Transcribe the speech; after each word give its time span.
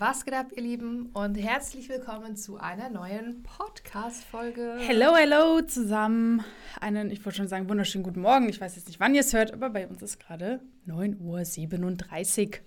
Was 0.00 0.24
geht 0.24 0.32
ab, 0.32 0.46
ihr 0.56 0.62
Lieben? 0.62 1.10
Und 1.12 1.34
herzlich 1.34 1.90
willkommen 1.90 2.34
zu 2.34 2.56
einer 2.56 2.88
neuen 2.88 3.42
Podcast-Folge. 3.42 4.76
Hello, 4.78 5.14
hello 5.14 5.60
zusammen. 5.60 6.42
Einen, 6.80 7.10
ich 7.10 7.22
wollte 7.22 7.36
schon 7.36 7.48
sagen, 7.48 7.68
wunderschönen 7.68 8.02
guten 8.02 8.22
Morgen. 8.22 8.48
Ich 8.48 8.58
weiß 8.58 8.76
jetzt 8.76 8.86
nicht, 8.88 8.98
wann 8.98 9.14
ihr 9.14 9.20
es 9.20 9.34
hört, 9.34 9.52
aber 9.52 9.68
bei 9.68 9.86
uns 9.86 10.00
ist 10.00 10.18
gerade 10.18 10.62
9.37 10.88 12.48
Uhr. 12.48 12.58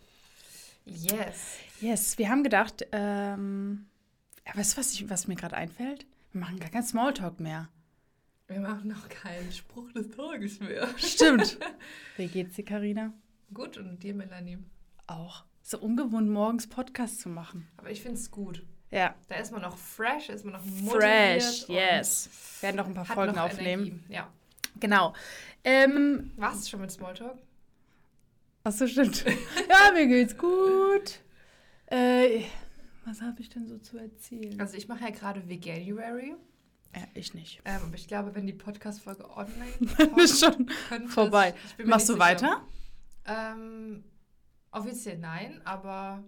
Yes. 0.86 1.58
Yes, 1.82 2.18
wir 2.20 2.30
haben 2.30 2.44
gedacht, 2.44 2.86
ähm, 2.92 3.88
ja, 4.46 4.56
weißt 4.56 4.74
du, 4.74 4.78
was, 4.78 4.94
ich, 4.94 5.10
was 5.10 5.28
mir 5.28 5.34
gerade 5.34 5.58
einfällt? 5.58 6.06
Wir 6.34 6.42
machen 6.42 6.60
gar 6.60 6.70
keinen 6.70 6.84
Smalltalk 6.84 7.40
mehr. 7.40 7.68
Wir 8.46 8.60
machen 8.60 8.90
noch 8.90 9.10
keinen 9.10 9.52
Spruch 9.52 9.92
des 9.94 10.12
Tages 10.12 10.60
mehr. 10.60 10.88
Stimmt. 10.98 11.58
Wie 12.18 12.28
geht's 12.28 12.58
dir, 12.58 12.66
Karina? 12.66 13.12
Gut, 13.52 13.80
und 13.80 14.04
dir, 14.04 14.14
Melanie? 14.14 14.60
Auch. 15.08 15.46
So 15.66 15.78
ungewohnt, 15.80 16.30
morgens 16.30 16.68
Podcast 16.68 17.22
zu 17.22 17.30
machen. 17.30 17.68
Aber 17.78 17.90
ich 17.90 18.02
finde 18.02 18.18
es 18.20 18.30
gut. 18.30 18.66
Ja. 18.92 19.16
Da 19.30 19.36
ist 19.36 19.52
man 19.52 19.62
noch 19.62 19.78
fresh, 19.78 20.30
ist 20.30 20.44
man 20.44 20.54
noch 20.54 20.66
motiviert. 20.66 21.42
Fresh, 21.42 21.70
yes. 21.70 22.30
Wir 22.60 22.68
werden 22.68 22.76
noch 22.78 22.86
ein 22.88 22.94
paar 22.94 23.06
Folgen 23.06 23.36
noch 23.36 23.44
aufnehmen. 23.44 23.86
Energie. 23.88 24.04
Ja. 24.14 24.28
Genau. 24.80 25.14
Ähm, 25.64 26.32
Warst 26.36 26.66
du 26.66 26.70
schon 26.72 26.82
mit 26.82 26.92
Smalltalk? 26.92 27.38
Achso, 28.66 28.88
stimmt. 28.88 29.24
ja, 29.70 29.92
mir 29.94 30.08
geht's 30.08 30.38
gut. 30.38 31.20
Äh, 31.88 32.44
was 33.06 33.22
habe 33.22 33.42
ich 33.42 33.50
denn 33.50 33.66
so 33.68 33.78
zu 33.78 33.98
erzählen? 33.98 34.60
Also 34.60 34.76
ich 34.78 34.88
mache 34.88 35.04
ja 35.06 35.10
gerade 35.12 35.48
Veganuary. 35.48 36.36
Ja, 36.96 37.02
ich 37.14 37.34
nicht. 37.34 37.62
Ähm, 37.66 37.82
aber 37.88 37.96
ich 37.96 38.08
glaube, 38.08 38.36
wenn 38.36 38.46
die 38.46 38.54
Podcast-Folge 38.54 39.30
online 39.30 39.74
Dann 39.98 40.18
ist 40.18 40.40
schon 40.40 40.68
könnte 40.90 41.08
es- 41.08 41.14
vorbei. 41.14 41.56
Machst 41.84 42.10
du 42.10 42.14
sicher. 42.14 42.24
weiter? 42.26 42.62
Ähm, 43.26 44.04
offiziell 44.74 45.18
nein, 45.18 45.62
aber 45.66 46.24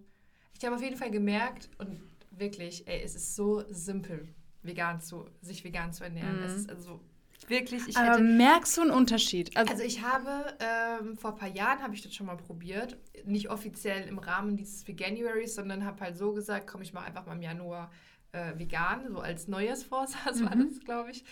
ich 0.57 0.65
habe 0.65 0.75
auf 0.75 0.81
jeden 0.83 0.97
Fall 0.97 1.11
gemerkt 1.11 1.69
und 1.77 2.01
wirklich, 2.31 2.87
ey, 2.87 3.01
es 3.03 3.15
ist 3.15 3.35
so 3.35 3.63
simpel, 3.69 4.27
vegan 4.63 5.01
zu, 5.01 5.29
sich 5.41 5.63
vegan 5.63 5.93
zu 5.93 6.03
ernähren. 6.03 6.41
Es 6.43 6.55
ist 6.55 6.69
also 6.69 7.01
wirklich, 7.47 7.87
ich 7.87 7.95
Aber 7.97 8.17
hätte, 8.17 8.21
merkst 8.21 8.77
du 8.77 8.81
einen 8.81 8.91
Unterschied? 8.91 9.55
Also, 9.57 9.71
also 9.71 9.83
ich 9.83 10.01
habe 10.03 10.57
ähm, 10.59 11.17
vor 11.17 11.31
ein 11.31 11.37
paar 11.37 11.49
Jahren 11.49 11.81
habe 11.81 11.93
ich 11.95 12.01
das 12.01 12.13
schon 12.13 12.27
mal 12.27 12.37
probiert, 12.37 12.97
nicht 13.25 13.49
offiziell 13.49 14.07
im 14.07 14.19
Rahmen 14.19 14.57
dieses 14.57 14.87
Veganuaries, 14.87 15.55
sondern 15.55 15.85
habe 15.85 16.01
halt 16.01 16.17
so 16.17 16.33
gesagt, 16.33 16.67
komm, 16.67 16.81
ich 16.81 16.93
mache 16.93 17.05
einfach 17.05 17.25
mal 17.25 17.33
im 17.35 17.41
Januar 17.41 17.91
äh, 18.31 18.57
vegan, 18.57 19.09
so 19.09 19.19
als 19.19 19.47
Neujahrsvorsatz 19.47 20.41
war 20.43 20.55
Mhm. 20.55 20.69
das, 20.69 20.79
glaube 20.81 21.11
ich. 21.11 21.23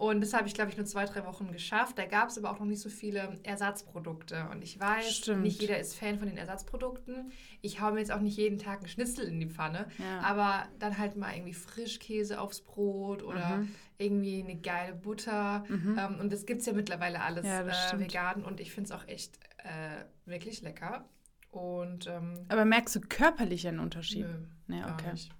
Und 0.00 0.22
das 0.22 0.32
habe 0.32 0.48
ich, 0.48 0.54
glaube 0.54 0.70
ich, 0.70 0.78
nur 0.78 0.86
zwei, 0.86 1.04
drei 1.04 1.26
Wochen 1.26 1.52
geschafft. 1.52 1.98
Da 1.98 2.06
gab 2.06 2.30
es 2.30 2.38
aber 2.38 2.50
auch 2.50 2.58
noch 2.58 2.64
nicht 2.66 2.80
so 2.80 2.88
viele 2.88 3.38
Ersatzprodukte. 3.42 4.48
Und 4.50 4.62
ich 4.62 4.80
weiß, 4.80 5.14
Stimmt. 5.14 5.42
nicht 5.42 5.60
jeder 5.60 5.78
ist 5.78 5.94
Fan 5.94 6.18
von 6.18 6.26
den 6.26 6.38
Ersatzprodukten. 6.38 7.30
Ich 7.60 7.80
hau 7.82 7.90
mir 7.92 7.98
jetzt 7.98 8.10
auch 8.10 8.20
nicht 8.20 8.38
jeden 8.38 8.58
Tag 8.58 8.78
einen 8.78 8.88
Schnitzel 8.88 9.26
in 9.28 9.38
die 9.38 9.46
Pfanne. 9.50 9.88
Ja. 9.98 10.20
Aber 10.20 10.66
dann 10.78 10.96
halt 10.96 11.16
mal 11.16 11.34
irgendwie 11.34 11.52
Frischkäse 11.52 12.40
aufs 12.40 12.62
Brot 12.62 13.22
oder 13.22 13.58
Mhm. 13.58 13.74
irgendwie 13.98 14.42
eine 14.42 14.56
geile 14.56 14.94
Butter. 14.94 15.64
Ähm, 15.68 16.18
und 16.18 16.32
das 16.32 16.46
gibt 16.46 16.60
es 16.60 16.66
ja 16.66 16.72
mittlerweile 16.72 17.20
alles 17.20 17.44
Ja, 17.46 17.60
äh, 17.60 17.98
vegan. 18.00 18.42
Und 18.42 18.58
ich 18.60 18.72
finde 18.72 18.88
es 18.88 18.92
auch 18.98 19.06
echt 19.06 19.38
äh, 19.58 20.04
wirklich 20.24 20.62
lecker. 20.62 21.04
Und 21.50 22.06
ähm, 22.06 22.46
aber 22.48 22.64
merkst 22.64 22.96
du 22.96 23.00
körperlich 23.02 23.68
einen 23.68 23.80
Unterschied? 23.80 24.24
nö, 24.26 24.46
Nee, 24.68 24.82
okay. 24.84 25.10
nicht. 25.12 25.30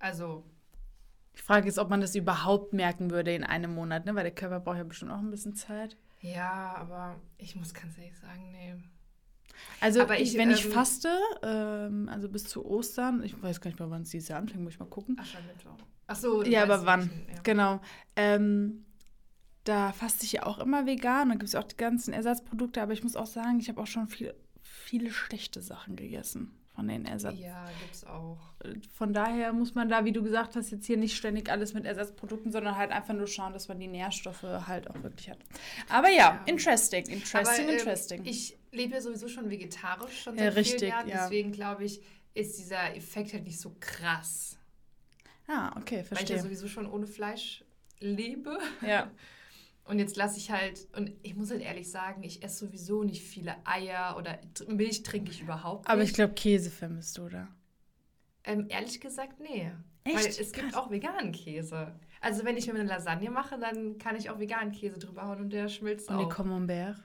Also, 0.00 0.44
Die 1.36 1.42
Frage 1.42 1.68
ist, 1.68 1.78
ob 1.78 1.90
man 1.90 2.00
das 2.00 2.14
überhaupt 2.14 2.72
merken 2.72 3.10
würde 3.10 3.34
in 3.34 3.44
einem 3.44 3.74
Monat, 3.74 4.06
ne? 4.06 4.14
Weil 4.14 4.24
der 4.24 4.34
Körper 4.34 4.60
braucht 4.60 4.78
ja 4.78 4.84
bestimmt 4.84 5.10
auch 5.12 5.18
ein 5.18 5.30
bisschen 5.30 5.54
Zeit. 5.54 5.96
ja, 6.20 6.74
aber 6.76 7.16
ich 7.38 7.56
muss 7.56 7.74
ganz 7.74 7.96
ehrlich 7.98 8.18
sagen, 8.18 8.50
nee. 8.52 8.74
Also, 9.80 10.02
ich, 10.12 10.20
ich, 10.32 10.38
wenn 10.38 10.50
ich 10.50 10.66
ähm, 10.66 10.72
faste, 10.72 11.08
ähm, 11.42 12.08
also 12.10 12.28
bis 12.28 12.44
zu 12.44 12.64
Ostern, 12.66 13.22
ich 13.22 13.40
weiß 13.42 13.60
gar 13.60 13.70
nicht 13.70 13.78
mehr, 13.78 13.90
wann 13.90 14.02
es 14.02 14.10
dieses 14.10 14.28
Jahr 14.28 14.38
anfängt, 14.38 14.62
muss 14.62 14.74
ich 14.74 14.78
mal 14.80 14.86
gucken. 14.86 15.18
Aschermittwoch. 15.18 15.76
Ach 16.08 16.16
so, 16.16 16.42
Ja, 16.44 16.62
aber 16.62 16.84
wann? 16.86 17.00
welchen, 17.10 17.28
ja. 17.34 17.40
Genau. 17.42 17.80
Ähm, 18.16 18.84
da 19.64 19.92
faste 19.92 20.24
ich 20.24 20.32
ja 20.32 20.42
auch 20.44 20.58
immer 20.58 20.86
vegan. 20.86 21.28
Da 21.30 21.34
gibt 21.34 21.48
es 21.48 21.54
auch 21.54 21.64
die 21.64 21.76
ganzen 21.76 22.12
Ersatzprodukte. 22.12 22.80
Aber 22.82 22.92
ich 22.92 23.02
muss 23.02 23.16
auch 23.16 23.26
sagen, 23.26 23.58
ich 23.58 23.68
habe 23.68 23.80
auch 23.80 23.86
schon 23.86 24.06
viel, 24.08 24.34
viele 24.60 25.10
schlechte 25.10 25.60
Sachen 25.62 25.96
gegessen 25.96 26.52
von 26.76 26.86
den 26.86 27.04
Ersatz. 27.06 27.38
Ja, 27.40 27.64
gibt's 27.80 28.04
auch. 28.06 28.38
Von 28.94 29.12
daher 29.12 29.52
muss 29.52 29.74
man 29.74 29.88
da, 29.88 30.04
wie 30.04 30.12
du 30.12 30.22
gesagt 30.22 30.54
hast, 30.54 30.70
jetzt 30.70 30.86
hier 30.86 30.96
nicht 30.96 31.16
ständig 31.16 31.50
alles 31.50 31.74
mit 31.74 31.84
Ersatzprodukten, 31.86 32.52
sondern 32.52 32.76
halt 32.76 32.92
einfach 32.92 33.14
nur 33.14 33.26
schauen, 33.26 33.52
dass 33.52 33.66
man 33.66 33.80
die 33.80 33.88
Nährstoffe 33.88 34.42
halt 34.44 34.88
auch 34.88 35.02
wirklich 35.02 35.28
hat. 35.30 35.38
Aber 35.88 36.08
ja, 36.08 36.16
Ja. 36.16 36.42
interesting, 36.46 37.04
interesting, 37.06 37.64
Aber, 37.64 37.72
ähm, 37.72 37.78
interesting. 37.78 38.24
Ich 38.24 38.56
lebe 38.70 38.94
ja 38.94 39.00
sowieso 39.00 39.26
schon 39.28 39.50
vegetarisch 39.50 40.22
schon 40.22 40.36
Ja, 40.36 40.44
seit 40.44 40.56
richtig, 40.56 40.78
vielen 40.80 40.90
Jahren. 40.92 41.08
ja. 41.08 41.22
Deswegen 41.24 41.50
glaube 41.52 41.84
ich, 41.84 42.00
ist 42.34 42.58
dieser 42.58 42.94
Effekt 42.94 43.32
halt 43.32 43.44
nicht 43.44 43.58
so 43.58 43.74
krass. 43.80 44.58
ah, 45.48 45.72
okay, 45.76 45.96
Weil 45.96 46.00
ich 46.02 46.08
ja 46.10 46.16
verstehe. 46.16 46.42
sowieso 46.42 46.68
schon 46.68 46.86
ohne 46.86 47.06
Fleisch 47.06 47.64
lebe. 48.00 48.58
Ja, 48.86 49.10
Und 49.86 49.98
jetzt 50.00 50.16
lasse 50.16 50.38
ich 50.38 50.50
halt, 50.50 50.88
und 50.96 51.12
ich 51.22 51.36
muss 51.36 51.50
halt 51.50 51.62
ehrlich 51.62 51.90
sagen, 51.90 52.22
ich 52.24 52.42
esse 52.42 52.66
sowieso 52.66 53.04
nicht 53.04 53.22
viele 53.22 53.54
Eier 53.64 54.16
oder 54.18 54.38
Milch 54.68 55.02
trinke 55.04 55.30
ich 55.30 55.40
überhaupt 55.42 55.88
aber 55.88 56.00
nicht. 56.00 56.10
ich 56.10 56.14
glaube, 56.14 56.34
Käse 56.34 56.70
vermisst 56.70 57.18
du, 57.18 57.26
oder? 57.26 57.48
Ähm, 58.44 58.66
ehrlich 58.68 59.00
gesagt, 59.00 59.38
nee. 59.40 59.70
Echt? 60.04 60.16
Weil 60.16 60.26
es 60.26 60.52
gibt 60.52 60.72
Krass. 60.72 60.74
auch 60.74 60.90
veganen 60.90 61.32
Käse. 61.32 61.98
Also 62.20 62.44
wenn 62.44 62.56
ich 62.56 62.66
mir 62.66 62.74
eine 62.74 62.84
Lasagne 62.88 63.30
mache, 63.30 63.58
dann 63.58 63.98
kann 63.98 64.16
ich 64.16 64.30
auch 64.30 64.38
veganen 64.40 64.72
Käse 64.72 64.98
drüber 64.98 65.22
hauen 65.26 65.40
und 65.40 65.50
der 65.50 65.68
schmilzt 65.68 66.08
Und 66.10 66.18
die 66.18 66.24
auch. 66.24 66.28
Camembert, 66.30 66.96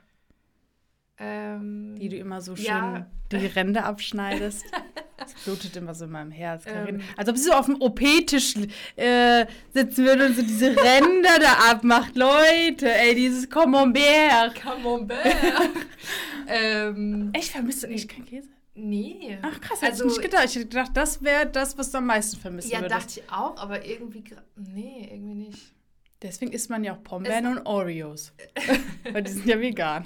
Ähm, 1.18 1.96
die 2.00 2.10
du 2.10 2.18
immer 2.18 2.42
so 2.42 2.56
schön 2.56 2.66
Ja. 2.66 3.12
die 3.32 3.46
Ränder 3.46 3.86
abschneidest. 3.86 4.66
Das 5.22 5.34
blutet 5.44 5.76
immer 5.78 5.94
so 5.94 6.06
in 6.06 6.12
meinem 6.12 6.32
Herz. 6.32 6.64
Ähm. 6.68 7.02
Als 7.18 7.30
ob 7.30 7.38
sie 7.38 7.44
so 7.46 7.52
auf 7.54 7.66
dem 7.68 7.80
OP-Tisch 7.82 8.56
äh, 8.96 9.46
sitzen 9.74 10.06
würde 10.06 10.26
und 10.28 10.36
so 10.36 10.42
diese 10.42 10.68
Ränder 10.70 11.40
da 11.40 11.72
abmacht. 11.72 12.16
Leute, 12.16 12.92
ey, 12.94 13.16
dieses 13.16 13.50
Camembert. 13.50 14.56
Camembert. 14.56 15.20
ähm, 16.48 17.30
Echt, 17.34 17.50
vermisst 17.52 17.84
du 17.84 17.88
echt 17.88 18.10
keinen 18.10 18.26
Käse? 18.26 18.50
nee. 18.74 19.38
Ach 19.42 19.60
krass, 19.62 19.82
hätte 19.82 19.92
Also- 19.92 20.06
ich 20.06 20.10
nicht 20.18 20.22
gedacht. 20.24 20.46
Ich 20.46 20.56
hätte 20.56 20.68
gedacht, 20.68 20.92
das 20.96 21.22
wäre 21.24 21.46
das, 21.46 21.78
was 21.78 21.92
du 21.92 22.00
am 22.00 22.06
meisten 22.08 22.40
vermissen 22.40 22.72
Ja, 22.72 22.82
würdest. 22.82 22.96
dachte 22.96 23.20
ich 23.20 23.32
auch, 23.32 23.58
aber 23.58 23.86
irgendwie, 23.86 24.24
nee, 24.56 25.10
irgendwie 25.12 25.36
nicht. 25.36 25.60
Deswegen 26.22 26.52
isst 26.52 26.70
man 26.70 26.84
ja 26.84 26.94
auch 26.94 27.04
Pombeeren 27.04 27.46
und 27.58 27.66
Oreos. 27.66 28.32
Weil 29.12 29.24
die 29.24 29.32
sind 29.32 29.46
ja 29.48 29.60
vegan. 29.60 30.06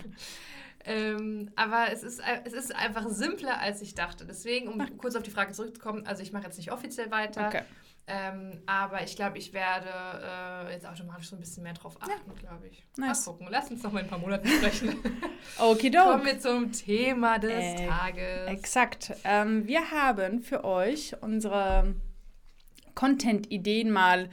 Ähm, 0.85 1.51
aber 1.55 1.87
es 1.91 2.03
ist, 2.03 2.21
ein- 2.21 2.41
es 2.45 2.53
ist 2.53 2.75
einfach 2.75 3.07
simpler, 3.09 3.59
als 3.59 3.81
ich 3.81 3.95
dachte. 3.95 4.25
Deswegen, 4.25 4.67
um 4.67 4.97
kurz 4.97 5.15
auf 5.15 5.23
die 5.23 5.31
Frage 5.31 5.51
zurückzukommen, 5.51 6.05
also 6.05 6.21
ich 6.21 6.31
mache 6.31 6.43
jetzt 6.43 6.57
nicht 6.57 6.71
offiziell 6.71 7.09
weiter, 7.11 7.47
Okay. 7.47 7.61
ähm, 8.07 8.61
aber 8.67 9.01
ich 9.03 9.15
glaube, 9.15 9.37
ich 9.39 9.51
werde 9.53 9.87
äh, 10.69 10.73
jetzt 10.73 10.85
automatisch 10.85 11.29
so 11.29 11.35
ein 11.35 11.39
bisschen 11.39 11.63
mehr 11.63 11.73
drauf 11.73 11.97
achten, 11.99 12.35
glaube 12.35 12.67
ich. 12.67 12.83
Nice. 12.97 13.25
Mal 13.25 13.31
gucken. 13.31 13.47
Lass 13.49 13.71
uns 13.71 13.81
noch 13.81 13.91
mal 13.91 13.99
in 14.01 14.05
ein 14.05 14.09
paar 14.09 14.19
Monaten 14.19 14.47
sprechen. 14.47 14.95
Okidoki. 15.59 16.05
Kommen 16.07 16.25
wir 16.25 16.39
zum 16.39 16.71
Thema 16.71 17.39
des 17.39 17.51
Äh, 17.51 17.87
Tages. 17.87 18.47
Exakt. 18.47 19.13
Ähm, 19.23 19.65
wir 19.67 19.89
haben 19.91 20.41
für 20.41 20.63
euch 20.63 21.15
unsere 21.21 21.95
Content-Ideen 22.95 23.91
mal 23.91 24.29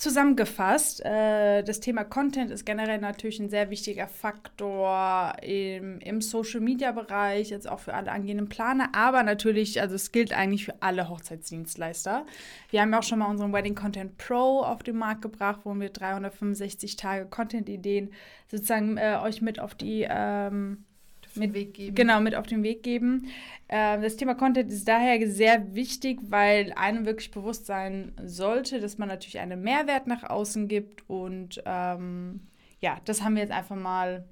zusammengefasst. 0.00 1.04
Äh, 1.04 1.62
das 1.62 1.80
Thema 1.80 2.04
Content 2.04 2.50
ist 2.50 2.64
generell 2.64 2.98
natürlich 2.98 3.38
ein 3.38 3.50
sehr 3.50 3.68
wichtiger 3.68 4.08
Faktor 4.08 5.34
im, 5.42 6.00
im 6.00 6.22
Social-Media-Bereich, 6.22 7.50
jetzt 7.50 7.68
auch 7.68 7.80
für 7.80 7.92
alle 7.92 8.10
angehenden 8.10 8.48
Planer, 8.48 8.88
aber 8.94 9.22
natürlich, 9.22 9.80
also 9.80 9.94
es 9.94 10.10
gilt 10.10 10.32
eigentlich 10.32 10.64
für 10.64 10.74
alle 10.80 11.10
Hochzeitsdienstleister. 11.10 12.24
Wir 12.70 12.80
haben 12.80 12.92
ja 12.92 12.98
auch 12.98 13.02
schon 13.04 13.18
mal 13.18 13.30
unseren 13.30 13.52
Wedding 13.52 13.74
Content 13.74 14.16
Pro 14.16 14.62
auf 14.62 14.82
den 14.82 14.96
Markt 14.96 15.20
gebracht, 15.20 15.60
wo 15.64 15.74
wir 15.74 15.90
365 15.90 16.96
Tage 16.96 17.26
Content-Ideen 17.26 18.10
sozusagen 18.50 18.96
äh, 18.96 19.18
euch 19.22 19.42
mit 19.42 19.60
auf 19.60 19.74
die 19.74 20.06
ähm, 20.08 20.84
mit 21.34 21.54
Weg 21.54 21.74
geben. 21.74 21.94
Genau, 21.94 22.20
mit 22.20 22.34
auf 22.34 22.46
den 22.46 22.62
Weg 22.62 22.82
geben. 22.82 23.28
Ähm, 23.68 24.02
das 24.02 24.16
Thema 24.16 24.34
Content 24.34 24.70
ist 24.70 24.88
daher 24.88 25.26
sehr 25.28 25.74
wichtig, 25.74 26.18
weil 26.22 26.72
einem 26.74 27.06
wirklich 27.06 27.30
bewusst 27.30 27.66
sein 27.66 28.12
sollte, 28.24 28.80
dass 28.80 28.98
man 28.98 29.08
natürlich 29.08 29.38
einen 29.38 29.62
Mehrwert 29.62 30.06
nach 30.06 30.24
außen 30.24 30.68
gibt. 30.68 31.08
Und 31.08 31.62
ähm, 31.64 32.40
ja, 32.80 33.00
das 33.04 33.22
haben 33.22 33.34
wir 33.34 33.42
jetzt 33.42 33.52
einfach 33.52 33.76
mal. 33.76 34.24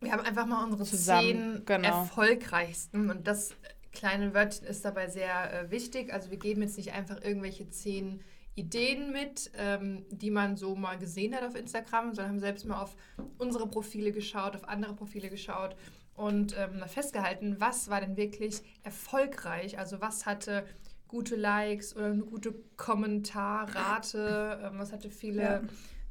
Wir 0.00 0.12
haben 0.12 0.24
einfach 0.24 0.46
mal 0.46 0.64
unsere 0.64 0.84
Zusammen, 0.84 1.22
zehn 1.22 1.62
genau. 1.64 1.88
erfolgreichsten 2.00 3.10
und 3.10 3.26
das 3.26 3.54
kleine 3.92 4.34
Wörtchen 4.34 4.66
ist 4.66 4.84
dabei 4.84 5.08
sehr 5.08 5.52
äh, 5.52 5.70
wichtig. 5.70 6.12
Also 6.12 6.30
wir 6.30 6.38
geben 6.38 6.60
jetzt 6.62 6.76
nicht 6.76 6.92
einfach 6.92 7.22
irgendwelche 7.22 7.70
zehn 7.70 8.20
Ideen 8.56 9.12
mit, 9.12 9.50
ähm, 9.56 10.04
die 10.10 10.30
man 10.30 10.56
so 10.56 10.76
mal 10.76 10.98
gesehen 10.98 11.34
hat 11.34 11.42
auf 11.42 11.54
Instagram, 11.54 12.14
sondern 12.14 12.34
haben 12.34 12.40
selbst 12.40 12.66
mal 12.66 12.82
auf 12.82 12.96
unsere 13.38 13.68
Profile 13.68 14.12
geschaut, 14.12 14.54
auf 14.54 14.68
andere 14.68 14.94
Profile 14.94 15.30
geschaut 15.30 15.76
und 16.16 16.56
ähm, 16.56 16.82
festgehalten, 16.86 17.56
was 17.58 17.88
war 17.88 18.00
denn 18.00 18.16
wirklich 18.16 18.62
erfolgreich, 18.82 19.78
also 19.78 20.00
was 20.00 20.26
hatte 20.26 20.64
gute 21.08 21.36
Likes 21.36 21.94
oder 21.94 22.06
eine 22.06 22.24
gute 22.24 22.54
Kommentarrate, 22.76 24.60
ähm, 24.64 24.78
was 24.78 24.92
hatte 24.92 25.10
viele 25.10 25.42
Ja. 25.42 25.62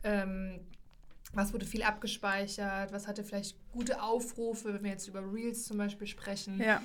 ähm, 0.03 0.59
was 1.33 1.51
wurde 1.51 1.65
viel 1.65 1.83
abgespeichert, 1.83 2.93
was 2.93 3.07
hatte 3.07 3.23
vielleicht 3.23 3.57
gute 3.71 4.01
Aufrufe, 4.01 4.73
wenn 4.73 4.83
wir 4.83 4.91
jetzt 4.91 5.07
über 5.07 5.21
Reels 5.21 5.65
zum 5.65 5.77
Beispiel 5.77 6.07
sprechen. 6.07 6.61
Ja. 6.61 6.81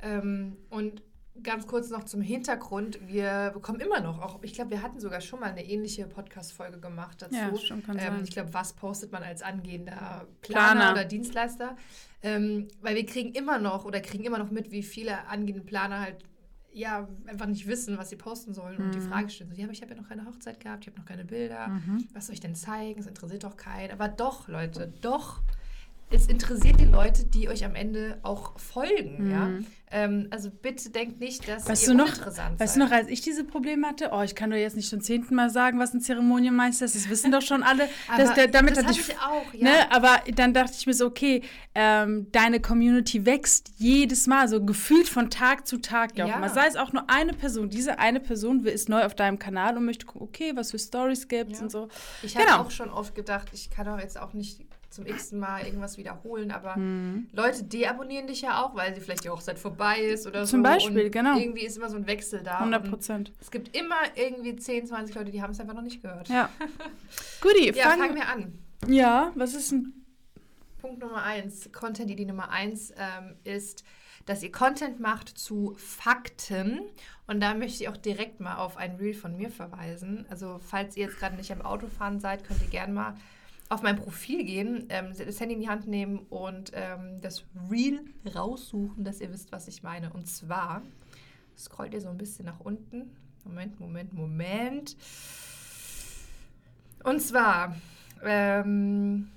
Ähm, 0.00 0.56
und 0.70 1.02
ganz 1.42 1.66
kurz 1.66 1.90
noch 1.90 2.04
zum 2.04 2.20
Hintergrund. 2.20 2.98
Wir 3.06 3.50
bekommen 3.54 3.80
immer 3.80 4.00
noch, 4.00 4.20
auch 4.20 4.42
ich 4.42 4.54
glaube, 4.54 4.70
wir 4.70 4.82
hatten 4.82 5.00
sogar 5.00 5.20
schon 5.20 5.40
mal 5.40 5.50
eine 5.50 5.64
ähnliche 5.64 6.06
Podcast-Folge 6.06 6.78
gemacht 6.80 7.22
dazu. 7.22 7.34
Ja, 7.34 7.56
schon 7.56 7.82
kann 7.82 7.96
ähm, 7.98 8.04
sein. 8.16 8.24
Ich 8.24 8.30
glaube, 8.30 8.52
was 8.54 8.72
postet 8.72 9.12
man 9.12 9.22
als 9.22 9.42
angehender 9.42 10.26
Planer, 10.42 10.72
Planer. 10.72 10.92
oder 10.92 11.04
Dienstleister? 11.04 11.76
Ähm, 12.22 12.68
weil 12.82 12.96
wir 12.96 13.06
kriegen 13.06 13.32
immer 13.32 13.58
noch 13.58 13.84
oder 13.84 14.00
kriegen 14.00 14.24
immer 14.24 14.38
noch 14.38 14.50
mit, 14.50 14.70
wie 14.70 14.82
viele 14.82 15.26
angehende 15.28 15.64
Planer 15.64 16.00
halt 16.00 16.24
ja 16.72 17.08
einfach 17.26 17.46
nicht 17.46 17.66
wissen, 17.66 17.98
was 17.98 18.10
sie 18.10 18.16
posten 18.16 18.54
sollen 18.54 18.76
und 18.78 18.86
Mhm. 18.88 18.92
die 18.92 19.00
Frage 19.00 19.28
stellen 19.30 19.50
so, 19.50 19.56
ja, 19.56 19.64
aber 19.64 19.72
ich 19.72 19.82
habe 19.82 19.92
ja 19.94 20.00
noch 20.00 20.08
keine 20.08 20.24
Hochzeit 20.26 20.60
gehabt, 20.60 20.84
ich 20.84 20.88
habe 20.92 20.98
noch 21.00 21.06
keine 21.06 21.24
Bilder, 21.24 21.66
Mhm. 21.68 22.06
was 22.14 22.26
soll 22.26 22.34
ich 22.34 22.40
denn 22.40 22.54
zeigen? 22.54 23.00
Es 23.00 23.06
interessiert 23.06 23.42
doch 23.42 23.56
keinen. 23.56 23.90
Aber 23.90 24.06
doch, 24.08 24.46
Leute, 24.46 24.92
doch. 25.02 25.40
Es 26.12 26.26
interessiert 26.26 26.80
die 26.80 26.86
Leute, 26.86 27.24
die 27.24 27.48
euch 27.48 27.64
am 27.64 27.76
Ende 27.76 28.18
auch 28.24 28.58
folgen, 28.58 29.30
ja. 29.30 29.48
Ähm, 29.92 30.28
also 30.30 30.50
bitte 30.50 30.90
denkt 30.90 31.18
nicht, 31.20 31.48
dass 31.48 31.64
Mhm. 31.64 31.68
Weißt 31.70 31.82
ihr 31.82 31.88
du 31.88 31.94
noch, 31.94 32.04
uninteressant 32.06 32.60
weißt 32.60 32.74
seid. 32.74 32.82
du 32.82 32.84
noch, 32.86 32.92
als 32.92 33.08
ich 33.08 33.20
diese 33.22 33.42
Probleme 33.44 33.86
hatte, 33.88 34.10
oh, 34.12 34.22
ich 34.22 34.34
kann 34.36 34.50
doch 34.50 34.56
jetzt 34.56 34.76
nicht 34.76 34.88
zum 34.88 35.00
zehnten 35.00 35.34
Mal 35.34 35.50
sagen, 35.50 35.78
was 35.80 35.94
ein 35.94 36.00
Zeremonienmeister 36.00 36.84
ist, 36.84 36.94
das 36.94 37.08
wissen 37.08 37.30
doch 37.32 37.42
schon 37.42 37.62
alle. 37.64 37.88
Dass 38.16 38.34
der, 38.34 38.46
damit 38.48 38.76
das 38.76 38.84
hatte 38.84 39.00
ich, 39.00 39.08
ich 39.08 39.16
auch, 39.18 39.52
ja. 39.54 39.64
ne, 39.64 39.92
aber 39.92 40.20
dann 40.34 40.54
dachte 40.54 40.74
ich 40.78 40.86
mir 40.86 40.94
so, 40.94 41.06
okay, 41.06 41.42
ähm, 41.74 42.26
deine 42.32 42.60
Community 42.60 43.26
wächst 43.26 43.70
jedes 43.78 44.26
Mal, 44.28 44.46
so 44.48 44.64
gefühlt 44.64 45.08
von 45.08 45.28
Tag 45.30 45.66
zu 45.66 45.78
Tag. 45.78 46.16
Ja. 46.16 46.38
Mal 46.38 46.50
sei 46.50 46.66
es 46.66 46.76
auch 46.76 46.92
nur 46.92 47.08
eine 47.10 47.32
Person. 47.32 47.68
Diese 47.70 47.98
eine 47.98 48.20
Person 48.20 48.64
ist 48.64 48.88
neu 48.88 49.04
auf 49.04 49.14
deinem 49.16 49.38
Kanal 49.40 49.76
und 49.76 49.84
möchte 49.84 50.06
gucken, 50.06 50.22
okay, 50.22 50.52
was 50.54 50.70
für 50.72 50.78
Stories 50.78 51.26
gibt's 51.28 51.58
Ja. 51.58 51.64
und 51.64 51.70
so. 51.70 51.88
Ich 52.22 52.36
habe 52.36 52.46
Genau. 52.46 52.60
auch 52.62 52.70
schon 52.70 52.90
oft 52.90 53.14
gedacht, 53.16 53.48
ich 53.52 53.70
kann 53.70 53.86
doch 53.86 53.98
jetzt 53.98 54.20
auch 54.20 54.34
nicht 54.34 54.60
zum 55.00 55.06
x 55.06 55.32
Mal 55.32 55.64
irgendwas 55.64 55.96
wiederholen, 55.98 56.50
aber 56.50 56.76
Mhm. 56.76 57.28
Leute 57.32 57.64
deabonnieren 57.64 58.26
dich 58.26 58.42
ja 58.42 58.62
auch, 58.62 58.74
weil 58.74 58.94
sie 58.94 59.00
vielleicht 59.00 59.24
die 59.24 59.30
Hochzeit 59.30 59.58
vorbei 59.58 59.98
ist 60.00 60.26
oder 60.26 60.46
so. 60.46 60.52
Zum 60.52 60.62
Beispiel, 60.62 61.06
und 61.06 61.12
genau. 61.12 61.38
Irgendwie 61.38 61.64
ist 61.64 61.76
immer 61.76 61.88
so 61.88 61.96
ein 61.96 62.06
Wechsel 62.06 62.42
da. 62.42 62.58
100 62.58 62.84
und 62.84 62.90
Prozent. 62.90 63.32
Es 63.40 63.50
gibt 63.50 63.76
immer 63.76 63.96
irgendwie 64.14 64.56
10, 64.56 64.86
20 64.86 65.14
Leute, 65.14 65.30
die 65.30 65.42
haben 65.42 65.52
es 65.52 65.60
einfach 65.60 65.74
noch 65.74 65.82
nicht 65.82 66.02
gehört. 66.02 66.28
Ja. 66.28 66.48
Guti, 67.40 67.72
Ja, 67.74 67.88
fangen 67.88 68.00
fangen 68.00 68.14
wir 68.16 68.28
an. 68.28 68.58
Ja, 68.86 69.32
was 69.34 69.54
ist 69.54 69.72
ein 69.72 69.92
Punkt 70.80 71.00
Nummer 71.00 71.22
eins, 71.22 71.70
Content-Idee 71.72 72.24
Nummer 72.24 72.50
eins 72.50 72.90
ähm, 72.96 73.36
ist, 73.44 73.84
dass 74.26 74.42
ihr 74.42 74.52
Content 74.52 75.00
macht 75.00 75.28
zu 75.28 75.74
Fakten. 75.76 76.80
Und 77.26 77.40
da 77.40 77.54
möchte 77.54 77.82
ich 77.82 77.88
auch 77.88 77.96
direkt 77.96 78.40
mal 78.40 78.56
auf 78.56 78.76
ein 78.76 78.96
Reel 78.96 79.14
von 79.14 79.36
mir 79.36 79.50
verweisen. 79.50 80.26
Also 80.30 80.58
falls 80.66 80.96
ihr 80.96 81.06
jetzt 81.06 81.18
gerade 81.18 81.36
nicht 81.36 81.52
am 81.52 81.62
Autofahren 81.62 82.18
seid, 82.20 82.44
könnt 82.44 82.62
ihr 82.62 82.68
gerne 82.68 82.92
mal 82.92 83.14
auf 83.70 83.82
mein 83.82 83.96
Profil 83.96 84.44
gehen, 84.44 84.86
ähm, 84.88 85.12
das 85.16 85.40
Handy 85.40 85.54
in 85.54 85.60
die 85.60 85.68
Hand 85.68 85.86
nehmen 85.86 86.18
und 86.28 86.72
ähm, 86.74 87.20
das 87.22 87.44
Reel 87.70 88.00
raussuchen, 88.34 89.04
dass 89.04 89.20
ihr 89.20 89.32
wisst, 89.32 89.52
was 89.52 89.68
ich 89.68 89.84
meine. 89.84 90.12
Und 90.12 90.26
zwar 90.26 90.82
scrollt 91.56 91.94
ihr 91.94 92.00
so 92.00 92.08
ein 92.08 92.18
bisschen 92.18 92.46
nach 92.46 92.58
unten. 92.58 93.16
Moment, 93.44 93.78
Moment, 93.78 94.12
Moment. 94.12 94.96
Und 97.04 97.20
zwar 97.20 97.76
ähm, 98.24 99.28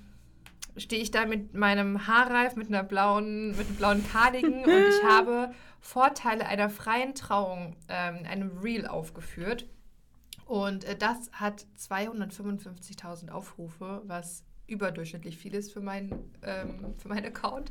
stehe 0.76 1.00
ich 1.00 1.12
da 1.12 1.26
mit 1.26 1.54
meinem 1.54 2.08
Haarreif, 2.08 2.56
mit 2.56 2.68
einer 2.68 2.82
blauen, 2.82 3.56
mit 3.56 3.68
einem 3.68 3.76
blauen 3.76 4.04
Cardigan 4.08 4.64
und 4.64 4.68
ich 4.68 5.02
habe 5.08 5.54
Vorteile 5.80 6.46
einer 6.46 6.70
freien 6.70 7.14
Trauung 7.14 7.76
ähm, 7.88 8.16
in 8.16 8.26
einem 8.26 8.58
Reel 8.58 8.88
aufgeführt. 8.88 9.68
Und 10.46 10.84
äh, 10.84 10.96
das 10.96 11.30
hat 11.32 11.66
255.000 11.78 13.30
Aufrufe, 13.30 14.02
was 14.06 14.44
überdurchschnittlich 14.66 15.36
viel 15.38 15.54
ist 15.54 15.72
für, 15.72 15.80
mein, 15.80 16.10
ähm, 16.42 16.94
für 16.98 17.08
meinen 17.08 17.26
Account. 17.26 17.70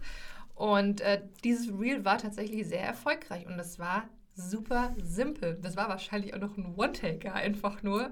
Und 0.55 1.01
äh, 1.01 1.21
dieses 1.43 1.69
Reel 1.79 2.05
war 2.05 2.17
tatsächlich 2.17 2.67
sehr 2.67 2.83
erfolgreich 2.83 3.47
und 3.47 3.57
das 3.57 3.79
war 3.79 4.07
super 4.35 4.93
simpel. 5.01 5.57
Das 5.61 5.75
war 5.75 5.89
wahrscheinlich 5.89 6.33
auch 6.33 6.39
noch 6.39 6.57
ein 6.57 6.75
One-Taker 6.75 7.33
einfach 7.33 7.83
nur. 7.83 8.11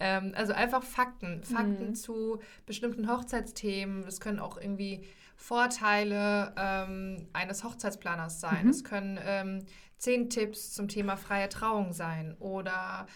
Ähm, 0.00 0.32
also 0.34 0.52
einfach 0.52 0.82
Fakten. 0.82 1.42
Fakten 1.44 1.88
Mhm. 1.88 1.94
zu 1.94 2.40
bestimmten 2.66 3.10
Hochzeitsthemen. 3.10 4.04
Das 4.04 4.20
können 4.20 4.38
auch 4.38 4.58
irgendwie 4.58 5.04
Vorteile 5.36 6.52
ähm, 6.56 7.28
eines 7.32 7.64
Hochzeitsplaners 7.64 8.40
sein. 8.40 8.64
Mhm. 8.64 8.70
Es 8.70 8.84
können 8.84 9.18
ähm, 9.22 9.64
zehn 9.98 10.30
Tipps 10.30 10.72
zum 10.72 10.88
Thema 10.88 11.16
freie 11.16 11.48
Trauung 11.48 11.92
sein 11.92 12.34
oder 12.38 13.06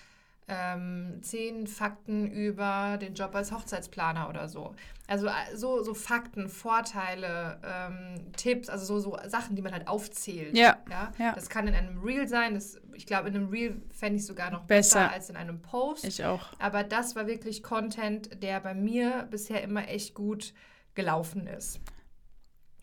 ähm, 0.48 1.20
zehn 1.22 1.66
Fakten 1.66 2.26
über 2.30 2.98
den 3.00 3.14
Job 3.14 3.34
als 3.34 3.52
Hochzeitsplaner 3.52 4.28
oder 4.28 4.48
so. 4.48 4.74
Also 5.06 5.26
äh, 5.28 5.32
so, 5.54 5.82
so 5.82 5.94
Fakten, 5.94 6.48
Vorteile, 6.48 7.60
ähm, 7.64 8.32
Tipps, 8.36 8.68
also 8.68 8.84
so, 8.84 8.98
so 9.00 9.16
Sachen, 9.28 9.56
die 9.56 9.62
man 9.62 9.72
halt 9.72 9.86
aufzählt. 9.88 10.56
Ja, 10.56 10.78
Ja? 10.90 11.12
ja. 11.18 11.32
Das 11.32 11.48
kann 11.48 11.68
in 11.68 11.74
einem 11.74 12.00
Reel 12.02 12.26
sein. 12.28 12.54
Das, 12.54 12.80
ich 12.94 13.06
glaube, 13.06 13.28
in 13.28 13.36
einem 13.36 13.48
Reel 13.50 13.80
fände 13.92 14.16
ich 14.18 14.26
sogar 14.26 14.50
noch 14.50 14.64
Besser. 14.64 15.00
besser, 15.00 15.12
als 15.12 15.30
in 15.30 15.36
einem 15.36 15.62
Post. 15.62 16.04
Ich 16.04 16.24
auch. 16.24 16.48
Aber 16.58 16.82
das 16.84 17.14
war 17.14 17.26
wirklich 17.26 17.62
Content, 17.62 18.42
der 18.42 18.60
bei 18.60 18.74
mir 18.74 19.28
bisher 19.30 19.62
immer 19.62 19.88
echt 19.88 20.14
gut 20.14 20.54
gelaufen 20.94 21.46
ist. 21.46 21.80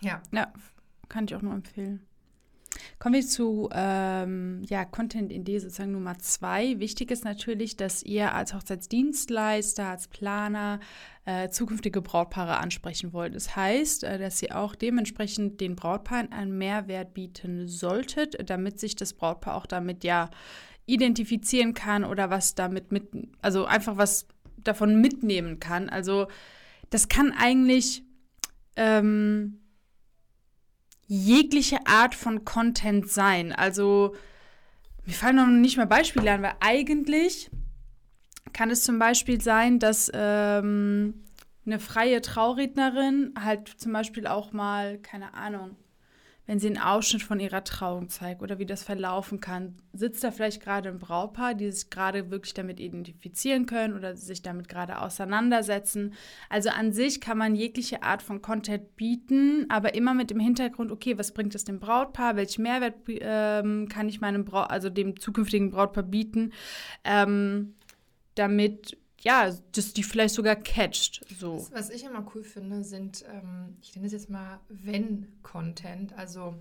Ja. 0.02 0.22
Ja, 0.32 0.52
kann 1.10 1.26
ich 1.26 1.36
auch 1.36 1.42
nur 1.42 1.54
empfehlen. 1.54 2.06
Kommen 3.00 3.16
wir 3.16 3.26
zu 3.26 3.70
ähm, 3.72 4.62
ja, 4.68 4.86
Content-Idee 4.86 5.60
sozusagen 5.60 5.92
Nummer 5.92 6.20
zwei. 6.20 6.80
Wichtig 6.80 7.12
ist 7.12 7.24
natürlich, 7.24 7.78
dass 7.78 8.04
ihr 8.04 8.34
als 8.34 8.54
Hochzeitsdienstleister, 8.54 9.88
als 9.88 10.08
Planer 10.08 10.80
äh, 11.26 11.50
zukünftige 11.50 12.02
Brautpaare 12.02 12.58
ansprechen 12.58 13.14
wollt. 13.14 13.36
Das 13.36 13.56
heißt, 13.56 14.04
äh, 14.04 14.18
dass 14.18 14.42
ihr 14.42 14.58
auch 14.58 14.76
dementsprechend 14.76 15.62
den 15.62 15.76
Brautpaaren 15.76 16.32
einen 16.32 16.58
Mehrwert 16.58 17.14
bieten 17.14 17.68
solltet, 17.68 18.50
damit 18.50 18.80
sich 18.80 18.96
das 18.96 19.14
Brautpaar 19.14 19.56
auch 19.56 19.66
damit 19.66 20.04
ja 20.04 20.30
identifizieren 20.86 21.74
kann 21.74 22.04
oder 22.04 22.30
was 22.30 22.56
damit 22.56 22.92
mit, 22.92 23.10
also 23.42 23.66
einfach 23.66 23.98
was 23.98 24.28
davon 24.58 25.00
mitnehmen 25.00 25.60
kann. 25.60 25.88
Also 25.88 26.28
das 26.90 27.08
kann 27.08 27.32
eigentlich 27.32 28.04
ähm, 28.76 29.60
jegliche 31.10 31.88
Art 31.88 32.14
von 32.14 32.46
Content 32.46 33.10
sein. 33.10 33.52
Also 33.52 34.16
mir 35.06 35.14
fallen 35.14 35.38
noch 35.38 35.48
nicht 35.48 35.76
mal 35.76 35.88
Beispiele 35.88 36.32
an, 36.32 36.44
weil 36.44 36.54
eigentlich 36.60 37.50
kann 38.54 38.70
es 38.70 38.84
zum 38.84 39.00
Beispiel 39.00 39.42
sein, 39.42 39.80
dass 39.80 40.12
ähm, 40.14 41.26
eine 41.66 41.80
freie 41.80 42.22
Traurednerin 42.22 43.34
halt 43.38 43.68
zum 43.68 43.92
Beispiel 43.92 44.28
auch 44.28 44.54
mal, 44.54 45.00
keine 45.00 45.34
Ahnung, 45.34 45.76
wenn 46.50 46.58
sie 46.58 46.66
einen 46.66 46.80
Ausschnitt 46.80 47.22
von 47.22 47.40
ihrer 47.40 47.64
Trauung 47.64 48.10
zeigt 48.10 48.42
oder 48.42 48.58
wie 48.58 48.66
das 48.66 48.82
verlaufen 48.82 49.40
kann, 49.40 49.76
sitzt 49.94 50.24
da 50.24 50.32
vielleicht 50.32 50.64
gerade 50.64 50.90
ein 50.90 50.98
Brautpaar, 50.98 51.54
die 51.54 51.70
sich 51.70 51.92
gerade 51.92 52.32
wirklich 52.32 52.56
damit 52.56 52.80
identifizieren 52.80 53.68
können 53.68 53.94
oder 53.94 54.16
sich 54.16 54.42
damit 54.42 54.68
gerade 54.68 55.00
auseinandersetzen. 55.00 56.16
Also 56.50 56.72
an 56.72 56.92
sich 56.92 57.22
kann 57.22 57.38
man 57.38 57.54
jegliche 57.54 58.02
Art 58.02 58.24
von 58.24 58.42
Content 58.42 58.96
bieten, 58.96 59.68
aber 59.70 59.94
immer 59.94 60.16
mit 60.16 60.32
dem 60.32 60.40
Hintergrund, 60.40 60.92
okay, 60.92 61.20
was 61.20 61.36
bringt 61.36 61.54
es 61.54 61.66
dem 61.66 61.80
Brautpaar, 61.80 62.36
welchen 62.36 62.64
Mehrwert 62.64 62.96
ähm, 63.08 63.88
kann 63.88 64.10
ich 64.10 64.20
meinem 64.20 64.44
Braut, 64.44 64.72
also 64.72 64.90
dem 64.90 65.20
zukünftigen 65.20 65.70
Brautpaar 65.70 66.02
bieten, 66.02 66.54
ähm, 67.04 67.76
damit 68.34 68.98
ja, 69.22 69.52
das 69.74 69.94
die 69.94 70.04
vielleicht 70.04 70.36
sogar 70.36 70.56
catcht. 70.56 71.22
So. 71.40 71.56
Was, 71.56 71.72
was 71.72 71.90
ich 71.90 72.04
immer 72.04 72.26
cool 72.34 72.44
finde, 72.44 72.84
sind, 72.84 73.26
ähm, 73.28 73.78
ich 73.82 73.96
nenne 73.96 74.08
es 74.08 74.14
jetzt 74.14 74.30
mal 74.30 74.60
Wenn-Content. 74.70 76.14
Also, 76.18 76.56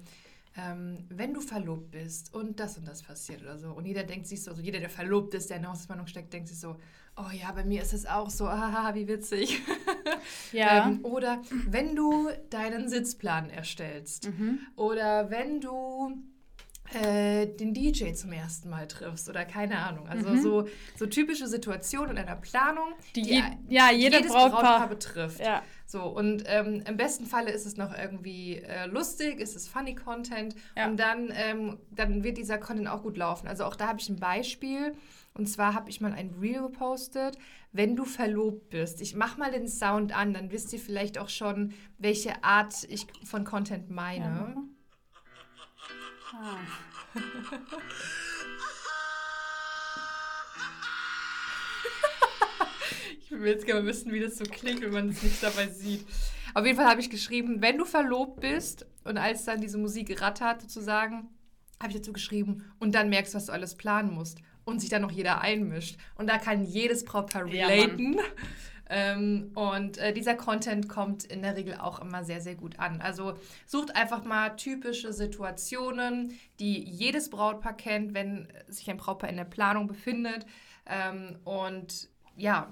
ähm, 0.57 1.05
wenn 1.09 1.35
du 1.35 1.41
verlobt 1.41 1.93
bist 1.93 2.35
und 2.35 2.59
das 2.59 2.79
und 2.79 2.89
das 2.89 3.03
passiert 3.03 3.43
oder 3.43 3.59
so. 3.59 3.71
Und 3.71 3.87
jeder 3.87 4.03
denkt 4.03 4.27
sich 4.27 4.43
so, 4.43 4.51
also 4.51 4.63
jeder, 4.63 4.81
der 4.81 4.91
verlobt 4.91 5.35
ist, 5.35 5.51
der 5.51 5.59
in 5.59 5.63
der 5.63 5.71
Hochzeitsspannung 5.71 6.07
steckt, 6.09 6.33
denkt 6.33 6.49
sich 6.49 6.59
so, 6.59 6.77
oh 7.17 7.31
ja, 7.33 7.53
bei 7.53 7.65
mir 7.65 7.83
ist 7.83 7.93
es 7.93 8.07
auch 8.07 8.31
so, 8.31 8.49
haha, 8.51 8.95
wie 8.95 9.09
witzig. 9.09 9.61
Ja. 10.53 10.89
ähm, 10.89 11.05
oder 11.05 11.43
wenn 11.67 11.95
du 11.95 12.29
deinen 12.51 12.89
Sitzplan 12.89 13.51
erstellst. 13.51 14.29
Mhm. 14.29 14.59
Oder 14.77 15.31
wenn 15.31 15.61
du 15.61 16.17
äh, 16.95 17.47
den 17.47 17.75
DJ 17.75 18.13
zum 18.15 18.33
ersten 18.33 18.71
Mal 18.71 18.87
triffst 18.89 19.29
oder 19.29 19.45
keine 19.45 19.79
Ahnung. 19.79 20.09
Also 20.09 20.29
Mhm. 20.31 20.41
so, 20.43 20.69
so 20.97 21.07
typische 21.07 21.47
Situationen 21.47 22.13
in 22.17 22.19
einer 22.19 22.37
Planung, 22.37 22.93
Die 23.15 23.23
die, 23.23 23.31
je- 23.35 23.43
ja, 23.69 23.91
jeder 23.91 24.19
jedes 24.19 24.33
Brautpaar- 24.33 24.51
Brautpaar 24.63 24.89
betrifft. 24.89 25.41
Ja. 25.41 25.63
So, 25.87 26.03
und 26.03 26.45
ähm, 26.47 26.83
im 26.87 26.97
besten 26.97 27.25
Falle 27.27 27.51
ist 27.51 27.65
es 27.67 27.77
noch 27.77 27.97
irgendwie 27.97 28.57
äh, 28.57 28.87
lustig, 28.87 29.41
ist 29.41 29.57
es 29.57 29.69
funny 29.69 29.95
Content 29.95 30.55
Ja. 30.77 30.87
und 30.87 30.99
dann, 30.99 31.33
ähm, 31.35 31.79
dann 31.91 32.23
wird 32.25 32.37
dieser 32.39 32.59
Content 32.59 32.89
auch 32.89 33.03
gut 33.03 33.17
laufen. 33.17 33.49
Also 33.49 33.65
auch 33.65 33.75
da 33.77 33.89
habe 33.89 33.99
ich 34.01 34.09
ein 34.09 34.17
Beispiel 34.21 34.93
und 35.35 35.47
zwar 35.49 35.75
habe 35.75 35.89
ich 35.89 36.01
mal 36.01 36.13
ein 36.13 36.35
Reel 36.41 36.61
gepostet, 36.63 37.39
wenn 37.73 37.97
du 37.97 38.05
verlobt 38.05 38.71
bist. 38.71 39.01
Ich 39.01 39.15
mache 39.15 39.39
mal 39.39 39.51
den 39.51 39.69
Sound 39.69 40.15
an, 40.17 40.35
dann 40.35 40.51
wisst 40.51 40.73
ihr 40.73 40.79
vielleicht 40.79 41.19
auch 41.19 41.29
schon, 41.29 41.73
welche 41.99 42.43
Art 42.45 42.85
ich 42.89 43.07
von 43.25 43.45
Content 43.45 43.89
meine. 43.91 44.57
Ah. 46.33 46.59
Ich 53.21 53.31
will 53.31 53.47
jetzt 53.47 53.67
gerne 53.67 53.87
wissen, 53.87 54.13
wie 54.13 54.21
das 54.21 54.37
so 54.37 54.45
klingt, 54.45 54.81
wenn 54.83 54.93
man 54.93 55.09
es 55.11 55.23
nicht 55.23 55.43
dabei 55.43 55.69
sieht. 55.69 56.07
Auf 56.55 56.65
jeden 56.65 56.77
Fall 56.77 56.87
habe 56.89 57.01
ich 57.01 57.11
geschrieben, 57.11 57.61
wenn 57.61 57.79
du 57.79 57.85
verlobt 57.85 58.41
bist 58.41 58.87
und 59.05 59.19
als 59.19 59.45
dann 59.45 59.61
diese 59.61 59.79
Musik 59.79 60.21
rattert 60.21 60.63
sozusagen, 60.63 61.29
habe 61.81 61.93
ich 61.93 61.99
dazu 61.99 62.13
geschrieben. 62.13 62.65
Und 62.79 62.95
dann 62.95 63.09
merkst 63.09 63.35
du, 63.35 63.37
was 63.37 63.47
du 63.47 63.53
alles 63.53 63.77
planen 63.77 64.13
musst. 64.13 64.39
Und 64.65 64.81
sich 64.81 64.91
dann 64.91 65.03
noch 65.03 65.13
jeder 65.13 65.41
einmischt. 65.41 65.99
Und 66.17 66.29
da 66.29 66.37
kann 66.37 66.65
jedes 66.65 67.05
Brautpaar 67.05 67.47
relaten. 67.47 68.15
Ja, 68.15 68.23
ähm, 68.89 69.51
und 69.55 69.99
äh, 69.99 70.13
dieser 70.13 70.35
Content 70.35 70.89
kommt 70.89 71.25
in 71.25 71.43
der 71.43 71.57
Regel 71.57 71.77
auch 71.77 72.01
immer 72.01 72.25
sehr, 72.25 72.41
sehr 72.41 72.55
gut 72.55 72.79
an. 72.79 73.01
Also 73.01 73.35
sucht 73.67 73.95
einfach 73.95 74.25
mal 74.25 74.51
typische 74.57 75.13
Situationen, 75.13 76.39
die 76.59 76.83
jedes 76.83 77.31
Brautpaar 77.31 77.77
kennt, 77.77 78.15
wenn 78.15 78.49
sich 78.69 78.89
ein 78.91 78.97
Brautpaar 78.97 79.31
in 79.31 79.37
der 79.37 79.45
Planung 79.45 79.87
befindet. 79.87 80.47
Ähm, 80.87 81.37
und 81.45 82.09
ja, 82.37 82.71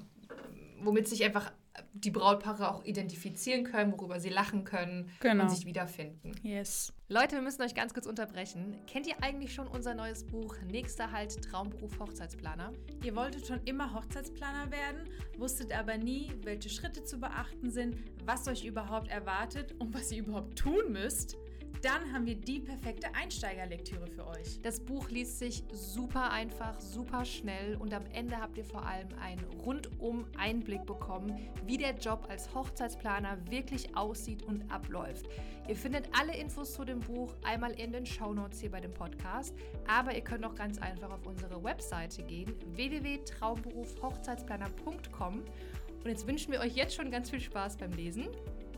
womit 0.80 1.08
sich 1.08 1.24
einfach 1.24 1.52
die 1.92 2.10
Brautpaare 2.10 2.70
auch 2.70 2.84
identifizieren 2.84 3.64
können, 3.64 3.92
worüber 3.92 4.20
sie 4.20 4.28
lachen 4.28 4.64
können 4.64 5.10
genau. 5.20 5.44
und 5.44 5.50
sich 5.50 5.66
wiederfinden. 5.66 6.32
Yes. 6.42 6.92
Leute, 7.08 7.36
wir 7.36 7.42
müssen 7.42 7.62
euch 7.62 7.74
ganz 7.74 7.94
kurz 7.94 8.06
unterbrechen. 8.06 8.76
Kennt 8.86 9.06
ihr 9.06 9.14
eigentlich 9.22 9.54
schon 9.54 9.68
unser 9.68 9.94
neues 9.94 10.24
Buch 10.24 10.56
Nächster 10.66 11.12
Halt 11.12 11.42
Traumberuf 11.42 11.98
Hochzeitsplaner? 11.98 12.72
Ihr 13.02 13.14
wolltet 13.14 13.46
schon 13.46 13.60
immer 13.64 13.94
Hochzeitsplaner 13.94 14.70
werden, 14.70 15.08
wusstet 15.38 15.72
aber 15.72 15.96
nie, 15.98 16.32
welche 16.42 16.68
Schritte 16.68 17.04
zu 17.04 17.18
beachten 17.18 17.70
sind, 17.70 17.96
was 18.24 18.48
euch 18.48 18.64
überhaupt 18.64 19.08
erwartet 19.08 19.74
und 19.78 19.94
was 19.94 20.10
ihr 20.10 20.18
überhaupt 20.18 20.58
tun 20.58 20.92
müsst? 20.92 21.36
Dann 21.86 22.12
haben 22.12 22.26
wir 22.26 22.34
die 22.34 22.58
perfekte 22.58 23.14
Einsteigerlektüre 23.14 24.08
für 24.08 24.26
euch. 24.26 24.60
Das 24.62 24.80
Buch 24.80 25.08
liest 25.08 25.38
sich 25.38 25.62
super 25.72 26.32
einfach, 26.32 26.80
super 26.80 27.24
schnell 27.24 27.76
und 27.76 27.94
am 27.94 28.04
Ende 28.12 28.40
habt 28.40 28.58
ihr 28.58 28.64
vor 28.64 28.84
allem 28.84 29.06
einen 29.20 29.44
rundum 29.64 30.26
Einblick 30.36 30.84
bekommen, 30.84 31.38
wie 31.64 31.78
der 31.78 31.94
Job 31.94 32.26
als 32.28 32.52
Hochzeitsplaner 32.52 33.38
wirklich 33.50 33.96
aussieht 33.96 34.42
und 34.42 34.68
abläuft. 34.68 35.26
Ihr 35.68 35.76
findet 35.76 36.08
alle 36.18 36.36
Infos 36.36 36.74
zu 36.74 36.84
dem 36.84 36.98
Buch 36.98 37.36
einmal 37.44 37.70
in 37.72 37.92
den 37.92 38.04
Shownotes 38.04 38.58
hier 38.60 38.72
bei 38.72 38.80
dem 38.80 38.92
Podcast, 38.92 39.54
aber 39.86 40.12
ihr 40.12 40.22
könnt 40.22 40.44
auch 40.44 40.56
ganz 40.56 40.78
einfach 40.78 41.12
auf 41.12 41.24
unsere 41.24 41.62
Webseite 41.62 42.24
gehen, 42.24 42.52
www.traumberufhochzeitsplaner.com 42.74 45.34
und 45.34 46.10
jetzt 46.10 46.26
wünschen 46.26 46.50
wir 46.50 46.58
euch 46.58 46.74
jetzt 46.74 46.96
schon 46.96 47.12
ganz 47.12 47.30
viel 47.30 47.40
Spaß 47.40 47.76
beim 47.76 47.92
Lesen. 47.92 48.26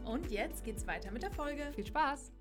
Und 0.04 0.30
jetzt 0.30 0.62
geht's 0.64 0.86
weiter 0.86 1.10
mit 1.10 1.22
der 1.22 1.30
Folge. 1.30 1.72
Viel 1.74 1.86
Spaß! 1.86 2.32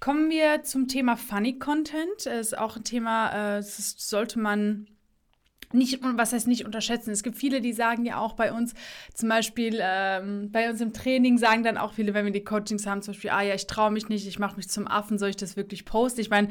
Kommen 0.00 0.30
wir 0.30 0.64
zum 0.64 0.88
Thema 0.88 1.16
Funny 1.16 1.58
Content. 1.58 2.26
Ist 2.26 2.58
auch 2.58 2.76
ein 2.76 2.84
Thema, 2.84 3.56
äh, 3.56 3.56
das 3.58 3.94
sollte 3.98 4.38
man 4.38 4.88
nicht, 5.74 6.00
was 6.02 6.32
heißt 6.32 6.46
nicht 6.46 6.64
unterschätzen. 6.64 7.10
Es 7.10 7.22
gibt 7.22 7.36
viele, 7.36 7.60
die 7.60 7.72
sagen 7.72 8.04
ja 8.04 8.18
auch 8.18 8.34
bei 8.34 8.52
uns, 8.52 8.74
zum 9.14 9.28
Beispiel 9.28 9.78
ähm, 9.80 10.50
bei 10.50 10.68
uns 10.68 10.80
im 10.80 10.92
Training 10.92 11.38
sagen 11.38 11.62
dann 11.62 11.78
auch 11.78 11.94
viele, 11.94 12.14
wenn 12.14 12.24
wir 12.24 12.32
die 12.32 12.44
Coachings 12.44 12.86
haben, 12.86 13.02
zum 13.02 13.14
Beispiel, 13.14 13.30
ah 13.30 13.42
ja, 13.42 13.54
ich 13.54 13.66
traue 13.66 13.90
mich 13.90 14.08
nicht, 14.08 14.26
ich 14.26 14.38
mache 14.38 14.56
mich 14.56 14.68
zum 14.68 14.86
Affen, 14.86 15.18
soll 15.18 15.30
ich 15.30 15.36
das 15.36 15.56
wirklich 15.56 15.84
posten? 15.84 16.20
Ich 16.20 16.30
meine, 16.30 16.48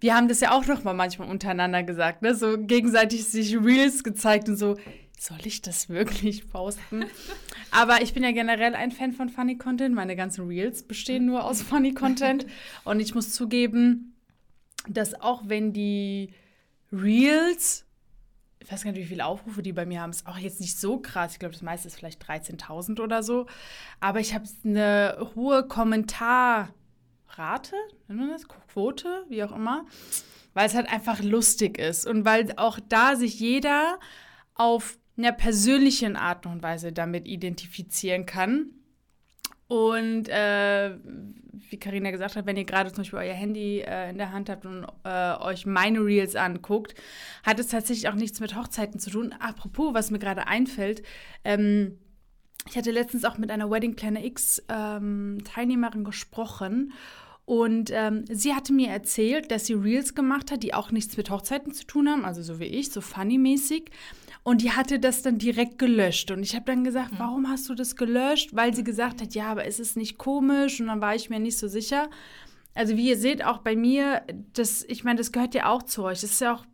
wir 0.00 0.14
haben 0.14 0.28
das 0.28 0.40
ja 0.40 0.52
auch 0.52 0.66
noch 0.66 0.84
mal 0.84 0.94
manchmal 0.94 1.28
untereinander 1.28 1.82
gesagt, 1.82 2.22
ne? 2.22 2.34
so 2.34 2.56
gegenseitig 2.58 3.24
sich 3.24 3.56
Reels 3.56 4.02
gezeigt 4.02 4.48
und 4.48 4.56
so, 4.56 4.76
soll 5.24 5.38
ich 5.44 5.62
das 5.62 5.88
wirklich 5.88 6.50
posten? 6.50 7.06
Aber 7.70 8.02
ich 8.02 8.12
bin 8.12 8.22
ja 8.22 8.32
generell 8.32 8.74
ein 8.74 8.92
Fan 8.92 9.12
von 9.12 9.30
Funny 9.30 9.56
Content. 9.56 9.94
Meine 9.94 10.16
ganzen 10.16 10.46
Reels 10.46 10.82
bestehen 10.82 11.24
nur 11.24 11.44
aus 11.44 11.62
Funny 11.62 11.94
Content. 11.94 12.46
Und 12.84 13.00
ich 13.00 13.14
muss 13.14 13.32
zugeben, 13.32 14.14
dass 14.86 15.18
auch 15.18 15.42
wenn 15.46 15.72
die 15.72 16.34
Reels, 16.92 17.86
ich 18.60 18.70
weiß 18.70 18.84
gar 18.84 18.92
nicht, 18.92 19.00
wie 19.00 19.06
viele 19.06 19.24
Aufrufe 19.24 19.62
die 19.62 19.72
bei 19.72 19.86
mir 19.86 20.02
haben, 20.02 20.10
ist 20.10 20.26
auch 20.26 20.36
jetzt 20.36 20.60
nicht 20.60 20.78
so 20.78 20.98
krass. 20.98 21.32
Ich 21.32 21.38
glaube, 21.38 21.54
das 21.54 21.62
meiste 21.62 21.88
ist 21.88 21.96
vielleicht 21.96 22.22
13.000 22.22 23.00
oder 23.00 23.22
so. 23.22 23.46
Aber 24.00 24.20
ich 24.20 24.34
habe 24.34 24.44
eine 24.62 25.30
hohe 25.34 25.66
Kommentarrate, 25.66 26.74
nennen 28.08 28.26
wir 28.26 28.32
das? 28.32 28.46
Quote, 28.46 29.24
wie 29.30 29.42
auch 29.42 29.52
immer. 29.52 29.86
Weil 30.52 30.66
es 30.66 30.74
halt 30.74 30.92
einfach 30.92 31.22
lustig 31.22 31.78
ist 31.78 32.06
und 32.06 32.26
weil 32.26 32.52
auch 32.56 32.78
da 32.88 33.16
sich 33.16 33.40
jeder 33.40 33.98
auf 34.54 34.98
einer 35.16 35.32
persönlichen 35.32 36.16
Art 36.16 36.46
und 36.46 36.62
Weise 36.62 36.92
damit 36.92 37.26
identifizieren 37.26 38.26
kann. 38.26 38.70
Und 39.66 40.28
äh, 40.28 40.96
wie 41.70 41.78
Karina 41.78 42.10
gesagt 42.10 42.36
hat, 42.36 42.46
wenn 42.46 42.56
ihr 42.56 42.64
gerade 42.64 42.92
zum 42.92 42.98
Beispiel 43.02 43.18
euer 43.20 43.34
Handy 43.34 43.80
äh, 43.80 44.10
in 44.10 44.18
der 44.18 44.32
Hand 44.32 44.50
habt 44.50 44.66
und 44.66 44.86
äh, 45.04 45.34
euch 45.38 45.66
meine 45.66 46.00
Reels 46.00 46.36
anguckt, 46.36 46.94
hat 47.42 47.58
es 47.58 47.68
tatsächlich 47.68 48.08
auch 48.08 48.14
nichts 48.14 48.40
mit 48.40 48.56
Hochzeiten 48.56 49.00
zu 49.00 49.10
tun. 49.10 49.34
Apropos, 49.38 49.94
was 49.94 50.10
mir 50.10 50.18
gerade 50.18 50.46
einfällt, 50.46 51.02
ähm, 51.44 51.98
ich 52.68 52.76
hatte 52.76 52.90
letztens 52.90 53.24
auch 53.24 53.38
mit 53.38 53.50
einer 53.50 53.70
Wedding 53.70 53.94
Planner 53.94 54.24
X 54.24 54.62
ähm, 54.68 55.38
Teilnehmerin 55.44 56.04
gesprochen 56.04 56.92
und 57.46 57.90
ähm, 57.92 58.24
sie 58.30 58.54
hatte 58.54 58.72
mir 58.72 58.88
erzählt, 58.88 59.50
dass 59.50 59.66
sie 59.66 59.74
Reels 59.74 60.14
gemacht 60.14 60.50
hat, 60.50 60.62
die 60.62 60.72
auch 60.72 60.90
nichts 60.90 61.16
mit 61.16 61.28
Hochzeiten 61.30 61.72
zu 61.72 61.84
tun 61.84 62.08
haben, 62.08 62.24
also 62.24 62.42
so 62.42 62.58
wie 62.58 62.64
ich, 62.64 62.90
so 62.90 63.02
funny-mäßig. 63.02 63.90
Und 64.42 64.62
die 64.62 64.72
hatte 64.72 64.98
das 64.98 65.22
dann 65.22 65.38
direkt 65.38 65.78
gelöscht. 65.78 66.30
Und 66.30 66.42
ich 66.42 66.54
habe 66.54 66.64
dann 66.66 66.84
gesagt, 66.84 67.12
mhm. 67.12 67.18
warum 67.18 67.48
hast 67.48 67.68
du 67.68 67.74
das 67.74 67.96
gelöscht? 67.96 68.54
Weil 68.54 68.74
sie 68.74 68.84
gesagt 68.84 69.20
hat, 69.20 69.34
ja, 69.34 69.46
aber 69.50 69.66
ist 69.66 69.80
es 69.80 69.96
nicht 69.96 70.16
komisch? 70.16 70.80
Und 70.80 70.86
dann 70.86 71.00
war 71.00 71.14
ich 71.14 71.28
mir 71.28 71.38
nicht 71.38 71.58
so 71.58 71.68
sicher. 71.68 72.08
Also 72.74 72.96
wie 72.96 73.08
ihr 73.08 73.18
seht, 73.18 73.44
auch 73.44 73.58
bei 73.58 73.76
mir, 73.76 74.22
das, 74.54 74.82
ich 74.88 75.04
meine, 75.04 75.18
das 75.18 75.32
gehört 75.32 75.54
ja 75.54 75.68
auch 75.68 75.82
zu 75.82 76.02
euch. 76.04 76.22
Das 76.22 76.30
ist 76.30 76.40
ja 76.40 76.54
auch 76.54 76.64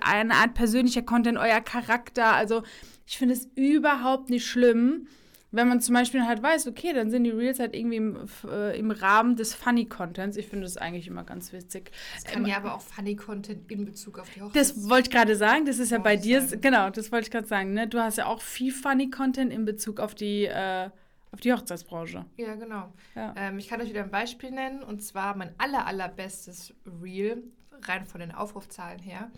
eine 0.00 0.34
Art 0.34 0.54
persönlicher 0.54 1.02
Content, 1.02 1.38
euer 1.38 1.60
Charakter. 1.60 2.34
Also 2.34 2.62
ich 3.06 3.18
finde 3.18 3.34
es 3.34 3.48
überhaupt 3.56 4.30
nicht 4.30 4.46
schlimm, 4.46 5.08
wenn 5.54 5.68
man 5.68 5.80
zum 5.80 5.94
Beispiel 5.94 6.26
halt 6.26 6.42
weiß, 6.42 6.66
okay, 6.66 6.92
dann 6.92 7.10
sind 7.10 7.24
die 7.24 7.30
Reels 7.30 7.58
halt 7.58 7.74
irgendwie 7.74 7.96
im, 7.96 8.28
äh, 8.50 8.78
im 8.78 8.90
Rahmen 8.90 9.36
des 9.36 9.54
Funny-Contents. 9.54 10.36
Ich 10.36 10.48
finde 10.48 10.64
das 10.64 10.76
eigentlich 10.76 11.06
immer 11.06 11.24
ganz 11.24 11.52
witzig. 11.52 11.92
Es 12.16 12.24
kann 12.24 12.42
ähm, 12.42 12.48
ja 12.48 12.56
aber 12.56 12.74
auch 12.74 12.80
Funny-Content 12.80 13.70
in 13.70 13.84
Bezug 13.84 14.18
auf 14.18 14.28
die 14.30 14.42
Hochzeit. 14.42 14.60
Das 14.60 14.88
wollte 14.88 15.08
ich 15.08 15.14
gerade 15.14 15.36
sagen, 15.36 15.64
das 15.64 15.78
ist 15.78 15.90
ja 15.90 15.98
bei 15.98 16.16
dir, 16.16 16.42
sein. 16.42 16.60
genau, 16.60 16.90
das 16.90 17.12
wollte 17.12 17.26
ich 17.26 17.30
gerade 17.30 17.46
sagen. 17.46 17.72
Ne? 17.72 17.86
Du 17.86 18.00
hast 18.00 18.18
ja 18.18 18.26
auch 18.26 18.42
viel 18.42 18.72
Funny-Content 18.72 19.52
in 19.52 19.64
Bezug 19.64 20.00
auf 20.00 20.14
die, 20.14 20.46
äh, 20.46 20.90
auf 21.30 21.40
die 21.40 21.52
Hochzeitsbranche. 21.52 22.24
Ja, 22.36 22.54
genau. 22.56 22.92
Ja. 23.14 23.34
Ähm, 23.36 23.58
ich 23.58 23.68
kann 23.68 23.80
euch 23.80 23.88
wieder 23.88 24.02
ein 24.02 24.10
Beispiel 24.10 24.50
nennen 24.50 24.82
und 24.82 25.02
zwar 25.02 25.36
mein 25.36 25.54
aller, 25.58 25.86
allerbestes 25.86 26.74
Reel, 27.02 27.42
rein 27.82 28.06
von 28.06 28.20
den 28.20 28.32
Aufrufzahlen 28.32 28.98
her 29.00 29.30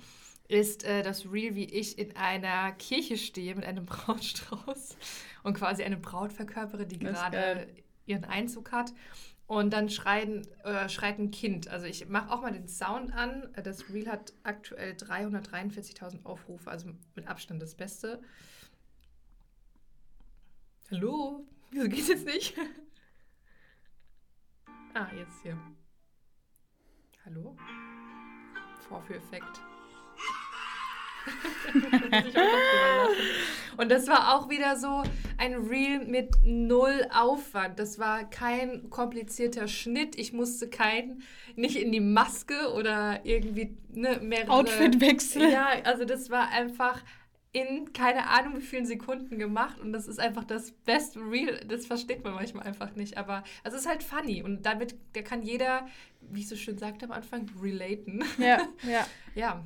ist 0.48 0.84
äh, 0.84 1.02
das 1.02 1.30
Reel, 1.30 1.54
wie 1.54 1.64
ich 1.64 1.98
in 1.98 2.16
einer 2.16 2.72
Kirche 2.72 3.16
stehe 3.16 3.54
mit 3.54 3.64
einem 3.64 3.86
Brautstrauß 3.86 4.96
und 5.42 5.54
quasi 5.54 5.82
eine 5.82 5.96
Braut 5.96 6.32
verkörpere, 6.32 6.86
die 6.86 6.98
gerade 6.98 7.68
ihren 8.06 8.24
Einzug 8.24 8.72
hat. 8.72 8.92
Und 9.46 9.72
dann 9.72 9.88
schreien, 9.88 10.46
äh, 10.64 10.88
schreit 10.88 11.20
ein 11.20 11.30
Kind. 11.30 11.68
Also 11.68 11.86
ich 11.86 12.08
mache 12.08 12.32
auch 12.32 12.42
mal 12.42 12.52
den 12.52 12.66
Sound 12.66 13.12
an. 13.12 13.48
Das 13.62 13.88
Reel 13.90 14.08
hat 14.08 14.32
aktuell 14.42 14.94
343.000 14.94 16.24
Aufrufe, 16.24 16.68
also 16.68 16.88
mit 17.14 17.28
Abstand 17.28 17.62
das 17.62 17.76
Beste. 17.76 18.20
Hallo? 20.90 21.46
Wieso 21.70 21.88
geht 21.88 22.00
es 22.00 22.08
jetzt 22.08 22.26
nicht? 22.26 22.58
ah, 24.94 25.08
jetzt 25.16 25.42
hier. 25.42 25.56
Hallo? 27.24 27.56
Vorführeffekt. 28.88 29.60
Und 33.76 33.90
das 33.90 34.08
war 34.08 34.34
auch 34.34 34.48
wieder 34.48 34.76
so 34.76 35.02
ein 35.36 35.54
Reel 35.54 36.06
mit 36.06 36.30
null 36.44 37.06
Aufwand. 37.12 37.78
Das 37.78 37.98
war 37.98 38.24
kein 38.30 38.88
komplizierter 38.88 39.68
Schnitt. 39.68 40.18
Ich 40.18 40.32
musste 40.32 40.70
kein, 40.70 41.22
nicht 41.56 41.76
in 41.76 41.92
die 41.92 42.00
Maske 42.00 42.72
oder 42.74 43.20
irgendwie 43.24 43.76
ne, 43.92 44.18
mehrere... 44.22 44.50
Outfit 44.50 45.00
wechseln. 45.00 45.50
Ja, 45.50 45.68
also 45.84 46.04
das 46.04 46.30
war 46.30 46.50
einfach 46.50 47.02
in 47.56 47.94
keine 47.94 48.28
Ahnung 48.28 48.58
wie 48.58 48.62
vielen 48.62 48.84
Sekunden 48.84 49.38
gemacht 49.38 49.80
und 49.80 49.92
das 49.92 50.08
ist 50.08 50.20
einfach 50.20 50.44
das 50.44 50.72
beste 50.72 51.20
Reel, 51.20 51.58
das 51.66 51.86
versteht 51.86 52.22
man 52.22 52.34
manchmal 52.34 52.66
einfach 52.66 52.94
nicht, 52.96 53.16
aber 53.16 53.44
es 53.64 53.72
ist 53.72 53.88
halt 53.88 54.02
funny 54.02 54.42
und 54.42 54.66
damit, 54.66 54.94
da 55.14 55.22
kann 55.22 55.42
jeder, 55.42 55.86
wie 56.20 56.40
ich 56.40 56.48
so 56.48 56.56
schön 56.56 56.76
sagte 56.76 57.06
am 57.06 57.12
Anfang, 57.12 57.50
relaten. 57.62 58.22
Ja, 58.36 58.60
ja. 58.82 59.06
ja, 59.34 59.64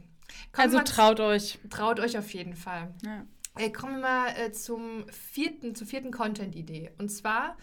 Kommen 0.52 0.74
also 0.74 0.80
traut 0.80 1.20
euch. 1.20 1.58
Traut 1.70 2.00
euch 2.00 2.18
auf 2.18 2.32
jeden 2.32 2.54
Fall. 2.54 2.94
Ja. 3.04 3.26
Äh, 3.56 3.70
kommen 3.70 3.96
wir 3.96 4.00
mal 4.00 4.28
äh, 4.36 4.52
zum 4.52 5.08
vierten, 5.10 5.74
zur 5.74 5.86
vierten 5.86 6.10
Content-Idee. 6.10 6.92
Und 6.98 7.10
zwar 7.10 7.56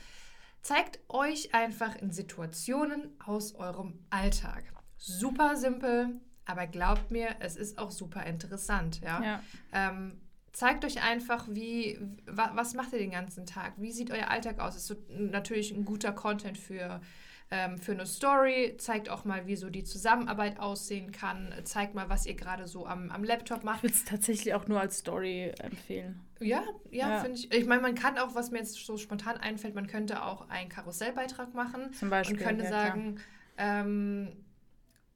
zeigt 0.62 1.00
euch 1.10 1.54
einfach 1.54 1.96
in 1.96 2.12
Situationen 2.12 3.16
aus 3.26 3.56
eurem 3.56 4.06
Alltag. 4.10 4.64
Super 4.98 5.56
simpel, 5.56 6.20
aber 6.46 6.68
glaubt 6.68 7.12
mir, 7.12 7.36
es 7.40 7.56
ist 7.56 7.78
auch 7.78 7.92
super 7.92 8.26
interessant. 8.26 9.02
Ja. 9.02 9.24
ja. 9.24 9.44
Ähm, 9.72 10.20
zeigt 10.52 10.84
euch 10.86 11.04
einfach, 11.04 11.48
wie, 11.50 12.00
was 12.26 12.74
macht 12.74 12.92
ihr 12.94 13.00
den 13.00 13.12
ganzen 13.12 13.46
Tag? 13.46 13.74
Wie 13.78 13.92
sieht 13.92 14.12
euer 14.12 14.30
Alltag 14.30 14.60
aus? 14.60 14.76
Ist 14.76 14.88
so 14.88 14.96
natürlich 15.10 15.72
ein 15.72 15.86
guter 15.86 16.12
Content 16.12 16.58
für 16.58 17.00
ähm, 17.50 17.78
für 17.78 17.94
eine 17.94 18.06
Story, 18.06 18.76
zeigt 18.78 19.10
auch 19.10 19.24
mal, 19.24 19.48
wie 19.48 19.56
so 19.56 19.70
die 19.70 19.84
Zusammenarbeit 19.84 20.60
aussehen 20.60 21.12
kann, 21.12 21.54
zeigt 21.64 21.96
mal, 21.96 22.10
was 22.10 22.26
ihr 22.26 22.36
gerade 22.36 22.68
so 22.68 22.86
am, 22.86 23.10
am 23.10 23.24
Laptop 23.24 23.64
macht. 23.64 23.78
Ich 23.78 23.84
würde 23.84 23.96
es 23.96 24.06
tatsächlich 24.06 24.54
auch 24.54 24.68
nur 24.68 24.82
als 24.82 24.98
Story 24.98 25.54
empfehlen. 25.60 26.20
Ja, 26.40 26.64
ja, 26.92 27.10
ja. 27.10 27.20
finde 27.20 27.40
ich. 27.40 27.52
Ich 27.52 27.66
meine, 27.66 27.82
man 27.82 27.96
kann 27.96 28.18
auch, 28.18 28.36
was 28.36 28.52
mir 28.52 28.60
jetzt 28.60 28.76
so 28.86 28.98
spontan 28.98 29.38
einfällt, 29.38 29.76
man 29.76 29.88
könnte 29.88 30.24
auch 30.24 30.50
einen 30.50 30.70
Karussellbeitrag 30.70 31.54
machen. 31.54 31.94
Zum 31.94 32.10
Beispiel. 32.10 32.38
Und 32.38 32.44
könnte 32.44 32.66
ja, 32.66 32.70
sagen, 32.70 33.20
ähm, 33.58 34.34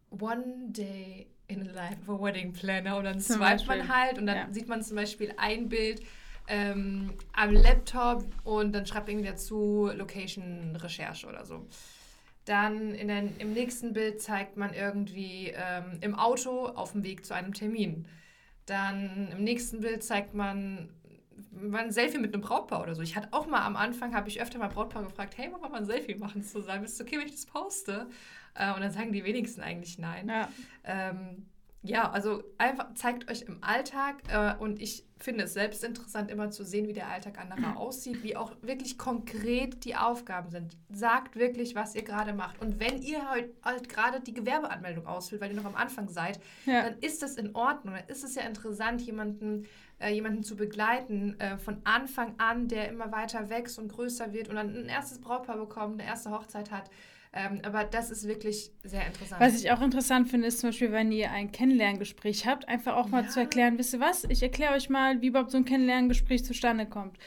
One 0.09 0.69
Day 0.69 1.27
in 1.47 1.63
the 1.63 1.71
Life 1.71 1.97
of 2.07 2.19
a 2.19 2.23
Wedding 2.23 2.53
Planner 2.53 2.97
und 2.97 3.03
dann 3.03 3.19
Zum 3.19 3.37
swipet 3.37 3.67
man 3.67 3.87
halt 3.93 4.17
und 4.17 4.25
dann 4.25 4.37
Ja. 4.37 4.47
sieht 4.51 4.67
man 4.69 4.81
zum 4.81 4.95
Beispiel 4.95 5.33
ein 5.37 5.67
Bild 5.67 6.01
ähm, 6.47 7.13
am 7.33 7.51
Laptop 7.51 8.25
und 8.43 8.73
dann 8.73 8.85
schreibt 8.85 9.09
irgendwie 9.09 9.27
dazu 9.27 9.89
Location 9.93 10.75
Recherche 10.77 11.27
oder 11.27 11.45
so. 11.45 11.67
Dann 12.45 12.95
in 12.95 13.07
den, 13.07 13.37
im 13.37 13.53
nächsten 13.53 13.93
Bild 13.93 14.21
zeigt 14.21 14.57
man 14.57 14.73
irgendwie 14.73 15.53
ähm, 15.55 15.99
im 16.01 16.15
Auto 16.15 16.67
auf 16.67 16.93
dem 16.93 17.03
Weg 17.03 17.25
zu 17.25 17.35
einem 17.35 17.53
Termin. 17.53 18.07
Dann 18.65 19.29
im 19.31 19.43
nächsten 19.43 19.81
Bild 19.81 20.03
zeigt 20.03 20.33
man 20.33 20.89
mal 21.51 21.83
ein 21.83 21.91
Selfie 21.91 22.17
mit 22.17 22.33
einem 22.33 22.41
Brautpaar 22.41 22.81
oder 22.81 22.95
so. 22.95 23.01
Ich 23.01 23.15
hatte 23.15 23.29
auch 23.31 23.45
mal 23.45 23.65
am 23.65 23.75
Anfang, 23.75 24.15
habe 24.15 24.29
ich 24.29 24.41
öfter 24.41 24.57
mal 24.57 24.69
Brautpaar 24.69 25.03
gefragt, 25.03 25.37
hey, 25.37 25.51
wollen 25.51 25.61
wir 25.61 25.69
mal 25.69 25.79
ein 25.79 25.85
Selfie 25.85 26.15
machen 26.15 26.43
zusammen? 26.43 26.83
Ist 26.83 26.93
es 26.93 27.01
okay, 27.01 27.17
wenn 27.19 27.27
ich 27.27 27.33
das 27.33 27.45
poste? 27.45 28.07
Äh, 28.55 28.73
und 28.73 28.81
dann 28.81 28.91
sagen 28.91 29.11
die 29.11 29.23
wenigsten 29.23 29.61
eigentlich 29.61 29.97
nein. 29.97 30.27
Ja. 30.27 30.49
Ähm, 30.83 31.45
ja, 31.83 32.11
also 32.11 32.43
einfach 32.57 32.93
zeigt 32.93 33.29
euch 33.31 33.41
im 33.43 33.57
Alltag 33.63 34.17
äh, 34.29 34.55
und 34.61 34.79
ich 34.81 35.03
finde 35.17 35.43
es 35.45 35.53
selbst 35.53 35.83
interessant, 35.83 36.29
immer 36.31 36.49
zu 36.51 36.63
sehen, 36.63 36.87
wie 36.87 36.93
der 36.93 37.07
Alltag 37.07 37.39
anderer 37.39 37.77
aussieht, 37.77 38.23
wie 38.23 38.35
auch 38.35 38.51
wirklich 38.61 38.97
konkret 38.97 39.83
die 39.85 39.95
Aufgaben 39.95 40.49
sind. 40.49 40.77
Sagt 40.91 41.35
wirklich, 41.35 41.75
was 41.75 41.95
ihr 41.95 42.03
gerade 42.03 42.33
macht. 42.33 42.61
Und 42.61 42.79
wenn 42.79 43.01
ihr 43.01 43.29
halt, 43.29 43.51
halt 43.63 43.89
gerade 43.89 44.19
die 44.19 44.33
Gewerbeanmeldung 44.33 45.05
ausfüllt, 45.07 45.41
weil 45.41 45.51
ihr 45.51 45.57
noch 45.57 45.65
am 45.65 45.75
Anfang 45.75 46.07
seid, 46.09 46.39
Ja. 46.65 46.83
dann 46.83 46.99
ist 46.99 47.21
das 47.23 47.35
in 47.35 47.55
Ordnung. 47.55 47.95
Dann 47.95 48.07
ist 48.07 48.23
es 48.23 48.35
ja 48.35 48.43
interessant, 48.43 49.01
jemanden, 49.01 49.65
äh, 49.99 50.09
jemanden 50.13 50.43
zu 50.43 50.55
begleiten 50.55 51.39
äh, 51.39 51.57
von 51.57 51.81
Anfang 51.83 52.33
an, 52.39 52.67
der 52.67 52.89
immer 52.89 53.11
weiter 53.11 53.49
wächst 53.49 53.77
und 53.79 53.87
größer 53.89 54.33
wird 54.33 54.49
und 54.49 54.55
dann 54.55 54.75
ein 54.75 54.89
erstes 54.89 55.19
Brautpaar 55.21 55.57
bekommt, 55.57 55.99
eine 55.99 56.09
erste 56.09 56.31
Hochzeit 56.31 56.71
hat. 56.71 56.89
Ähm, 57.33 57.61
aber 57.63 57.85
das 57.85 58.11
ist 58.11 58.27
wirklich 58.27 58.71
sehr 58.83 59.07
interessant. 59.07 59.39
Was 59.39 59.61
ich 59.61 59.71
auch 59.71 59.81
interessant 59.81 60.29
finde, 60.29 60.47
ist 60.47 60.59
zum 60.59 60.69
Beispiel, 60.69 60.91
wenn 60.91 61.11
ihr 61.13 61.31
ein 61.31 61.51
Kennenlerngespräch 61.51 62.45
habt, 62.45 62.67
einfach 62.67 62.95
auch 62.97 63.07
mal 63.07 63.23
Ja. 63.23 63.29
zu 63.29 63.39
erklären, 63.39 63.77
wisst 63.77 63.93
ihr 63.93 64.01
was? 64.01 64.25
Ich 64.25 64.43
erkläre 64.43 64.73
euch 64.73 64.89
mal, 64.89 65.21
wie 65.21 65.27
überhaupt 65.27 65.51
so 65.51 65.57
ein 65.57 65.63
Kennenlerngespräch 65.65 66.43
zustande 66.43 66.85
kommt. 66.85 67.17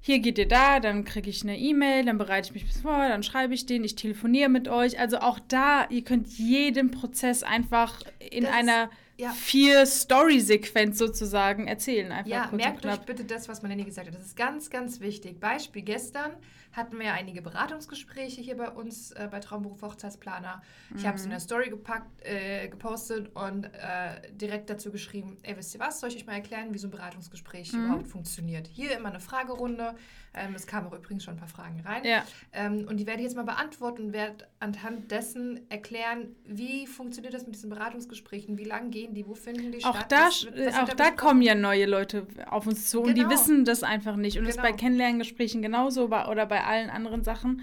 Hier 0.00 0.18
geht 0.20 0.38
ihr 0.38 0.46
da, 0.46 0.80
dann 0.80 1.04
kriege 1.04 1.28
ich 1.30 1.42
eine 1.42 1.58
E-Mail, 1.58 2.04
dann 2.04 2.18
bereite 2.18 2.48
ich 2.48 2.54
mich 2.54 2.66
bis 2.66 2.82
vor, 2.82 3.08
dann 3.08 3.22
schreibe 3.22 3.54
ich 3.54 3.64
den, 3.66 3.82
ich 3.84 3.96
telefoniere 3.96 4.48
mit 4.50 4.68
euch. 4.68 5.00
Also 5.00 5.18
auch 5.18 5.40
da, 5.48 5.86
ihr 5.88 6.04
könnt 6.04 6.28
jeden 6.38 6.90
Prozess 6.90 7.42
einfach 7.42 8.02
in 8.30 8.44
Das- 8.44 8.52
einer 8.52 8.90
ja. 9.16 9.30
Vier-Story-Sequenz 9.32 10.98
sozusagen 10.98 11.66
erzählen. 11.66 12.12
Einfach 12.12 12.30
Ja, 12.30 12.50
merkt 12.52 12.86
euch 12.86 12.98
bitte 13.00 13.24
das, 13.24 13.48
was 13.48 13.62
Melanie 13.62 13.84
gesagt 13.84 14.06
hat. 14.08 14.14
Das 14.14 14.24
ist 14.24 14.36
ganz, 14.36 14.70
ganz 14.70 15.00
wichtig. 15.00 15.40
Beispiel 15.40 15.82
gestern 15.82 16.30
hatten 16.72 16.98
wir 16.98 17.06
ja 17.06 17.12
einige 17.14 17.42
Beratungsgespräche 17.42 18.40
hier 18.40 18.56
bei 18.56 18.68
uns 18.70 19.10
äh, 19.12 19.28
bei 19.30 19.40
Traumberuf 19.40 19.82
Hochzeitsplaner. 19.82 20.62
Ich 20.96 21.06
habe 21.06 21.16
es 21.16 21.22
Mhm. 21.22 21.26
in 21.26 21.30
der 21.30 21.40
Story 21.40 21.70
gepackt, 21.70 22.08
äh, 22.24 22.68
gepostet 22.68 23.34
und 23.34 23.64
äh, 23.66 24.30
direkt 24.32 24.70
dazu 24.70 24.90
geschrieben, 24.92 25.36
ey, 25.42 25.56
wisst 25.56 25.74
ihr 25.74 25.80
was, 25.80 26.00
soll 26.00 26.10
ich 26.10 26.16
euch 26.16 26.26
mal 26.26 26.34
erklären, 26.34 26.72
wie 26.72 26.78
so 26.78 26.86
ein 26.88 26.90
Beratungsgespräch 26.90 27.72
Mhm. 27.72 27.84
überhaupt 27.84 28.08
funktioniert. 28.08 28.66
Hier 28.68 28.96
immer 28.96 29.08
eine 29.08 29.20
Fragerunde. 29.20 29.94
Ähm, 30.34 30.54
es 30.54 30.66
kamen 30.66 30.86
auch 30.86 30.92
übrigens 30.92 31.24
schon 31.24 31.34
ein 31.34 31.38
paar 31.38 31.48
Fragen 31.48 31.80
rein. 31.80 32.04
Ja, 32.04 32.22
Ähm, 32.52 32.86
und 32.88 32.98
die 32.98 33.06
werde 33.06 33.20
ich 33.20 33.24
jetzt 33.24 33.34
mal 33.36 33.44
beantworten 33.44 34.06
und 34.06 34.12
werde 34.12 34.46
anhand 34.60 35.10
dessen 35.10 35.68
erklären, 35.70 36.36
wie 36.44 36.86
funktioniert 36.86 37.34
das 37.34 37.44
mit 37.46 37.54
diesen 37.54 37.70
Beratungsgesprächen, 37.70 38.56
wie 38.58 38.64
lang 38.64 38.90
gehen 38.90 39.14
die, 39.14 39.26
wo 39.26 39.34
finden 39.34 39.72
die 39.72 39.84
auch 39.84 39.94
statt. 39.96 40.12
da, 40.12 40.26
was 40.26 40.44
wird- 40.44 40.54
was 40.66 40.76
wird 40.76 40.90
auch 40.90 40.94
da 40.94 41.10
kommen 41.12 41.42
ja 41.42 41.54
neue 41.54 41.86
Leute 41.86 42.26
auf 42.50 42.66
uns 42.66 42.88
zu 42.90 43.00
und 43.00 43.14
die 43.14 43.22
Genau. 43.22 43.30
wissen 43.30 43.64
das 43.64 43.82
einfach 43.82 44.16
nicht. 44.16 44.38
Und 44.38 44.44
das 44.44 44.56
ist 44.56 44.62
bei 44.62 44.68
Genau. 44.68 44.78
Kennenlerngesprächen 44.80 45.62
genauso 45.62 46.04
oder 46.06 46.46
bei 46.46 46.57
allen 46.64 46.90
anderen 46.90 47.22
Sachen. 47.24 47.62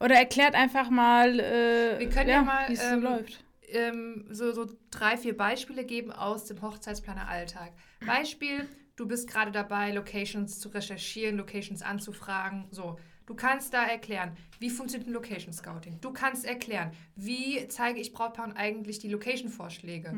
Oder 0.00 0.16
erklärt 0.16 0.54
einfach 0.54 0.90
mal, 0.90 1.38
äh, 1.38 1.98
Wir 2.00 2.10
können 2.10 2.28
ja 2.28 2.42
mal, 2.42 2.68
wie 2.68 2.72
es 2.74 2.80
so 2.82 2.94
ähm, 2.94 3.02
läuft. 3.02 3.44
ähm, 3.68 4.26
so, 4.30 4.52
so 4.52 4.66
drei, 4.90 5.16
vier 5.16 5.36
Beispiele 5.36 5.84
geben 5.84 6.10
aus 6.10 6.44
dem 6.46 6.60
Hochzeitsplaner-Alltag. 6.60 7.72
Beispiel, 8.04 8.68
du 8.96 9.06
bist 9.06 9.28
gerade 9.30 9.52
dabei, 9.52 9.92
Locations 9.92 10.58
zu 10.58 10.68
recherchieren, 10.70 11.36
Locations 11.36 11.82
anzufragen. 11.82 12.66
So, 12.70 12.98
du 13.26 13.34
kannst 13.34 13.72
da 13.74 13.84
erklären, 13.84 14.36
wie 14.58 14.70
funktioniert 14.70 15.08
ein 15.08 15.12
Location 15.12 15.52
Scouting. 15.52 15.98
Du 16.00 16.12
kannst 16.12 16.44
erklären, 16.44 16.92
wie 17.16 17.66
zeige 17.68 18.00
ich 18.00 18.12
Brautpaaren 18.12 18.52
eigentlich 18.56 18.98
die 19.00 19.08
Location-Vorschläge. 19.08 20.14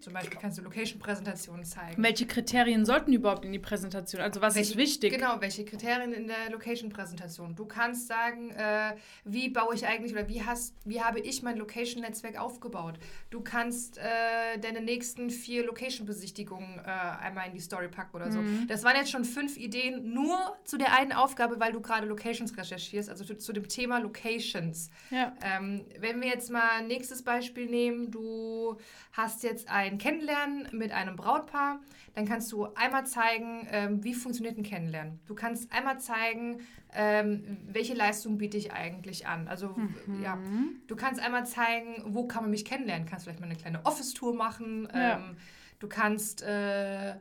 Zum 0.00 0.12
Beispiel 0.12 0.38
kannst 0.40 0.58
du 0.58 0.62
Location-Präsentationen 0.62 1.64
zeigen. 1.64 2.00
Welche 2.02 2.26
Kriterien 2.26 2.84
sollten 2.86 3.12
überhaupt 3.12 3.44
in 3.44 3.52
die 3.52 3.58
Präsentation? 3.58 4.22
Also 4.22 4.40
was 4.40 4.54
ist 4.56 4.76
Welche- 4.76 4.78
wichtig? 4.78 5.12
Genau, 5.14 5.40
welche 5.40 5.64
Kriterien 5.64 6.12
in 6.12 6.28
der 6.28 6.50
Location-Präsentation. 6.50 7.56
Du 7.56 7.64
kannst 7.66 8.06
sagen, 8.06 8.50
äh, 8.50 8.94
wie 9.24 9.48
baue 9.48 9.74
ich 9.74 9.86
eigentlich 9.86 10.12
oder 10.12 10.28
wie, 10.28 10.42
hast, 10.44 10.74
wie 10.84 11.00
habe 11.02 11.18
ich 11.20 11.42
mein 11.42 11.56
Location-Netzwerk 11.56 12.38
aufgebaut. 12.40 12.98
Du 13.30 13.40
kannst 13.40 13.98
äh, 13.98 14.58
deine 14.60 14.80
nächsten 14.80 15.30
vier 15.30 15.64
Location-Besichtigungen 15.66 16.78
äh, 16.78 16.88
einmal 16.88 17.48
in 17.48 17.54
die 17.54 17.60
Story 17.60 17.88
packen 17.88 18.14
oder 18.16 18.30
so. 18.30 18.38
Mhm. 18.40 18.66
Das 18.68 18.84
waren 18.84 18.96
jetzt 18.96 19.10
schon 19.10 19.24
fünf 19.24 19.56
Ideen 19.56 20.12
nur 20.14 20.38
zu 20.64 20.78
der 20.78 20.94
einen 20.96 21.12
Aufgabe, 21.12 21.58
weil 21.60 21.72
du 21.72 21.80
gerade 21.80 22.06
Locations 22.48 22.56
recherchierst, 22.56 23.10
also 23.10 23.24
zu, 23.24 23.36
zu 23.36 23.52
dem 23.52 23.68
Thema 23.68 23.98
Locations. 23.98 24.90
Ja. 25.10 25.32
Ähm, 25.42 25.84
wenn 25.98 26.20
wir 26.20 26.28
jetzt 26.28 26.50
mal 26.50 26.78
ein 26.78 26.86
nächstes 26.86 27.22
Beispiel 27.22 27.66
nehmen, 27.66 28.10
du 28.10 28.76
hast 29.12 29.42
jetzt 29.42 29.68
ein 29.68 29.98
Kennenlernen 29.98 30.68
mit 30.72 30.92
einem 30.92 31.16
Brautpaar, 31.16 31.80
dann 32.14 32.26
kannst 32.26 32.50
du 32.52 32.66
einmal 32.74 33.06
zeigen, 33.06 33.66
ähm, 33.70 34.04
wie 34.04 34.14
funktioniert 34.14 34.58
ein 34.58 34.62
Kennenlernen. 34.62 35.20
Du 35.26 35.34
kannst 35.34 35.72
einmal 35.72 36.00
zeigen, 36.00 36.60
ähm, 36.92 37.58
welche 37.66 37.94
Leistung 37.94 38.38
biete 38.38 38.56
ich 38.56 38.72
eigentlich 38.72 39.26
an. 39.26 39.46
Also 39.46 39.76
ja, 40.22 40.38
du 40.86 40.96
kannst 40.96 41.20
einmal 41.20 41.46
zeigen, 41.46 42.02
wo 42.06 42.26
kann 42.26 42.42
man 42.44 42.50
mich 42.50 42.64
kennenlernen. 42.64 43.06
Kannst 43.06 43.24
vielleicht 43.24 43.40
mal 43.40 43.46
eine 43.46 43.56
kleine 43.56 43.84
Office-Tour 43.84 44.34
machen. 44.34 44.88
Ja. 44.92 45.16
Ähm, 45.16 45.36
du 45.78 45.88
kannst 45.88 46.42
äh, 46.42 47.16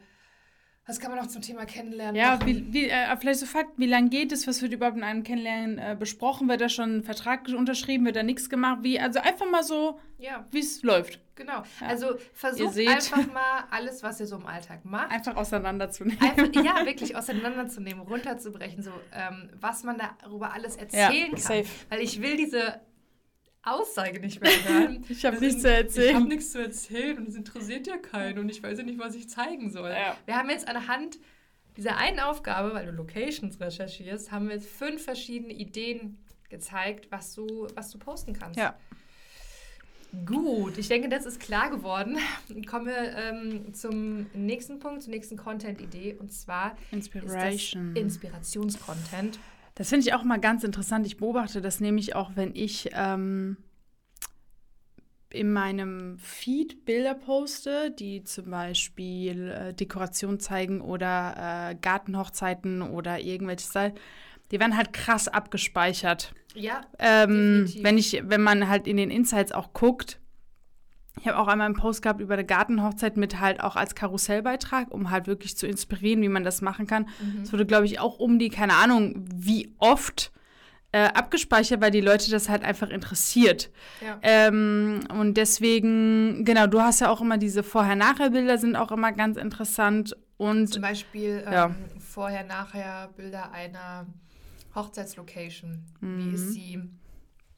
was 0.87 0.99
kann 0.99 1.11
man 1.11 1.19
noch 1.19 1.27
zum 1.27 1.41
Thema 1.41 1.65
Kennenlernen 1.65 2.15
Ja, 2.15 2.39
wie, 2.45 2.71
wie, 2.73 2.89
äh, 2.89 3.15
vielleicht 3.17 3.41
so 3.41 3.45
Fakt, 3.45 3.71
wie 3.77 3.85
lange 3.87 4.09
geht 4.09 4.31
es, 4.31 4.47
was 4.47 4.61
wird 4.61 4.71
überhaupt 4.73 4.97
in 4.97 5.03
einem 5.03 5.23
Kennenlernen 5.23 5.77
äh, 5.77 5.95
besprochen? 5.99 6.47
Wird 6.47 6.61
da 6.61 6.69
schon 6.69 6.97
ein 6.97 7.03
Vertrag 7.03 7.47
unterschrieben, 7.49 8.05
wird 8.05 8.15
da 8.15 8.23
nichts 8.23 8.49
gemacht? 8.49 8.79
Wie, 8.83 8.99
also 8.99 9.19
einfach 9.19 9.49
mal 9.49 9.63
so, 9.63 9.99
ja, 10.17 10.45
wie 10.51 10.59
es 10.59 10.81
läuft. 10.83 11.19
genau. 11.35 11.63
Ja. 11.81 11.87
Also 11.87 12.15
versucht 12.33 12.77
einfach 12.79 13.27
mal 13.33 13.65
alles, 13.69 14.01
was 14.01 14.19
ihr 14.21 14.27
so 14.27 14.37
im 14.37 14.45
Alltag 14.47 14.85
macht, 14.85 15.11
Einfach 15.11 15.35
auseinanderzunehmen. 15.35 16.21
einfach, 16.21 16.63
ja, 16.63 16.85
wirklich 16.85 17.15
auseinanderzunehmen, 17.15 18.01
runterzubrechen, 18.03 18.81
so 18.81 18.91
ähm, 19.13 19.49
was 19.59 19.83
man 19.83 19.97
darüber 20.21 20.53
alles 20.53 20.77
erzählen 20.77 21.31
kann. 21.31 21.37
safe. 21.37 21.67
Weil 21.89 21.99
ich 21.99 22.21
will 22.21 22.37
diese 22.37 22.79
Aussage 23.71 24.19
nicht 24.19 24.41
mehr 24.41 24.51
hören. 24.51 25.03
Ich 25.09 25.25
hab 25.25 25.33
Das 25.33 25.41
nichts 25.41 25.61
zu 25.61 25.71
erzählen. 25.71 26.09
Ich 26.09 26.15
habe 26.15 26.27
nichts 26.27 26.51
zu 26.51 26.61
erzählen 26.61 27.17
und 27.17 27.27
es 27.27 27.35
interessiert 27.35 27.87
ja 27.87 27.97
keinen 27.97 28.39
und 28.39 28.49
ich 28.49 28.61
weiß 28.61 28.77
ja 28.77 28.83
nicht, 28.83 28.99
was 28.99 29.15
ich 29.15 29.29
zeigen 29.29 29.71
soll. 29.71 29.89
Ja. 29.89 30.17
Wir 30.25 30.35
haben 30.35 30.49
jetzt 30.49 30.67
anhand 30.67 31.19
dieser 31.75 31.97
einen 31.97 32.19
Aufgabe, 32.19 32.73
weil 32.73 32.85
du 32.85 32.91
Locations 32.91 33.59
recherchierst, 33.59 34.31
haben 34.31 34.47
wir 34.47 34.55
jetzt 34.55 34.67
fünf 34.67 35.03
verschiedene 35.03 35.53
Ideen 35.53 36.17
gezeigt, 36.49 37.07
was 37.11 37.33
du, 37.35 37.67
was 37.75 37.91
du 37.91 37.99
posten 37.99 38.33
kannst. 38.33 38.59
Ja. 38.59 38.75
Gut, 40.25 40.77
ich 40.77 40.87
denke, 40.87 41.09
das 41.09 41.25
ist 41.25 41.39
klar 41.39 41.69
geworden. 41.69 42.17
Kommen 42.65 42.87
wir 42.87 43.15
ähm, 43.15 43.73
zum 43.73 44.27
nächsten 44.33 44.79
Punkt, 44.79 45.03
zur 45.03 45.11
nächsten 45.11 45.37
Content-Idee 45.37 46.15
und 46.17 46.31
zwar 46.31 46.77
Inspiration. 46.91 47.95
Inspirationscontent. 47.95 49.37
Das 49.77 49.89
finde 49.89 50.07
ich 50.07 50.13
auch 50.15 50.23
mal 50.23 50.39
ganz 50.39 50.63
interessant. 50.63 51.05
Ich 51.05 51.17
beobachte 51.17 51.61
das 51.61 51.79
nämlich 51.79 52.15
auch, 52.15 52.31
wenn 52.33 52.55
ich 52.55 52.89
ähm, 52.93 53.57
in 55.29 55.53
meinem 55.53 56.17
Feed 56.17 56.83
Bilder 56.83 57.13
poste, 57.13 57.91
die 57.91 58.23
zum 58.23 58.49
Beispiel 58.49 59.51
äh, 59.51 59.73
Dekoration 59.75 60.39
zeigen 60.39 60.81
oder 60.81 61.69
äh, 61.69 61.75
Gartenhochzeiten 61.75 62.81
oder 62.81 63.19
irgendwelche 63.19 63.67
Style. 63.67 63.93
Die 64.49 64.59
werden 64.59 64.75
halt 64.75 64.93
krass 64.93 65.27
abgespeichert. 65.27 66.33
Ja, 66.55 66.81
Ähm, 66.97 67.71
wenn 67.81 67.99
ich, 67.99 68.23
wenn 68.23 68.41
man 68.41 68.67
halt 68.67 68.87
in 68.87 68.97
den 68.97 69.11
Insights 69.11 69.51
auch 69.51 69.73
guckt, 69.73 70.19
ich 71.19 71.27
habe 71.27 71.37
auch 71.39 71.47
einmal 71.47 71.65
einen 71.65 71.75
Post 71.75 72.01
gehabt 72.01 72.21
über 72.21 72.33
eine 72.35 72.45
Gartenhochzeit 72.45 73.17
mit 73.17 73.39
halt 73.39 73.61
auch 73.61 73.75
als 73.75 73.95
Karussellbeitrag, 73.95 74.91
um 74.93 75.09
halt 75.11 75.27
wirklich 75.27 75.57
zu 75.57 75.67
inspirieren, 75.67 76.21
wie 76.21 76.29
man 76.29 76.43
das 76.43 76.61
machen 76.61 76.87
kann. 76.87 77.07
Mhm. 77.19 77.41
Es 77.43 77.51
wurde, 77.53 77.65
glaube 77.65 77.85
ich, 77.85 77.99
auch 77.99 78.19
um 78.19 78.39
die, 78.39 78.49
keine 78.49 78.75
Ahnung, 78.75 79.25
wie 79.33 79.73
oft 79.79 80.31
äh, 80.93 81.05
abgespeichert, 81.07 81.81
weil 81.81 81.91
die 81.91 82.01
Leute 82.01 82.31
das 82.31 82.47
halt 82.49 82.63
einfach 82.63 82.89
interessiert. 82.89 83.69
ja. 84.01 84.17
Ähm, 84.21 85.01
und 85.19 85.35
deswegen, 85.35 86.45
genau, 86.45 86.65
du 86.67 86.81
hast 86.81 87.01
ja 87.01 87.09
auch 87.09 87.19
immer 87.21 87.37
diese 87.37 87.61
Vorher-Nachher-Bilder 87.63 88.57
sind 88.57 88.75
auch 88.75 88.91
immer 88.91 89.11
ganz 89.11 89.37
interessant. 89.37 90.15
Und 90.37 90.67
Zum 90.71 90.81
Beispiel 90.83 91.43
ähm, 91.45 91.51
Ja. 91.53 91.75
vorher, 91.99 92.43
nachher 92.45 93.09
Bilder 93.17 93.51
einer 93.51 94.05
Hochzeitslocation. 94.75 95.83
Wie 95.99 96.07
Mhm. 96.27 96.33
ist 96.35 96.53
sie 96.53 96.79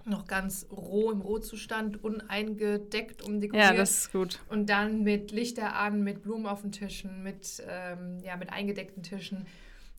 noch 0.10 0.28
ganz 0.28 0.68
roh 0.72 1.12
im 1.12 1.22
Rohzustand, 1.22 2.04
uneingedeckt, 2.04 3.22
umdekoriert. 3.24 3.72
ja, 3.72 3.74
das 3.74 3.92
ist 3.92 4.12
gut. 4.12 4.40
Und 4.50 4.70
dann 4.70 5.04
mit 5.04 5.32
Lichter 5.32 5.76
an, 5.76 6.04
mit 6.04 6.24
Blumen 6.24 6.46
auf 6.46 6.62
den 6.62 6.72
Tischen, 6.72 7.24
mit, 7.24 7.64
ähm, 7.68 8.20
ja, 8.24 8.36
mit 8.38 8.52
eingedeckten 8.52 9.04
Tischen. 9.04 9.46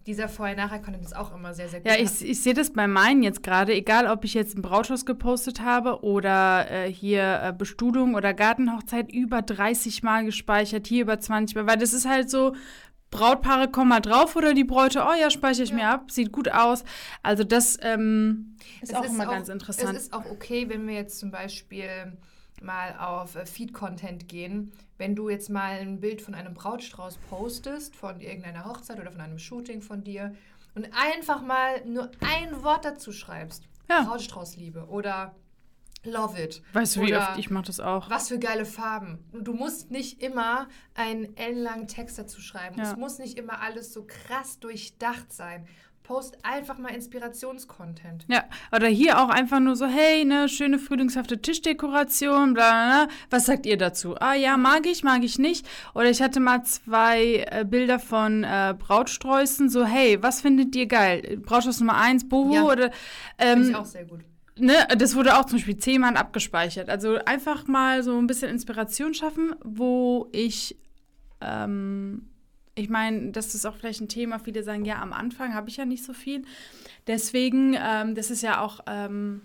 dieser 0.06 0.28
Vorher-Nachher-Content 0.28 1.04
ist 1.04 1.14
auch 1.14 1.34
immer 1.34 1.54
sehr, 1.54 1.68
sehr 1.68 1.80
gut. 1.80 1.90
Ja, 1.90 1.98
ich, 1.98 2.24
ich 2.24 2.42
sehe 2.42 2.54
das 2.54 2.72
bei 2.72 2.86
meinen 2.86 3.22
jetzt 3.22 3.42
gerade, 3.42 3.72
egal 3.74 4.06
ob 4.06 4.24
ich 4.24 4.34
jetzt 4.34 4.54
einen 4.54 4.62
Brautschluss 4.62 5.04
gepostet 5.06 5.60
habe 5.60 6.02
oder 6.02 6.70
äh, 6.70 6.92
hier 6.92 7.40
äh, 7.42 7.52
Bestuhlung 7.52 8.14
oder 8.14 8.34
Gartenhochzeit, 8.34 9.12
über 9.12 9.42
30 9.42 10.02
Mal 10.02 10.24
gespeichert, 10.24 10.86
hier 10.86 11.02
über 11.02 11.20
20 11.20 11.54
Mal, 11.54 11.66
weil 11.66 11.78
das 11.78 11.92
ist 11.92 12.08
halt 12.08 12.30
so, 12.30 12.54
Brautpaare 13.10 13.68
kommen 13.68 13.88
mal 13.88 14.00
drauf 14.00 14.36
oder 14.36 14.54
die 14.54 14.64
Bräute, 14.64 15.04
oh 15.08 15.12
ja, 15.18 15.30
speichere 15.30 15.64
ich 15.64 15.70
ja. 15.70 15.76
mir 15.76 15.88
ab, 15.88 16.10
sieht 16.10 16.32
gut 16.32 16.50
aus. 16.50 16.84
Also 17.22 17.44
das 17.44 17.78
ähm, 17.82 18.56
ist 18.80 18.94
auch 18.94 19.04
ist 19.04 19.12
immer 19.12 19.26
auch, 19.26 19.32
ganz 19.32 19.48
interessant. 19.48 19.96
Es 19.96 20.04
ist 20.04 20.12
auch 20.12 20.26
okay, 20.26 20.68
wenn 20.68 20.86
wir 20.86 20.94
jetzt 20.94 21.18
zum 21.18 21.30
Beispiel 21.30 22.16
mal 22.62 22.96
auf 22.98 23.36
äh, 23.36 23.46
Feed-Content 23.46 24.28
gehen. 24.28 24.72
Wenn 24.98 25.16
du 25.16 25.28
jetzt 25.28 25.50
mal 25.50 25.78
ein 25.78 26.00
Bild 26.00 26.22
von 26.22 26.34
einem 26.34 26.54
Brautstrauß 26.54 27.18
postest, 27.28 27.96
von 27.96 28.20
irgendeiner 28.20 28.64
Hochzeit 28.64 29.00
oder 29.00 29.10
von 29.10 29.20
einem 29.20 29.38
Shooting 29.38 29.82
von 29.82 30.04
dir 30.04 30.34
und 30.74 30.88
einfach 30.92 31.42
mal 31.42 31.84
nur 31.86 32.10
ein 32.20 32.62
Wort 32.62 32.84
dazu 32.84 33.12
schreibst. 33.12 33.64
Ja. 33.88 34.02
Brautstraußliebe 34.02 34.86
oder 34.88 35.34
Love 36.04 36.42
it. 36.42 36.62
Weißt 36.72 36.96
du, 36.96 37.02
wie 37.02 37.14
oft 37.14 37.38
ich 37.38 37.50
mache 37.50 37.66
das 37.66 37.78
auch? 37.78 38.08
Was 38.08 38.28
für 38.28 38.38
geile 38.38 38.64
Farben. 38.64 39.18
Du 39.32 39.52
musst 39.52 39.90
nicht 39.90 40.22
immer 40.22 40.68
einen 40.94 41.36
ellenlangen 41.36 41.88
Text 41.88 42.18
dazu 42.18 42.40
schreiben. 42.40 42.78
Ja. 42.78 42.90
Es 42.90 42.96
muss 42.96 43.18
nicht 43.18 43.38
immer 43.38 43.60
alles 43.60 43.92
so 43.92 44.06
krass 44.06 44.58
durchdacht 44.60 45.30
sein. 45.32 45.66
Post 46.02 46.38
einfach 46.42 46.78
mal 46.78 46.88
Inspirationscontent. 46.88 48.24
Ja, 48.26 48.44
oder 48.74 48.88
hier 48.88 49.20
auch 49.20 49.28
einfach 49.28 49.60
nur 49.60 49.76
so, 49.76 49.86
hey, 49.86 50.24
ne, 50.24 50.48
schöne 50.48 50.80
frühlingshafte 50.80 51.40
Tischdekoration, 51.40 52.54
bla, 52.54 52.70
bla, 52.70 53.04
bla. 53.04 53.14
Was 53.28 53.46
sagt 53.46 53.64
ihr 53.64 53.76
dazu? 53.76 54.16
Ah 54.18 54.34
ja, 54.34 54.56
mag 54.56 54.86
ich, 54.86 55.04
mag 55.04 55.22
ich 55.22 55.38
nicht. 55.38 55.68
Oder 55.94 56.10
ich 56.10 56.20
hatte 56.20 56.40
mal 56.40 56.64
zwei 56.64 57.46
äh, 57.50 57.64
Bilder 57.64 58.00
von 58.00 58.42
äh, 58.42 58.74
Brautsträußen, 58.76 59.68
so, 59.68 59.84
hey, 59.84 60.20
was 60.20 60.40
findet 60.40 60.74
ihr 60.74 60.86
geil? 60.86 61.38
Brautstrauß 61.44 61.78
Nummer 61.78 61.96
eins, 61.96 62.28
Boho 62.28 62.54
ja. 62.54 62.64
oder. 62.64 62.90
Ähm, 63.38 63.58
Finde 63.58 63.68
ich 63.68 63.76
auch 63.76 63.86
sehr 63.86 64.04
gut 64.04 64.24
ne, 64.60 64.86
das 64.96 65.14
wurde 65.14 65.38
auch 65.38 65.44
zum 65.46 65.58
Beispiel 65.58 65.76
zehnmal 65.76 66.16
abgespeichert. 66.16 66.88
Also 66.88 67.16
einfach 67.24 67.66
mal 67.66 68.02
so 68.02 68.16
ein 68.18 68.26
bisschen 68.26 68.50
Inspiration 68.50 69.14
schaffen, 69.14 69.54
wo 69.62 70.28
ich, 70.32 70.76
ähm, 71.40 72.28
ich 72.74 72.88
meine, 72.88 73.32
das 73.32 73.54
ist 73.54 73.66
auch 73.66 73.76
vielleicht 73.76 74.00
ein 74.00 74.08
Thema, 74.08 74.38
viele 74.38 74.62
sagen, 74.62 74.84
ja, 74.84 75.00
am 75.02 75.12
Anfang 75.12 75.54
habe 75.54 75.68
ich 75.68 75.76
ja 75.76 75.84
nicht 75.84 76.04
so 76.04 76.12
viel. 76.12 76.42
Deswegen, 77.06 77.76
ähm, 77.78 78.14
das 78.14 78.30
ist 78.30 78.42
ja 78.42 78.60
auch 78.60 78.80
ähm, 78.86 79.42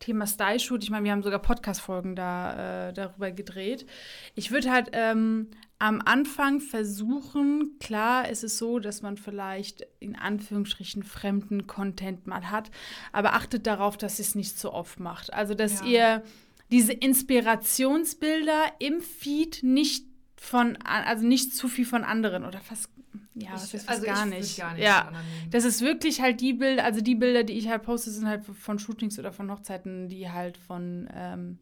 Thema 0.00 0.26
Style-Shoot. 0.26 0.82
Ich 0.82 0.90
meine, 0.90 1.04
wir 1.04 1.12
haben 1.12 1.22
sogar 1.22 1.38
Podcast-Folgen 1.40 2.14
da, 2.14 2.88
äh, 2.88 2.92
darüber 2.92 3.30
gedreht. 3.30 3.86
Ich 4.34 4.50
würde 4.50 4.70
halt 4.70 4.90
ähm, 4.92 5.48
am 5.78 6.00
Anfang 6.04 6.60
versuchen, 6.60 7.78
klar 7.80 8.28
ist 8.28 8.44
es 8.44 8.58
so, 8.58 8.78
dass 8.78 9.02
man 9.02 9.16
vielleicht 9.16 9.86
in 10.00 10.16
Anführungsstrichen 10.16 11.02
fremden 11.02 11.66
Content 11.66 12.26
mal 12.26 12.50
hat, 12.50 12.70
aber 13.12 13.34
achtet 13.34 13.66
darauf, 13.66 13.96
dass 13.96 14.18
ihr 14.18 14.24
es 14.24 14.34
nicht 14.34 14.58
so 14.58 14.72
oft 14.72 15.00
macht. 15.00 15.32
Also, 15.32 15.54
dass 15.54 15.80
ja. 15.80 15.86
ihr 15.86 16.22
diese 16.70 16.92
Inspirationsbilder 16.92 18.72
im 18.78 19.00
Feed 19.00 19.62
nicht 19.62 20.06
von, 20.36 20.76
also 20.84 21.26
nicht 21.26 21.54
zu 21.54 21.68
viel 21.68 21.86
von 21.86 22.04
anderen 22.04 22.44
oder 22.44 22.60
fast 22.60 22.93
ja, 23.34 23.50
das 23.52 23.74
ist 23.74 23.88
also 23.88 24.06
gar 24.06 24.26
nicht. 24.26 24.58
gar 24.58 24.74
nicht. 24.74 24.84
Ja, 24.84 25.12
das 25.50 25.64
ist 25.64 25.80
wirklich 25.80 26.20
halt 26.20 26.40
die 26.40 26.52
Bilder, 26.52 26.84
also 26.84 27.00
die 27.00 27.16
Bilder, 27.16 27.42
die 27.42 27.54
ich 27.54 27.68
halt 27.68 27.82
poste, 27.82 28.10
sind 28.10 28.28
halt 28.28 28.44
von 28.44 28.78
Shootings 28.78 29.18
oder 29.18 29.32
von 29.32 29.50
Hochzeiten, 29.50 30.08
die 30.08 30.30
halt 30.30 30.56
von 30.56 31.08
ähm, 31.12 31.58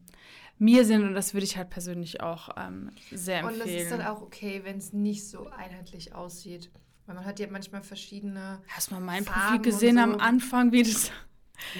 mir 0.58 0.84
sind 0.84 1.02
und 1.04 1.14
das 1.14 1.34
würde 1.34 1.44
ich 1.44 1.56
halt 1.56 1.70
persönlich 1.70 2.20
auch 2.20 2.50
ähm, 2.56 2.90
sehr 3.10 3.40
empfehlen. 3.40 3.60
Und 3.62 3.66
das 3.66 3.82
ist 3.82 3.90
dann 3.90 4.02
auch 4.02 4.22
okay, 4.22 4.60
wenn 4.64 4.78
es 4.78 4.92
nicht 4.92 5.26
so 5.26 5.48
einheitlich 5.48 6.14
aussieht. 6.14 6.70
Weil 7.06 7.16
man 7.16 7.24
hat 7.24 7.40
ja 7.40 7.48
manchmal 7.50 7.82
verschiedene. 7.82 8.62
Hast 8.68 8.90
du 8.90 8.94
mal 8.94 9.00
mein 9.00 9.24
Farben 9.24 9.56
Profil 9.56 9.72
gesehen 9.72 9.96
so. 9.96 10.02
am 10.02 10.16
Anfang, 10.16 10.72
wie 10.72 10.82
das. 10.82 11.10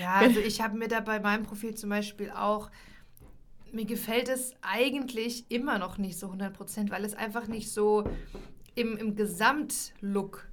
Ja, 0.01 0.15
also 0.15 0.39
ich 0.39 0.61
habe 0.61 0.79
mir 0.79 0.87
da 0.87 1.01
bei 1.01 1.19
meinem 1.19 1.43
Profil 1.43 1.75
zum 1.75 1.91
Beispiel 1.91 2.31
auch. 2.31 2.71
Mir 3.73 3.85
gefällt 3.85 4.29
es 4.29 4.55
eigentlich 4.61 5.51
immer 5.51 5.79
noch 5.79 5.99
nicht 5.99 6.17
so 6.21 6.27
100 6.27 6.53
Prozent, 6.53 6.91
weil 6.93 7.05
es 7.05 7.15
einfach 7.15 7.49
nicht 7.49 7.73
so 7.73 8.05
im, 8.75 8.97
im 8.97 9.17
Gesamtlook 9.17 10.47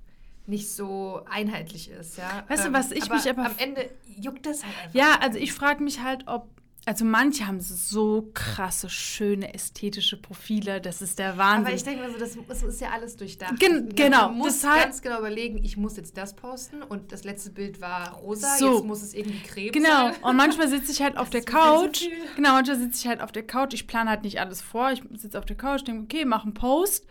nicht 0.46 0.70
so 0.72 1.22
einheitlich 1.30 1.90
ist, 1.92 2.18
ja. 2.18 2.44
Weißt 2.48 2.66
du, 2.66 2.74
was 2.74 2.92
ich 2.92 3.04
aber 3.04 3.16
mich 3.16 3.30
aber 3.30 3.46
am 3.46 3.56
Ende 3.58 3.90
juckt 4.06 4.46
das 4.46 4.64
halt 4.64 4.76
einfach. 4.84 4.96
Ja, 4.96 5.20
also 5.22 5.38
ich 5.38 5.54
frage 5.54 5.84
mich 5.84 6.02
halt, 6.02 6.24
ob 6.28 6.50
also 6.86 7.06
manche 7.06 7.46
haben 7.46 7.60
so 7.60 8.32
krasse, 8.34 8.90
schöne, 8.90 9.54
ästhetische 9.54 10.18
Profile, 10.18 10.82
das 10.82 11.04
ist 11.04 11.20
der 11.20 11.38
Wahnsinn. 11.38 11.68
Aber 11.68 11.76
ich 11.76 11.84
denke 11.84 12.02
mir 12.02 12.12
so, 12.12 12.18
das, 12.18 12.38
das 12.48 12.64
ist 12.64 12.82
ja 12.82 12.90
alles 12.90 13.16
durchdacht. 13.16 13.60
Gen 13.60 13.94
genau. 13.94 14.30
Man 14.30 14.38
muss 14.40 14.62
das 14.62 14.84
ganz 14.84 15.02
genau 15.02 15.20
überlegen, 15.20 15.64
ich 15.64 15.78
muss 15.78 15.98
jetzt 15.98 16.18
das 16.18 16.36
posten 16.36 16.82
und 16.82 17.12
das 17.12 17.26
letzte 17.26 17.52
Bild 17.52 17.80
war 17.82 18.14
rosa, 18.14 18.56
so. 18.58 18.78
jetzt 18.78 18.86
muss 18.86 19.04
es 19.04 19.14
irgendwie 19.14 19.40
creme 19.44 19.72
genau. 19.72 19.90
sein. 19.90 20.14
Genau, 20.16 20.30
und 20.30 20.36
manchmal 20.36 20.68
sitze 20.68 20.92
ich 20.92 21.02
halt 21.02 21.18
auf 21.18 21.30
der 21.30 21.44
Couch. 21.44 22.08
Genau, 22.36 22.54
manchmal 22.54 22.80
sitze 22.80 23.02
ich 23.02 23.08
halt 23.08 23.22
auf 23.22 23.32
der 23.32 23.44
Couch, 23.44 23.74
ich 23.74 23.86
plane 23.86 24.10
halt 24.10 24.24
nicht 24.24 24.40
alles 24.40 24.62
vor, 24.62 24.92
ich 24.92 25.04
sitze 25.16 25.38
auf 25.38 25.46
der 25.46 25.58
Couch, 25.58 25.86
denke, 25.86 26.04
okay, 26.04 26.26
mach 26.26 26.44
einen 26.44 26.56
Post. 26.56 27.06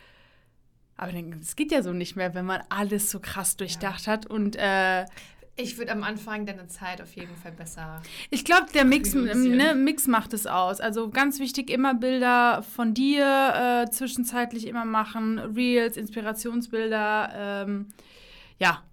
Aber 0.98 1.12
es 1.40 1.56
geht 1.56 1.72
ja 1.72 1.82
so 1.82 1.92
nicht 1.92 2.16
mehr, 2.16 2.34
wenn 2.34 2.44
man 2.44 2.61
alles 2.68 3.11
so 3.11 3.20
krass 3.20 3.56
durchdacht 3.56 4.06
ja. 4.06 4.12
hat 4.12 4.26
und 4.26 4.56
äh, 4.56 5.06
ich 5.61 5.76
würde 5.76 5.90
am 5.90 6.04
Anfang 6.04 6.46
deine 6.46 6.68
Zeit 6.68 7.02
auf 7.02 7.12
jeden 7.16 7.34
Fall 7.34 7.50
besser. 7.50 8.00
Ich 8.30 8.44
glaube, 8.44 8.66
der 8.72 8.84
Mix, 8.84 9.12
ne, 9.12 9.74
Mix 9.74 10.06
macht 10.06 10.32
es 10.32 10.46
aus. 10.46 10.80
Also 10.80 11.11
ganz 11.11 11.40
wichtig, 11.40 11.68
immer 11.70 11.94
Bilder 11.94 12.62
von 12.62 12.94
dir 12.94 13.84
äh, 13.87 13.90
zwischenzeitlich 13.90 14.68
immer 14.68 14.84
machen, 14.84 15.40
Reels, 15.40 15.96
Inspirationsbilder. 15.96 17.32
Ähm, 17.34 17.88
ja, 18.61 18.84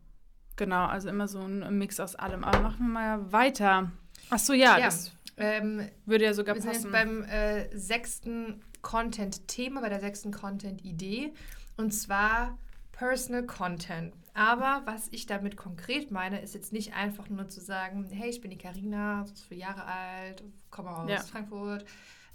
genau, 0.55 0.85
also 0.85 1.07
immer 1.07 1.27
so 1.27 1.39
ein 1.41 1.77
Mix 1.77 1.99
aus 1.99 2.15
allem. 2.15 2.43
Aber 2.43 2.59
machen 2.61 2.87
wir 2.87 2.93
mal 2.93 3.31
weiter. 3.31 3.91
Ach 4.31 4.39
so, 4.39 4.53
ja, 4.53 4.79
ja 4.79 4.85
das 4.85 5.11
ähm, 5.37 5.87
würde 6.07 6.25
ja 6.25 6.33
sogar 6.33 6.55
wir 6.55 6.63
passen. 6.63 6.91
Wir 6.91 6.99
sind 6.99 7.11
jetzt 7.11 7.29
beim 7.29 7.29
äh, 7.29 7.77
sechsten 7.77 8.63
Content-Thema, 8.81 9.81
bei 9.81 9.89
der 9.89 9.99
sechsten 9.99 10.31
Content-Idee. 10.31 11.31
Und 11.77 11.91
zwar 11.91 12.57
Personal 12.91 13.45
Content. 13.45 14.13
Aber 14.33 14.81
was 14.85 15.07
ich 15.11 15.25
damit 15.25 15.55
konkret 15.55 16.11
meine, 16.11 16.41
ist 16.41 16.53
jetzt 16.53 16.73
nicht 16.73 16.93
einfach 16.93 17.29
nur 17.29 17.47
zu 17.47 17.61
sagen, 17.61 18.05
hey, 18.11 18.29
ich 18.29 18.41
bin 18.41 18.51
die 18.51 18.57
Karina, 18.57 19.25
so 19.25 19.33
viele 19.47 19.61
Jahre 19.61 19.85
alt, 19.85 20.43
komme 20.71 20.89
aus 20.89 21.09
ja. 21.09 21.19
Frankfurt. 21.21 21.85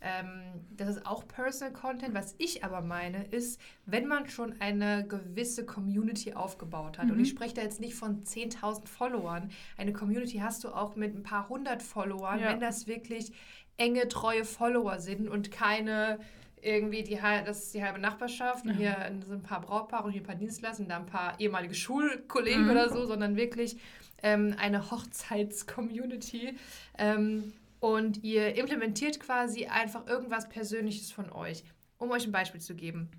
Ähm, 0.03 0.65
das 0.71 0.97
ist 0.97 1.07
auch 1.07 1.29
Personal 1.29 1.75
Content. 1.75 2.15
Was 2.15 2.35
ich 2.39 2.65
aber 2.65 2.81
meine, 2.81 3.25
ist, 3.25 3.61
wenn 3.85 4.07
man 4.07 4.29
schon 4.31 4.59
eine 4.61 5.07
gewisse 5.07 5.67
Community 5.67 6.33
aufgebaut 6.33 6.99
hat, 6.99 7.07
mhm. 7.07 7.13
und 7.13 7.21
ich 7.21 7.29
spreche 7.29 7.55
da 7.55 7.63
jetzt 7.63 7.81
nicht 7.81 7.95
von 7.95 8.25
10.000 8.25 8.87
Followern, 8.87 9.51
eine 9.77 9.93
Community 9.93 10.39
hast 10.39 10.65
du 10.65 10.71
auch 10.71 10.97
mit 10.97 11.15
ein 11.15 11.23
paar 11.23 11.51
hundert 11.51 11.83
Followern, 11.83 12.41
ja. 12.41 12.49
wenn 12.49 12.61
das 12.61 12.87
wirklich 12.87 13.33
enge, 13.77 14.09
treue 14.09 14.47
Follower 14.47 15.01
sind 15.01 15.29
und 15.29 15.51
keine 15.51 16.19
irgendwie 16.63 17.03
die 17.03 17.17
das 17.17 17.65
ist 17.65 17.75
die 17.75 17.83
halbe 17.83 17.99
Nachbarschaft 17.99 18.65
und 18.65 18.75
hier 18.75 18.97
sind 19.27 19.31
ein 19.31 19.43
paar 19.43 19.61
Brautpaare 19.61 20.05
und 20.05 20.13
hier 20.13 20.23
ein 20.23 20.27
paar 20.27 20.35
Dienstleister 20.35 20.83
und 20.83 20.89
da 20.89 20.97
ein 20.97 21.07
paar 21.07 21.39
ehemalige 21.39 21.75
Schulkollegen 21.75 22.65
mhm. 22.65 22.71
oder 22.71 22.89
so, 22.89 23.07
sondern 23.07 23.37
wirklich 23.37 23.77
ähm, 24.23 24.55
eine 24.59 24.91
Hochzeits-Community. 24.91 26.57
Ähm, 26.99 27.53
und 27.81 28.23
ihr 28.23 28.57
implementiert 28.57 29.21
quasi 29.21 29.67
einfach 29.67 30.07
irgendwas 30.07 30.49
Persönliches 30.49 31.11
von 31.11 31.33
euch. 31.33 31.65
Um 31.99 32.11
euch 32.11 32.27
ein 32.27 32.33
Beispiel 32.33 32.61
zu 32.61 32.75
geben. 32.75 33.11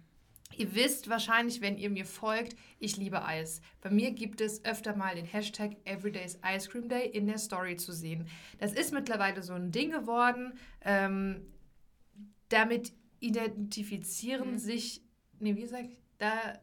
Ihr 0.57 0.75
wisst 0.75 1.09
wahrscheinlich, 1.09 1.61
wenn 1.61 1.77
ihr 1.77 1.89
mir 1.89 2.05
folgt, 2.05 2.55
ich 2.79 2.97
liebe 2.97 3.23
Eis. 3.23 3.61
Bei 3.81 3.89
mir 3.89 4.11
gibt 4.11 4.41
es 4.41 4.65
öfter 4.65 4.95
mal 4.95 5.15
den 5.15 5.25
Hashtag 5.25 5.77
Everyday's 5.85 6.39
Ice 6.45 6.69
Cream 6.69 6.89
Day 6.89 7.07
in 7.07 7.27
der 7.27 7.37
Story 7.37 7.77
zu 7.77 7.93
sehen. 7.93 8.27
Das 8.59 8.73
ist 8.73 8.93
mittlerweile 8.93 9.41
so 9.43 9.53
ein 9.53 9.71
Ding 9.71 9.91
geworden. 9.91 10.53
Ähm, 10.83 11.41
damit 12.49 12.91
identifizieren 13.21 14.51
mhm. 14.51 14.57
sich, 14.57 15.01
nee, 15.39 15.55
wie 15.55 15.65
sag 15.65 15.85
ich, 15.85 15.97
da, 16.17 16.59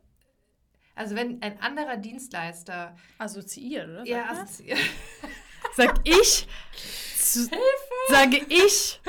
also 0.94 1.14
wenn 1.14 1.40
ein 1.40 1.58
anderer 1.60 1.96
Dienstleister 1.96 2.94
assoziiert, 3.16 3.88
oder? 3.88 4.04
Ja, 4.04 4.30
assoziiert. 4.30 4.78
Sag 5.74 6.00
ich, 6.08 6.46
zu, 7.16 7.48
sage 8.08 8.40
ich 8.48 9.00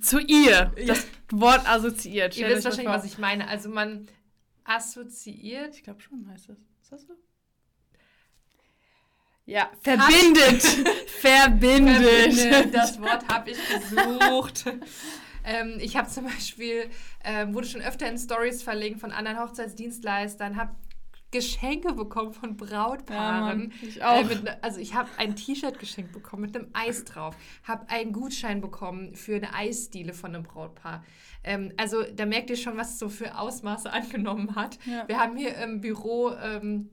zu 0.00 0.20
ihr 0.20 0.72
das 0.86 1.06
Wort 1.30 1.68
assoziiert. 1.68 2.36
Ihr 2.36 2.48
wisst 2.48 2.64
wahrscheinlich, 2.64 2.92
was 2.92 3.04
ich 3.04 3.18
meine. 3.18 3.48
Also 3.48 3.68
man 3.68 4.08
assoziiert. 4.64 5.74
Ich 5.74 5.82
glaube 5.82 6.00
schon 6.00 6.28
heißt 6.28 6.50
das. 6.50 6.58
Ist 6.82 6.92
das 6.92 7.02
so? 7.02 7.14
Ja, 9.44 9.70
verbindet. 9.80 10.62
verbindet. 11.20 12.34
verbindet. 12.34 12.74
Das 12.74 13.00
Wort 13.00 13.26
habe 13.28 13.50
ich 13.50 13.58
gesucht. 13.68 14.64
Ähm, 15.44 15.78
ich 15.80 15.96
habe 15.96 16.08
zum 16.08 16.24
Beispiel, 16.24 16.88
ähm, 17.24 17.54
wurde 17.54 17.66
schon 17.66 17.82
öfter 17.82 18.08
in 18.08 18.18
Stories 18.18 18.62
verlinkt 18.62 19.00
von 19.00 19.12
anderen 19.12 19.38
Hochzeitsdienstleistern, 19.38 20.56
habe 20.56 20.74
Geschenke 21.32 21.94
bekommen 21.94 22.32
von 22.32 22.56
Brautpaaren. 22.56 23.72
Ja, 23.80 23.88
ich 23.88 24.04
auch. 24.04 24.20
Äh, 24.20 24.24
mit, 24.24 24.44
ne, 24.44 24.62
also 24.62 24.78
ich 24.78 24.94
habe 24.94 25.08
ein 25.16 25.34
T-Shirt 25.34 25.78
geschenkt 25.78 26.12
bekommen 26.12 26.42
mit 26.42 26.54
einem 26.54 26.68
Eis 26.74 27.04
drauf, 27.04 27.34
habe 27.64 27.88
einen 27.88 28.12
Gutschein 28.12 28.60
bekommen 28.60 29.16
für 29.16 29.36
eine 29.36 29.54
Eisdiele 29.54 30.12
von 30.12 30.34
einem 30.34 30.44
Brautpaar. 30.44 31.02
Ähm, 31.42 31.72
also 31.78 32.02
da 32.02 32.26
merkt 32.26 32.50
ihr 32.50 32.56
schon, 32.56 32.76
was 32.76 32.92
es 32.92 32.98
so 32.98 33.08
für 33.08 33.38
Ausmaße 33.38 33.90
angenommen 33.92 34.54
hat. 34.54 34.78
Ja. 34.84 35.08
Wir 35.08 35.18
haben 35.18 35.36
hier 35.36 35.56
im 35.56 35.80
Büro 35.80 36.32
ähm, 36.32 36.90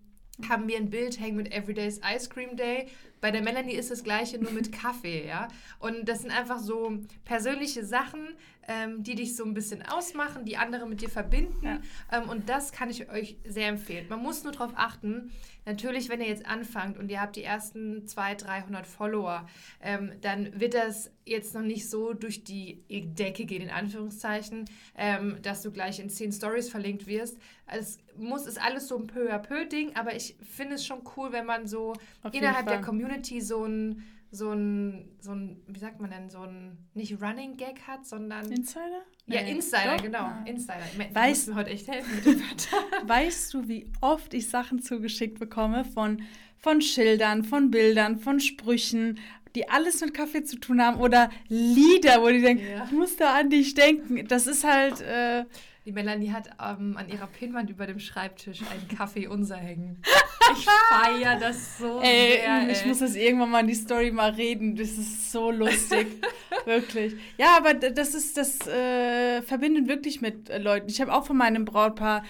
haben 0.47 0.69
wir 0.69 0.77
ein 0.77 0.89
Bild 0.89 1.19
hängen 1.19 1.35
mit 1.35 1.51
Everyday's 1.51 1.99
Ice 2.15 2.29
Cream 2.29 2.55
Day. 2.55 2.87
Bei 3.21 3.31
der 3.31 3.41
Melanie 3.41 3.73
ist 3.73 3.91
das 3.91 4.03
gleiche, 4.03 4.39
nur 4.39 4.51
mit 4.51 4.71
Kaffee, 4.71 5.27
ja. 5.27 5.47
Und 5.79 6.07
das 6.07 6.21
sind 6.21 6.31
einfach 6.31 6.59
so 6.59 6.99
persönliche 7.25 7.85
Sachen, 7.85 8.19
ähm, 8.67 9.03
die 9.03 9.15
dich 9.15 9.35
so 9.35 9.43
ein 9.43 9.53
bisschen 9.53 9.81
ausmachen, 9.81 10.45
die 10.45 10.57
andere 10.57 10.87
mit 10.87 11.01
dir 11.01 11.09
verbinden. 11.09 11.65
Ja. 11.65 11.79
Ähm, 12.11 12.29
und 12.29 12.49
das 12.49 12.71
kann 12.71 12.89
ich 12.89 13.09
euch 13.09 13.37
sehr 13.45 13.67
empfehlen. 13.67 14.07
Man 14.09 14.21
muss 14.21 14.43
nur 14.43 14.53
darauf 14.53 14.71
achten, 14.75 15.31
natürlich, 15.69 16.09
wenn 16.09 16.19
ihr 16.19 16.27
jetzt 16.27 16.45
anfangt 16.47 16.97
und 16.97 17.09
ihr 17.09 17.21
habt 17.21 17.35
die 17.35 17.43
ersten 17.43 18.07
200, 18.07 18.47
300 18.47 18.87
Follower, 18.87 19.47
ähm, 19.81 20.13
dann 20.21 20.59
wird 20.59 20.73
das 20.73 21.11
jetzt 21.25 21.53
noch 21.53 21.61
nicht 21.61 21.89
so 21.89 22.13
durch 22.13 22.43
die 22.43 22.83
Decke 22.89 23.45
gehen, 23.45 23.61
in 23.61 23.69
Anführungszeichen, 23.69 24.65
ähm, 24.97 25.37
dass 25.43 25.61
du 25.61 25.71
gleich 25.71 25.99
in 25.99 26.09
10 26.09 26.31
Stories 26.31 26.69
verlinkt 26.69 27.05
wirst. 27.05 27.37
Es 27.67 27.99
muss, 28.17 28.47
ist 28.47 28.59
alles 28.59 28.87
so 28.87 28.97
ein 28.97 29.05
peu 29.05 29.31
à 29.31 29.37
peu 29.37 29.65
Ding, 29.65 29.95
aber 29.95 30.15
ich 30.15 30.35
finde 30.41 30.75
es 30.75 30.85
schon 30.85 31.01
cool, 31.15 31.31
wenn 31.31 31.45
man 31.45 31.67
so 31.67 31.93
Auf 32.23 32.33
innerhalb 32.33 32.67
der 32.67 32.81
Community 32.81 33.39
so 33.39 33.65
ein 33.65 34.03
so 34.31 34.51
ein, 34.51 35.09
so 35.19 35.31
ein, 35.31 35.61
wie 35.67 35.79
sagt 35.79 35.99
man 35.99 36.11
denn, 36.11 36.29
so 36.29 36.41
ein, 36.41 36.77
nicht 36.93 37.21
Running 37.21 37.57
Gag 37.57 37.81
hat, 37.87 38.05
sondern. 38.05 38.51
Insider? 38.51 39.03
Ja. 39.25 39.41
Insider, 39.41 39.95
Doch? 39.95 40.03
genau. 40.03 40.19
Ja. 40.19 40.43
Insider. 40.45 40.83
Weißt, 41.13 41.47
du 41.47 41.55
heute 41.55 41.71
echt 41.71 41.87
helfen 41.87 42.15
mit 42.15 42.25
dem 42.25 42.41
Weißt 43.07 43.53
du, 43.53 43.67
wie 43.67 43.87
oft 44.01 44.33
ich 44.33 44.49
Sachen 44.49 44.81
zugeschickt 44.81 45.39
bekomme 45.39 45.85
von, 45.85 46.21
von 46.57 46.81
Schildern, 46.81 47.43
von 47.43 47.71
Bildern, 47.71 48.19
von 48.19 48.39
Sprüchen, 48.39 49.19
die 49.55 49.67
alles 49.67 50.01
mit 50.01 50.13
Kaffee 50.13 50.43
zu 50.43 50.59
tun 50.59 50.81
haben 50.81 50.99
oder 50.99 51.31
Lieder, 51.47 52.21
wo 52.21 52.29
die 52.29 52.41
denken, 52.41 52.63
ja. 52.69 52.85
ich 52.85 52.91
muss 52.91 53.15
da 53.15 53.35
an 53.35 53.49
dich 53.49 53.73
denken. 53.73 54.27
Das 54.27 54.47
ist 54.47 54.63
halt. 54.63 55.01
Äh, 55.01 55.45
die 55.89 55.93
Melanie 55.93 56.31
hat 56.31 56.51
ähm, 56.63 56.97
an 56.97 57.09
ihrer 57.09 57.25
Pinnwand 57.25 57.71
über 57.71 57.87
dem 57.87 57.97
Schreibtisch 57.97 58.59
einen 58.61 58.87
Kaffee 58.95 59.25
unser 59.27 59.57
hängen. 59.57 60.01
Ich 60.51 60.65
feiere 60.65 61.37
das 61.39 61.77
so 61.77 62.01
ey, 62.01 62.39
sehr. 62.39 62.69
Ich 62.71 62.81
ey. 62.81 62.87
muss 62.87 62.97
das 62.99 63.15
irgendwann 63.15 63.51
mal 63.51 63.59
in 63.59 63.67
die 63.67 63.75
Story 63.75 64.09
mal 64.09 64.31
reden. 64.31 64.75
Das 64.75 64.89
ist 64.89 65.31
so 65.31 65.51
lustig. 65.51 66.07
wirklich. 66.65 67.13
Ja, 67.37 67.55
aber 67.55 67.75
das 67.75 68.15
ist, 68.15 68.35
das 68.35 68.65
äh, 68.65 69.43
verbindet 69.43 69.87
wirklich 69.87 70.21
mit 70.21 70.49
äh, 70.49 70.57
Leuten. 70.57 70.89
Ich 70.89 71.01
habe 71.01 71.13
auch 71.13 71.23
von 71.23 71.37
meinem 71.37 71.65
Brautpaar 71.65 72.23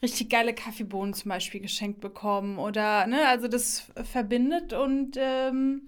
richtig 0.00 0.30
geile 0.30 0.54
Kaffeebohnen 0.54 1.12
zum 1.12 1.28
Beispiel 1.28 1.60
geschenkt 1.60 2.00
bekommen. 2.00 2.58
Oder, 2.58 3.06
ne, 3.08 3.28
also 3.28 3.46
das 3.46 3.92
verbindet 4.10 4.72
und 4.72 5.18
ähm, 5.18 5.82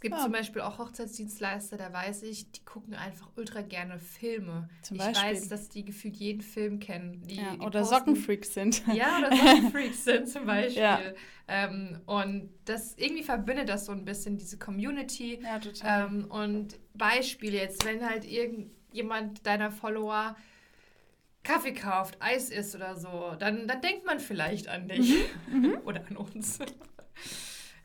es 0.00 0.02
gibt 0.02 0.16
ja. 0.16 0.22
zum 0.22 0.32
Beispiel 0.32 0.62
auch 0.62 0.78
Hochzeitsdienstleister, 0.78 1.76
da 1.76 1.92
weiß 1.92 2.22
ich, 2.22 2.50
die 2.52 2.64
gucken 2.64 2.94
einfach 2.94 3.28
ultra 3.36 3.60
gerne 3.60 3.98
Filme. 3.98 4.70
Zum 4.80 4.96
ich 4.96 5.02
Beispiel. 5.02 5.30
weiß, 5.30 5.48
dass 5.48 5.68
die 5.68 5.84
gefühlt 5.84 6.16
jeden 6.16 6.40
Film 6.40 6.80
kennen. 6.80 7.22
Die, 7.26 7.34
ja, 7.34 7.52
die 7.52 7.60
oder 7.60 7.80
posten, 7.80 7.96
Sockenfreaks 7.96 8.54
sind. 8.54 8.82
Ja, 8.94 9.18
oder 9.18 9.30
Sockenfreaks 9.36 10.04
sind 10.04 10.26
zum 10.26 10.46
Beispiel. 10.46 10.80
Ja. 10.80 11.00
Ähm, 11.48 12.00
und 12.06 12.48
das 12.64 12.94
irgendwie 12.96 13.22
verbindet 13.22 13.68
das 13.68 13.84
so 13.84 13.92
ein 13.92 14.06
bisschen, 14.06 14.38
diese 14.38 14.56
Community. 14.56 15.38
Ja, 15.42 15.58
total. 15.58 16.06
Ähm, 16.06 16.24
und 16.30 16.78
Beispiele 16.94 17.58
jetzt, 17.58 17.84
wenn 17.84 18.02
halt 18.02 18.24
irgendjemand 18.24 19.44
deiner 19.46 19.70
Follower 19.70 20.34
Kaffee 21.42 21.74
kauft, 21.74 22.16
Eis 22.20 22.48
isst 22.48 22.74
oder 22.74 22.96
so, 22.96 23.36
dann, 23.38 23.68
dann 23.68 23.82
denkt 23.82 24.06
man 24.06 24.18
vielleicht 24.18 24.66
an 24.66 24.88
dich 24.88 25.26
mhm. 25.52 25.60
mhm. 25.60 25.78
oder 25.84 26.06
an 26.08 26.16
uns. 26.16 26.58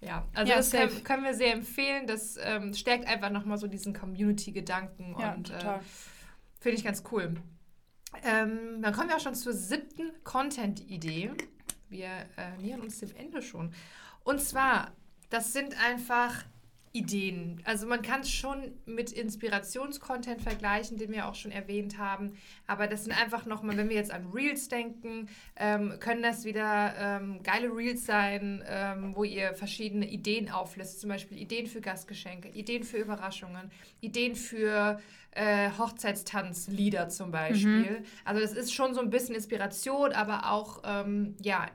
Ja, 0.06 0.28
also 0.34 0.52
ja, 0.52 0.58
das 0.58 0.72
können, 0.72 1.04
können, 1.04 1.24
wir 1.24 1.34
sehr 1.34 1.54
empfehlen. 1.54 2.06
Das 2.06 2.38
ähm, 2.42 2.74
stärkt 2.74 3.08
einfach 3.08 3.32
nochmal 3.32 3.58
so 3.58 3.68
diesen 3.68 3.94
Community-Gedanken 3.94 5.16
ja, 5.20 5.34
und 5.34 5.50
äh, 5.50 5.80
finde 6.60 6.78
ich 6.78 6.84
ganz 6.84 7.04
cool. 7.12 7.36
Ähm, 8.24 8.82
dann 8.82 8.94
kommen 8.94 9.10
wir 9.10 9.16
auch 9.16 9.22
schon 9.22 9.36
zur 9.36 9.54
siebten 9.54 10.12
Content-Idee. 10.24 11.32
Wir 11.90 12.08
äh, 12.38 12.58
nähern 12.62 12.82
uns 12.82 13.00
dem 13.00 13.16
Ende 13.16 13.42
schon. 13.42 13.74
Und 14.24 14.42
zwar, 14.42 14.92
das 15.30 15.54
sind 15.54 15.76
einfach 15.84 16.44
Ideen. 16.96 17.62
Also 17.66 17.86
man 17.88 18.02
kann 18.02 18.22
es 18.22 18.32
schon 18.32 18.72
mit 18.86 19.12
Inspirationscontent 19.12 20.42
vergleichen, 20.42 20.98
den 20.98 21.12
wir 21.12 21.28
auch 21.28 21.36
schon 21.36 21.52
erwähnt 21.52 21.98
haben. 21.98 22.38
Aber 22.68 22.88
das 22.88 23.04
sind 23.04 23.12
einfach 23.12 23.46
nochmal, 23.46 23.76
wenn 23.76 23.90
wir 23.90 23.98
jetzt 23.98 24.12
an 24.12 24.28
Reels 24.34 24.70
denken, 24.70 25.28
ähm, 25.58 25.96
können 26.00 26.24
das 26.24 26.46
wieder 26.46 26.94
ähm, 26.98 27.44
geile 27.44 27.68
Reels 27.68 28.06
sein, 28.06 28.64
ähm, 28.68 29.14
wo 29.14 29.26
ihr 29.26 29.54
verschiedene 29.56 30.10
Ideen 30.10 30.50
auflistet. 30.50 31.02
Zum 31.02 31.10
Beispiel 31.10 31.38
Ideen 31.38 31.68
für 31.68 31.82
Gastgeschenke, 31.82 32.48
Ideen 32.48 32.84
für 32.84 32.98
Überraschungen, 32.98 33.72
Ideen 34.00 34.36
für 34.36 35.02
äh, 35.32 35.72
Hochzeitstanzlieder 35.78 37.10
zum 37.10 37.32
Beispiel. 37.32 38.00
Mhm. 38.00 38.06
Also 38.24 38.40
das 38.40 38.54
ist 38.54 38.74
schon 38.74 38.94
so 38.94 39.02
ein 39.02 39.10
bisschen 39.10 39.36
Inspiration, 39.36 40.14
aber 40.14 40.50
auch 40.50 40.82
ähm, 40.86 41.36
ja 41.42 41.68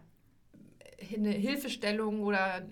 eine 1.14 1.30
Hilfestellung 1.30 2.22
oder 2.22 2.62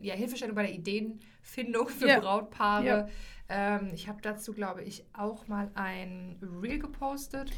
ja, 0.00 0.14
Hilfestellung 0.14 0.54
bei 0.54 0.62
der 0.62 0.74
Ideenfindung 0.74 1.88
für 1.88 2.08
ja. 2.08 2.20
Brautpaare. 2.20 2.84
Ja. 2.84 3.08
Ähm, 3.48 3.90
ich 3.94 4.08
habe 4.08 4.20
dazu, 4.22 4.52
glaube 4.52 4.82
ich, 4.82 5.04
auch 5.12 5.46
mal 5.48 5.70
ein 5.74 6.36
Reel 6.62 6.78
gepostet. 6.78 7.50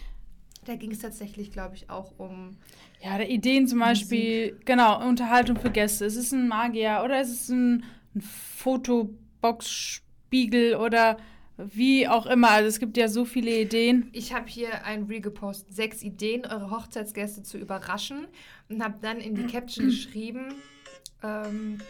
Da 0.65 0.75
ging 0.77 0.91
es 0.91 0.99
tatsächlich, 0.99 1.51
glaube 1.51 1.77
ich, 1.77 1.89
auch 1.89 2.13
um. 2.19 2.59
Ja, 3.01 3.17
der 3.17 3.31
Ideen 3.31 3.67
zum 3.67 3.79
Beispiel, 3.79 4.51
Musik. 4.51 4.67
genau, 4.67 5.03
Unterhaltung 5.07 5.59
für 5.59 5.71
Gäste. 5.71 6.05
Es 6.05 6.17
ist 6.17 6.33
ein 6.33 6.47
Magier 6.49 7.01
oder 7.05 7.19
es 7.21 7.31
ist 7.31 7.49
ein, 7.49 7.85
ein 8.15 8.21
Fotobox-Spiegel 8.21 10.75
oder 10.75 11.17
wie 11.59 12.07
auch 12.07 12.27
immer, 12.27 12.51
also 12.51 12.69
es 12.69 12.79
gibt 12.79 12.97
ja 12.97 13.09
so 13.09 13.25
viele 13.25 13.51
Ideen. 13.61 14.09
Ich 14.13 14.33
habe 14.33 14.47
hier 14.47 14.85
ein 14.85 15.05
Reel 15.05 15.21
gepostet, 15.21 15.75
sechs 15.75 16.03
Ideen, 16.03 16.47
eure 16.47 16.71
Hochzeitsgäste 16.71 17.43
zu 17.43 17.59
überraschen 17.59 18.29
und 18.69 18.83
habe 18.83 18.95
dann 19.01 19.19
in 19.19 19.35
die 19.35 19.47
Caption 19.47 19.87
geschrieben, 19.87 20.55
ähm, 21.23 21.81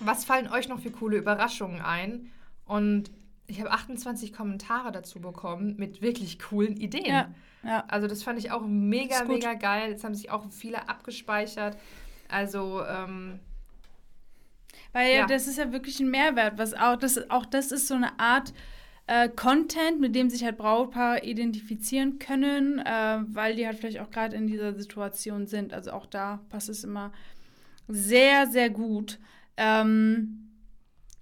was 0.00 0.24
fallen 0.24 0.48
euch 0.48 0.68
noch 0.68 0.80
für 0.80 0.90
coole 0.90 1.16
Überraschungen 1.16 1.80
ein? 1.80 2.32
Und 2.64 3.12
ich 3.46 3.60
habe 3.60 3.70
28 3.70 4.32
Kommentare 4.32 4.90
dazu 4.90 5.20
bekommen 5.20 5.76
mit 5.76 6.02
wirklich 6.02 6.40
coolen 6.40 6.76
Ideen. 6.76 7.06
Ja, 7.06 7.34
ja. 7.62 7.84
Also 7.86 8.08
das 8.08 8.24
fand 8.24 8.38
ich 8.38 8.50
auch 8.50 8.62
mega, 8.66 9.24
mega 9.24 9.54
geil. 9.54 9.90
Jetzt 9.90 10.02
haben 10.02 10.14
sich 10.14 10.30
auch 10.30 10.50
viele 10.50 10.88
abgespeichert. 10.88 11.76
Also 12.28 12.82
ähm, 12.84 13.38
weil 14.92 15.14
ja. 15.14 15.26
das 15.26 15.46
ist 15.46 15.58
ja 15.58 15.72
wirklich 15.72 16.00
ein 16.00 16.10
Mehrwert, 16.10 16.58
was 16.58 16.74
auch 16.74 16.96
das 16.96 17.30
auch 17.30 17.46
das 17.46 17.70
ist 17.70 17.86
so 17.86 17.94
eine 17.94 18.18
Art 18.18 18.52
äh, 19.06 19.28
Content, 19.28 20.00
mit 20.00 20.14
dem 20.14 20.30
sich 20.30 20.44
halt 20.44 20.56
Brautpaare 20.56 21.24
identifizieren 21.24 22.18
können, 22.18 22.78
äh, 22.78 23.18
weil 23.26 23.56
die 23.56 23.66
halt 23.66 23.78
vielleicht 23.78 24.00
auch 24.00 24.10
gerade 24.10 24.36
in 24.36 24.46
dieser 24.46 24.74
Situation 24.74 25.46
sind. 25.46 25.72
Also 25.72 25.92
auch 25.92 26.06
da 26.06 26.40
passt 26.48 26.68
es 26.68 26.84
immer 26.84 27.12
sehr, 27.86 28.46
sehr 28.46 28.70
gut. 28.70 29.18
Ähm, 29.56 30.40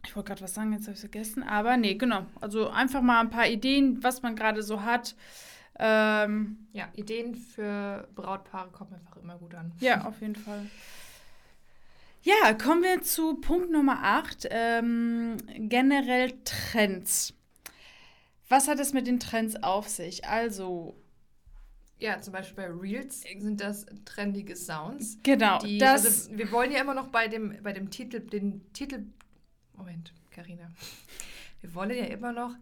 ich 0.04 0.16
wollte 0.16 0.28
gerade 0.28 0.42
was 0.42 0.54
sagen, 0.54 0.72
jetzt 0.72 0.82
habe 0.82 0.92
ich 0.92 1.04
es 1.04 1.10
vergessen. 1.10 1.42
Aber 1.42 1.76
nee, 1.76 1.94
genau. 1.94 2.26
Also 2.40 2.68
einfach 2.70 3.02
mal 3.02 3.20
ein 3.20 3.30
paar 3.30 3.48
Ideen, 3.48 4.02
was 4.02 4.22
man 4.22 4.36
gerade 4.36 4.62
so 4.62 4.82
hat. 4.82 5.14
Ähm, 5.78 6.68
ja, 6.72 6.88
Ideen 6.94 7.34
für 7.34 8.08
Brautpaare 8.14 8.70
kommen 8.70 8.94
einfach 8.94 9.16
immer 9.16 9.38
gut 9.38 9.54
an. 9.54 9.72
Ja, 9.80 10.04
auf 10.04 10.20
jeden 10.20 10.36
Fall. 10.36 10.66
Ja, 12.22 12.52
kommen 12.54 12.82
wir 12.82 13.02
zu 13.02 13.34
Punkt 13.34 13.70
Nummer 13.70 13.98
8. 14.02 14.48
Ähm, 14.50 15.36
generell 15.56 16.34
Trends. 16.44 17.34
Was 18.52 18.68
hat 18.68 18.78
es 18.80 18.92
mit 18.92 19.06
den 19.06 19.18
Trends 19.18 19.56
auf 19.62 19.88
sich? 19.88 20.26
Also. 20.26 20.94
Ja, 21.98 22.20
zum 22.20 22.34
Beispiel 22.34 22.64
bei 22.64 22.70
Reels 22.70 23.22
sind 23.22 23.62
das 23.62 23.86
trendige 24.04 24.56
Sounds. 24.56 25.16
Genau. 25.22 25.58
Die, 25.60 25.78
das 25.78 26.04
also 26.04 26.36
wir 26.36 26.52
wollen 26.52 26.70
ja 26.70 26.82
immer 26.82 26.92
noch 26.92 27.06
bei 27.06 27.28
dem, 27.28 27.56
bei 27.62 27.72
dem 27.72 27.88
Titel, 27.88 28.20
den 28.20 28.70
Titel. 28.74 29.06
Moment, 29.74 30.12
Karina. 30.30 30.70
Wir 31.62 31.74
wollen 31.74 31.96
ja 31.96 32.04
immer 32.04 32.32
noch 32.32 32.54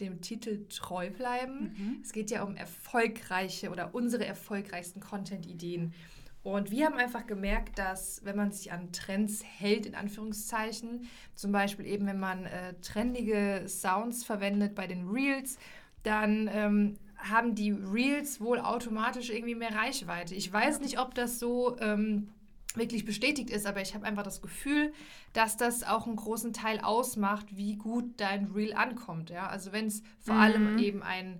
dem 0.00 0.20
Titel 0.20 0.66
treu 0.68 1.08
bleiben. 1.08 1.74
Mhm. 1.78 2.00
Es 2.02 2.12
geht 2.12 2.30
ja 2.30 2.42
um 2.42 2.54
erfolgreiche 2.54 3.70
oder 3.70 3.94
unsere 3.94 4.26
erfolgreichsten 4.26 5.00
Content-Ideen. 5.00 5.94
Und 6.42 6.70
wir 6.72 6.86
haben 6.86 6.96
einfach 6.96 7.26
gemerkt, 7.26 7.78
dass 7.78 8.24
wenn 8.24 8.36
man 8.36 8.50
sich 8.50 8.72
an 8.72 8.90
Trends 8.92 9.44
hält, 9.44 9.86
in 9.86 9.94
Anführungszeichen, 9.94 11.08
zum 11.34 11.52
Beispiel 11.52 11.86
eben 11.86 12.06
wenn 12.06 12.18
man 12.18 12.46
äh, 12.46 12.74
trendige 12.82 13.64
Sounds 13.68 14.24
verwendet 14.24 14.74
bei 14.74 14.88
den 14.88 15.08
Reels, 15.08 15.56
dann 16.02 16.50
ähm, 16.52 16.98
haben 17.16 17.54
die 17.54 17.70
Reels 17.70 18.40
wohl 18.40 18.58
automatisch 18.58 19.30
irgendwie 19.30 19.54
mehr 19.54 19.74
Reichweite. 19.74 20.34
Ich 20.34 20.52
weiß 20.52 20.80
nicht, 20.80 20.98
ob 20.98 21.14
das 21.14 21.38
so 21.38 21.78
ähm, 21.78 22.28
wirklich 22.74 23.04
bestätigt 23.04 23.50
ist, 23.50 23.66
aber 23.66 23.80
ich 23.80 23.94
habe 23.94 24.04
einfach 24.04 24.24
das 24.24 24.42
Gefühl, 24.42 24.92
dass 25.32 25.56
das 25.56 25.84
auch 25.84 26.06
einen 26.06 26.16
großen 26.16 26.52
Teil 26.52 26.80
ausmacht, 26.80 27.56
wie 27.56 27.76
gut 27.76 28.04
dein 28.16 28.46
Reel 28.46 28.72
ankommt. 28.72 29.30
Ja? 29.30 29.46
Also 29.46 29.70
wenn 29.72 29.86
es 29.86 30.02
vor 30.18 30.34
mhm. 30.34 30.40
allem 30.40 30.78
eben 30.78 31.02
ein, 31.02 31.38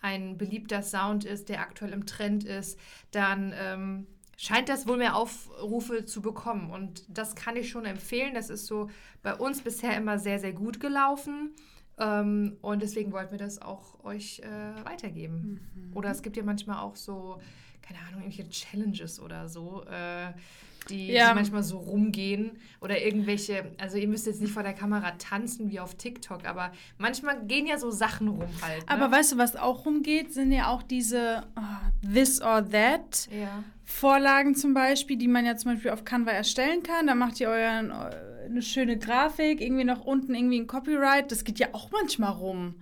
ein 0.00 0.36
beliebter 0.36 0.82
Sound 0.82 1.24
ist, 1.24 1.48
der 1.48 1.60
aktuell 1.60 1.92
im 1.92 2.04
Trend 2.04 2.44
ist, 2.44 2.78
dann 3.12 3.54
ähm, 3.56 4.06
scheint 4.36 4.68
das 4.68 4.86
wohl 4.86 4.96
mehr 4.96 5.16
Aufrufe 5.16 6.04
zu 6.04 6.22
bekommen. 6.22 6.70
Und 6.70 7.04
das 7.08 7.34
kann 7.34 7.56
ich 7.56 7.70
schon 7.70 7.84
empfehlen. 7.84 8.34
Das 8.34 8.50
ist 8.50 8.66
so 8.66 8.90
bei 9.22 9.34
uns 9.34 9.62
bisher 9.62 9.96
immer 9.96 10.18
sehr, 10.18 10.38
sehr 10.38 10.52
gut 10.52 10.80
gelaufen. 10.80 11.54
Ähm, 11.98 12.56
und 12.62 12.82
deswegen 12.82 13.12
wollten 13.12 13.32
wir 13.32 13.38
das 13.38 13.60
auch 13.60 14.02
euch 14.04 14.40
äh, 14.40 14.84
weitergeben. 14.84 15.60
Mhm. 15.74 15.96
Oder 15.96 16.10
es 16.10 16.22
gibt 16.22 16.36
ja 16.36 16.42
manchmal 16.42 16.78
auch 16.78 16.96
so, 16.96 17.40
keine 17.82 17.98
Ahnung, 18.00 18.22
irgendwelche 18.22 18.48
Challenges 18.50 19.20
oder 19.20 19.48
so. 19.48 19.84
Äh, 19.84 20.32
die, 20.88 21.12
Ja. 21.12 21.28
die 21.28 21.34
manchmal 21.36 21.62
so 21.62 21.78
rumgehen 21.78 22.58
oder 22.80 23.00
irgendwelche, 23.00 23.72
also 23.78 23.96
ihr 23.98 24.08
müsst 24.08 24.26
jetzt 24.26 24.40
nicht 24.40 24.52
vor 24.52 24.62
der 24.62 24.72
Kamera 24.72 25.12
tanzen 25.12 25.70
wie 25.70 25.78
auf 25.78 25.94
TikTok, 25.94 26.44
aber 26.44 26.72
manchmal 26.98 27.44
gehen 27.46 27.66
ja 27.66 27.78
so 27.78 27.90
Sachen 27.90 28.26
rum 28.26 28.48
halt. 28.62 28.80
Ne? 28.80 28.90
Aber 28.90 29.10
weißt 29.10 29.32
du, 29.32 29.38
was 29.38 29.54
auch 29.54 29.86
rumgeht, 29.86 30.32
sind 30.32 30.50
ja 30.52 30.68
auch 30.70 30.82
diese 30.82 31.44
ah, 31.54 31.80
This 32.12 32.40
or 32.40 32.68
That 32.68 33.28
ja. 33.30 33.62
Vorlagen 33.92 34.54
zum 34.54 34.74
Beispiel, 34.74 35.16
die 35.16 35.28
man 35.28 35.44
ja 35.44 35.56
zum 35.56 35.72
Beispiel 35.72 35.90
auf 35.90 36.04
Canva 36.04 36.30
erstellen 36.32 36.82
kann. 36.82 37.06
Da 37.06 37.14
macht 37.14 37.38
ihr 37.40 37.48
euren, 37.48 37.90
äh, 37.90 38.46
eine 38.46 38.62
schöne 38.62 38.98
Grafik, 38.98 39.60
irgendwie 39.60 39.84
noch 39.84 40.04
unten 40.04 40.34
irgendwie 40.34 40.60
ein 40.60 40.66
Copyright. 40.66 41.30
Das 41.30 41.44
geht 41.44 41.58
ja 41.58 41.68
auch 41.72 41.90
manchmal 41.90 42.32
rum. 42.32 42.74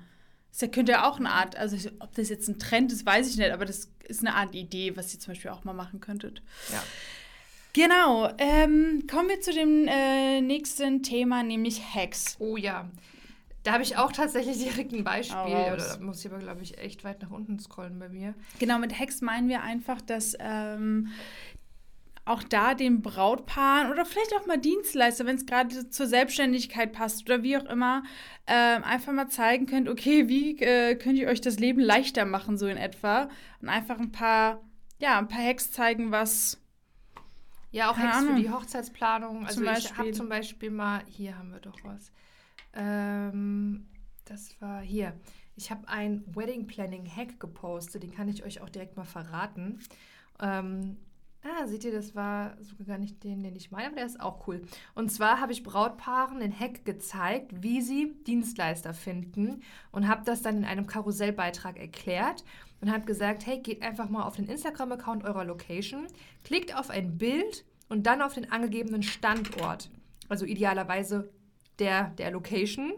Das 0.52 0.62
ja- 0.62 0.68
könnte 0.68 0.92
ja 0.92 1.08
auch 1.08 1.18
eine 1.18 1.30
Art, 1.30 1.56
also 1.56 1.76
ob 2.00 2.14
das 2.14 2.28
jetzt 2.28 2.48
ein 2.48 2.58
Trend 2.58 2.92
ist, 2.92 3.04
weiß 3.06 3.28
ich 3.30 3.36
nicht, 3.36 3.50
aber 3.52 3.64
das 3.66 3.90
ist 4.08 4.20
eine 4.20 4.34
Art 4.34 4.54
Idee, 4.54 4.96
was 4.96 5.12
ihr 5.14 5.20
zum 5.20 5.32
Beispiel 5.34 5.50
auch 5.50 5.64
mal 5.64 5.72
machen 5.74 6.00
könntet. 6.00 6.42
ja. 6.72 6.82
Genau, 7.72 8.28
ähm, 8.38 9.04
kommen 9.08 9.28
wir 9.28 9.40
zu 9.40 9.52
dem 9.52 9.86
äh, 9.86 10.40
nächsten 10.40 11.04
Thema, 11.04 11.44
nämlich 11.44 11.80
Hacks. 11.94 12.34
Oh 12.40 12.56
ja. 12.56 12.90
Da 13.62 13.72
habe 13.72 13.82
ich 13.82 13.96
auch 13.96 14.12
tatsächlich 14.12 14.58
direkt 14.64 14.92
ein 14.92 15.04
Beispiel. 15.04 15.36
Da 15.76 15.98
muss 16.00 16.24
ich 16.24 16.30
aber, 16.30 16.40
glaube 16.40 16.62
ich, 16.62 16.78
echt 16.78 17.04
weit 17.04 17.22
nach 17.22 17.30
unten 17.30 17.58
scrollen 17.58 17.98
bei 17.98 18.08
mir. 18.08 18.34
Genau, 18.58 18.78
mit 18.78 18.98
Hacks 18.98 19.20
meinen 19.20 19.48
wir 19.48 19.62
einfach, 19.62 20.00
dass 20.00 20.36
ähm, 20.40 21.08
auch 22.24 22.42
da 22.42 22.74
den 22.74 23.02
Brautpaaren 23.02 23.90
oder 23.90 24.04
vielleicht 24.04 24.34
auch 24.34 24.46
mal 24.46 24.58
Dienstleister, 24.58 25.26
wenn 25.26 25.36
es 25.36 25.46
gerade 25.46 25.90
zur 25.90 26.06
Selbstständigkeit 26.06 26.92
passt 26.92 27.22
oder 27.28 27.42
wie 27.42 27.56
auch 27.56 27.64
immer, 27.64 28.04
ähm, 28.46 28.84
einfach 28.84 29.12
mal 29.12 29.28
zeigen 29.28 29.66
könnt, 29.66 29.88
okay, 29.88 30.28
wie 30.28 30.56
äh, 30.60 30.94
könnt 30.94 31.18
ihr 31.18 31.28
euch 31.28 31.40
das 31.40 31.58
Leben 31.58 31.80
leichter 31.80 32.24
machen, 32.24 32.56
so 32.56 32.66
in 32.66 32.76
etwa. 32.76 33.28
Und 33.60 33.68
einfach 33.68 33.98
ein 33.98 34.12
paar, 34.12 34.60
ja, 34.98 35.18
ein 35.18 35.28
paar 35.28 35.42
Hacks 35.42 35.72
zeigen, 35.72 36.12
was. 36.12 36.58
Ja, 37.72 37.90
auch 37.90 37.96
Hacks 37.96 38.24
für 38.24 38.34
die 38.34 38.50
Hochzeitsplanung. 38.50 39.46
Also 39.46 39.62
ich 39.62 39.96
habe 39.96 40.10
zum 40.12 40.28
Beispiel 40.28 40.70
mal, 40.70 41.02
hier 41.06 41.38
haben 41.38 41.52
wir 41.52 41.60
doch 41.60 41.78
was. 41.84 42.10
Ähm, 42.74 43.88
das 44.24 44.60
war 44.60 44.80
hier. 44.80 45.14
Ich 45.56 45.70
habe 45.70 45.88
ein 45.88 46.24
Wedding 46.34 46.66
Planning 46.66 47.04
Hack 47.04 47.40
gepostet, 47.40 48.02
den 48.02 48.12
kann 48.12 48.28
ich 48.28 48.44
euch 48.44 48.60
auch 48.60 48.68
direkt 48.68 48.96
mal 48.96 49.04
verraten. 49.04 49.80
Ähm, 50.40 50.96
ah, 51.42 51.66
seht 51.66 51.84
ihr, 51.84 51.92
das 51.92 52.14
war 52.14 52.56
sogar 52.62 52.86
gar 52.86 52.98
nicht 52.98 53.22
den, 53.24 53.42
den 53.42 53.56
ich 53.56 53.70
meine, 53.70 53.88
aber 53.88 53.96
der 53.96 54.06
ist 54.06 54.20
auch 54.20 54.46
cool. 54.46 54.62
Und 54.94 55.10
zwar 55.10 55.40
habe 55.40 55.52
ich 55.52 55.62
Brautpaaren 55.62 56.40
den 56.40 56.58
Hack 56.58 56.84
gezeigt, 56.84 57.62
wie 57.62 57.82
sie 57.82 58.14
Dienstleister 58.26 58.94
finden 58.94 59.62
und 59.90 60.08
habe 60.08 60.22
das 60.24 60.42
dann 60.42 60.58
in 60.58 60.64
einem 60.64 60.86
Karussellbeitrag 60.86 61.78
erklärt 61.78 62.44
und 62.80 62.90
habe 62.90 63.04
gesagt, 63.04 63.46
hey, 63.46 63.58
geht 63.58 63.82
einfach 63.82 64.08
mal 64.08 64.22
auf 64.22 64.36
den 64.36 64.46
Instagram-Account 64.46 65.24
eurer 65.24 65.44
Location, 65.44 66.06
klickt 66.44 66.74
auf 66.74 66.90
ein 66.90 67.18
Bild 67.18 67.64
und 67.88 68.06
dann 68.06 68.22
auf 68.22 68.34
den 68.34 68.50
angegebenen 68.50 69.02
Standort. 69.02 69.90
Also 70.28 70.46
idealerweise 70.46 71.30
der, 71.80 72.10
der 72.10 72.30
Location. 72.30 72.92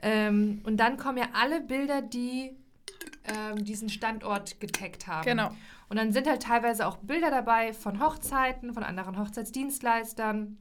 Ähm, 0.00 0.62
und 0.64 0.78
dann 0.78 0.96
kommen 0.96 1.18
ja 1.18 1.28
alle 1.32 1.60
Bilder, 1.60 2.02
die 2.02 2.56
ähm, 3.24 3.64
diesen 3.64 3.88
Standort 3.88 4.60
getaggt 4.60 5.06
haben. 5.06 5.24
Genau. 5.24 5.50
Und 5.88 5.96
dann 5.96 6.12
sind 6.12 6.26
halt 6.26 6.42
teilweise 6.42 6.86
auch 6.86 6.96
Bilder 6.98 7.30
dabei 7.30 7.72
von 7.72 8.00
Hochzeiten, 8.00 8.72
von 8.72 8.82
anderen 8.82 9.18
Hochzeitsdienstleistern. 9.18 10.58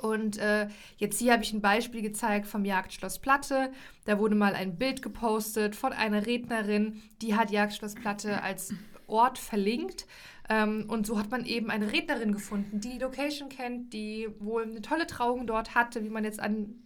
Und 0.00 0.38
äh, 0.38 0.68
jetzt 0.96 1.18
hier 1.18 1.32
habe 1.32 1.42
ich 1.42 1.52
ein 1.52 1.60
Beispiel 1.60 2.02
gezeigt 2.02 2.46
vom 2.46 2.64
Jagdschloss 2.64 3.18
Platte. 3.18 3.70
Da 4.06 4.18
wurde 4.18 4.34
mal 4.34 4.54
ein 4.54 4.76
Bild 4.76 5.02
gepostet 5.02 5.76
von 5.76 5.92
einer 5.92 6.26
Rednerin, 6.26 7.02
die 7.20 7.36
hat 7.36 7.50
Jagdschloss 7.50 7.94
Platte 7.94 8.42
als 8.42 8.74
Ort 9.06 9.38
verlinkt. 9.38 10.06
Ähm, 10.48 10.86
und 10.88 11.06
so 11.06 11.18
hat 11.18 11.30
man 11.30 11.44
eben 11.44 11.70
eine 11.70 11.92
Rednerin 11.92 12.32
gefunden, 12.32 12.80
die 12.80 12.90
die 12.90 12.98
Location 12.98 13.48
kennt, 13.48 13.92
die 13.92 14.28
wohl 14.38 14.64
eine 14.64 14.82
tolle 14.82 15.06
Trauung 15.06 15.46
dort 15.46 15.74
hatte, 15.74 16.02
wie 16.02 16.10
man 16.10 16.24
jetzt 16.24 16.40
an 16.40 16.81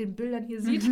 den 0.00 0.14
Bildern 0.16 0.44
hier 0.44 0.60
sieht. 0.62 0.82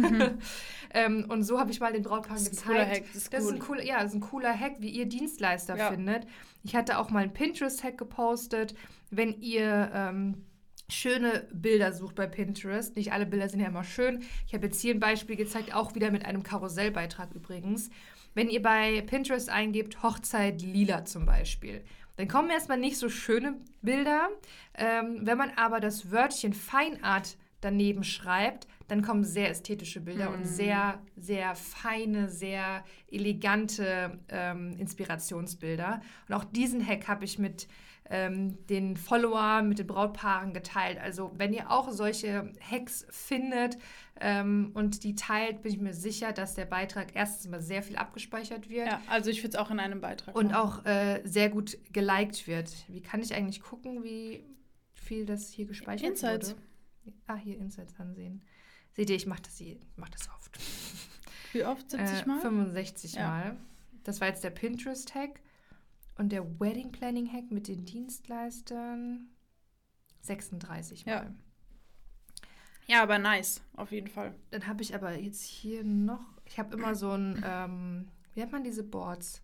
ähm, 0.94 1.26
und 1.28 1.42
so 1.42 1.58
habe 1.58 1.70
ich 1.70 1.80
mal 1.80 1.92
den 1.92 2.02
Brautpaaren 2.02 2.40
ist 2.42 2.50
gezeigt. 2.50 2.90
Hack, 2.90 3.04
das 3.12 3.22
ist 3.24 3.32
Das 3.32 3.44
ist 3.44 3.52
ein 3.52 3.58
cooler, 3.58 3.84
ja, 3.84 3.96
das 4.02 4.12
ist 4.12 4.14
ein 4.14 4.20
cooler 4.20 4.58
Hack, 4.58 4.76
wie 4.78 4.90
ihr 4.90 5.06
Dienstleister 5.06 5.76
Ja. 5.76 5.90
findet. 5.90 6.26
Ich 6.62 6.74
hatte 6.76 6.98
auch 6.98 7.10
mal 7.10 7.22
einen 7.22 7.32
Pinterest-Hack 7.32 7.98
gepostet. 7.98 8.74
Wenn 9.10 9.40
ihr 9.40 9.90
ähm, 9.94 10.44
schöne 10.88 11.46
Bilder 11.52 11.92
sucht 11.92 12.14
bei 12.14 12.26
Pinterest, 12.26 12.96
nicht 12.96 13.12
alle 13.12 13.26
Bilder 13.26 13.48
sind 13.48 13.60
ja 13.60 13.68
immer 13.68 13.84
schön. 13.84 14.22
Ich 14.46 14.54
habe 14.54 14.66
jetzt 14.66 14.80
hier 14.80 14.94
ein 14.94 15.00
Beispiel 15.00 15.36
gezeigt, 15.36 15.74
auch 15.74 15.94
wieder 15.94 16.10
mit 16.10 16.24
einem 16.24 16.42
Karussellbeitrag 16.42 17.34
übrigens. 17.34 17.90
Wenn 18.34 18.50
ihr 18.50 18.62
bei 18.62 19.02
Pinterest 19.02 19.48
eingebt, 19.50 20.02
Hochzeit 20.02 20.62
lila 20.62 21.04
zum 21.04 21.26
Beispiel, 21.26 21.82
dann 22.16 22.28
kommen 22.28 22.50
erstmal 22.50 22.78
nicht 22.78 22.98
so 22.98 23.08
schöne 23.08 23.56
Bilder. 23.82 24.28
Ähm, 24.74 25.20
wenn 25.22 25.38
man 25.38 25.50
aber 25.56 25.80
das 25.80 26.10
Wörtchen 26.10 26.52
Feinart 26.52 27.36
daneben 27.60 28.04
schreibt, 28.04 28.66
dann 28.88 29.02
kommen 29.02 29.22
sehr 29.22 29.50
ästhetische 29.50 30.00
Bilder 30.00 30.32
und 30.32 30.46
sehr, 30.46 31.00
sehr 31.16 31.54
feine, 31.54 32.28
sehr 32.28 32.84
elegante 33.10 34.18
ähm, 34.28 34.76
Inspirationsbilder. 34.78 36.00
Und 36.28 36.34
auch 36.34 36.44
diesen 36.44 36.84
Hack 36.84 37.06
habe 37.06 37.24
ich 37.24 37.38
mit 37.38 37.68
ähm, 38.10 38.66
den 38.66 38.96
Followern, 38.96 39.68
mit 39.68 39.78
den 39.78 39.86
Brautpaaren 39.86 40.54
geteilt. 40.54 40.98
Also 40.98 41.32
wenn 41.36 41.52
ihr 41.52 41.70
auch 41.70 41.90
solche 41.90 42.52
Hacks 42.60 43.06
findet 43.10 43.76
ähm, 44.20 44.70
und 44.74 45.04
die 45.04 45.14
teilt, 45.14 45.62
bin 45.62 45.72
ich 45.72 45.78
mir 45.78 45.92
sicher, 45.92 46.32
dass 46.32 46.54
der 46.54 46.64
Beitrag 46.64 47.14
erstens 47.14 47.50
mal 47.50 47.60
sehr 47.60 47.82
viel 47.82 47.96
abgespeichert 47.96 48.68
wird 48.68 48.88
Ja, 48.88 49.02
also 49.08 49.30
ich 49.30 49.42
würde 49.42 49.50
es 49.50 49.56
auch 49.56 49.70
in 49.70 49.80
einem 49.80 50.00
Beitrag 50.00 50.34
und 50.34 50.52
machen. 50.52 50.56
auch 50.56 50.86
äh, 50.86 51.20
sehr 51.24 51.50
gut 51.50 51.76
geliked 51.92 52.46
wird. 52.46 52.70
Wie 52.88 53.02
kann 53.02 53.20
ich 53.20 53.34
eigentlich 53.34 53.60
gucken, 53.60 54.02
wie 54.02 54.42
viel 54.94 55.26
das 55.26 55.50
hier 55.50 55.66
gespeichert 55.66 56.08
Insights. 56.08 56.52
wurde? 56.52 56.62
Ah, 57.26 57.36
hier 57.36 57.58
Insights 57.58 57.94
ansehen. 57.98 58.42
Seht 58.98 59.10
ihr, 59.10 59.16
ich 59.16 59.26
mache 59.28 59.42
das, 59.42 59.60
ich 59.60 59.78
mach 59.94 60.08
das 60.08 60.28
oft. 60.28 60.58
Wie 61.52 61.64
oft? 61.64 61.88
70 61.88 62.22
Äh, 62.22 62.26
Mal? 62.26 62.40
65 62.40 63.12
Ja. 63.12 63.28
Mal. 63.28 63.56
Das 64.02 64.20
war 64.20 64.26
jetzt 64.26 64.42
der 64.42 64.50
Pinterest-Hack. 64.50 65.38
Und 66.16 66.30
der 66.32 66.58
Wedding 66.58 66.90
Planning-Hack 66.90 67.52
mit 67.52 67.68
den 67.68 67.84
Dienstleistern 67.84 69.28
36 70.22 71.06
Mal. 71.06 71.12
Ja. 71.12 71.34
Ja, 72.88 73.02
aber 73.04 73.18
nice, 73.20 73.60
auf 73.76 73.92
jeden 73.92 74.08
Fall. 74.08 74.34
Dann 74.50 74.66
habe 74.66 74.82
ich 74.82 74.96
aber 74.96 75.16
jetzt 75.16 75.42
hier 75.44 75.84
noch, 75.84 76.24
ich 76.44 76.58
habe 76.58 76.74
immer 76.74 76.96
so 76.96 77.12
ein, 77.12 77.40
ähm, 77.46 78.08
wie 78.34 78.40
nennt 78.40 78.50
man 78.50 78.64
diese 78.64 78.82
Boards? 78.82 79.42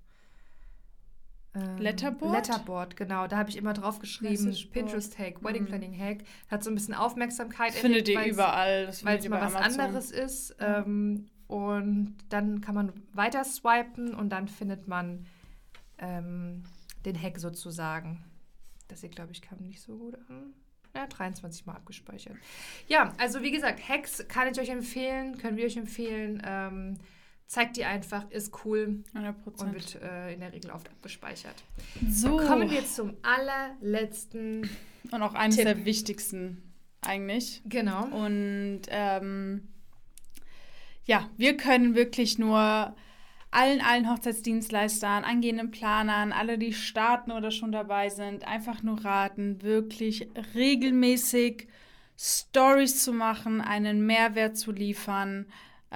Ähm, 1.54 1.78
Letterboard? 1.78 2.34
Letterboard, 2.34 2.96
genau. 2.96 3.26
Da 3.26 3.36
habe 3.36 3.50
ich 3.50 3.56
immer 3.56 3.72
drauf 3.72 3.98
geschrieben. 3.98 4.54
Pinterest-Hack, 4.72 5.42
Wedding 5.44 5.64
Mhm. 5.64 6.18
Hat 6.50 6.64
so 6.64 6.70
ein 6.70 6.74
bisschen 6.74 6.94
Aufmerksamkeit 6.94 7.70
Das 7.74 7.78
findet 7.78 8.08
ihr 8.08 8.24
überall. 8.24 8.88
Weil 9.02 9.18
es 9.18 9.28
mal 9.28 9.40
was 9.40 9.54
Amazon. 9.54 9.80
anderes 9.80 10.10
ist. 10.10 10.56
Ähm, 10.58 11.26
und 11.46 12.16
dann 12.30 12.60
kann 12.60 12.74
man 12.74 12.92
weiter 13.12 13.44
swipen 13.44 14.14
und 14.14 14.30
dann 14.30 14.48
findet 14.48 14.88
man 14.88 15.26
ähm, 15.98 16.64
den 17.04 17.20
Hack 17.20 17.38
sozusagen. 17.38 18.24
Das 18.88 19.00
hier, 19.00 19.10
glaube 19.10 19.32
ich, 19.32 19.42
kam 19.42 19.58
nicht 19.58 19.80
so 19.80 19.96
gut 19.96 20.14
an. 20.28 20.54
Ja, 20.94 21.06
23 21.06 21.66
Mal 21.66 21.74
abgespeichert. 21.74 22.36
Ja, 22.86 23.12
also 23.18 23.42
wie 23.42 23.50
gesagt, 23.50 23.88
Hacks 23.88 24.26
kann 24.28 24.48
ich 24.48 24.60
euch 24.60 24.68
empfehlen, 24.70 25.38
können 25.38 25.56
wir 25.56 25.66
euch 25.66 25.76
empfehlen. 25.76 26.40
Ähm, 26.44 26.98
zeigt 27.46 27.76
die 27.76 27.85
einfach, 27.85 28.30
ist 28.30 28.52
cool 28.64 29.04
100 29.14 29.61
und 29.61 29.74
wird 29.74 30.02
äh, 30.02 30.33
in 30.33 30.40
der 30.40 30.52
Regel 30.52 30.70
oft 30.70 30.88
abgespeichert. 30.88 31.62
So. 32.11 32.37
Kommen 32.38 32.70
wir 32.70 32.85
zum 32.85 33.16
allerletzten. 33.22 34.68
Und 35.11 35.22
auch 35.22 35.35
eines 35.35 35.57
Tipp. 35.57 35.64
der 35.64 35.85
wichtigsten 35.85 36.62
eigentlich. 37.02 37.62
Genau. 37.66 38.04
Und 38.07 38.83
ähm, 38.88 39.68
ja, 41.04 41.28
wir 41.37 41.57
können 41.57 41.94
wirklich 41.94 42.38
nur 42.38 42.94
allen, 43.50 43.80
allen 43.80 44.11
Hochzeitsdienstleistern, 44.11 45.22
angehenden 45.22 45.70
Planern, 45.70 46.33
alle, 46.33 46.59
die 46.59 46.72
starten 46.72 47.30
oder 47.30 47.50
schon 47.50 47.70
dabei 47.70 48.09
sind, 48.09 48.46
einfach 48.48 48.83
nur 48.83 49.04
raten, 49.04 49.62
wirklich 49.62 50.28
regelmäßig 50.54 51.68
Stories 52.18 53.04
zu 53.04 53.12
machen, 53.12 53.61
einen 53.61 54.04
Mehrwert 54.07 54.57
zu 54.57 54.72
liefern. 54.72 55.46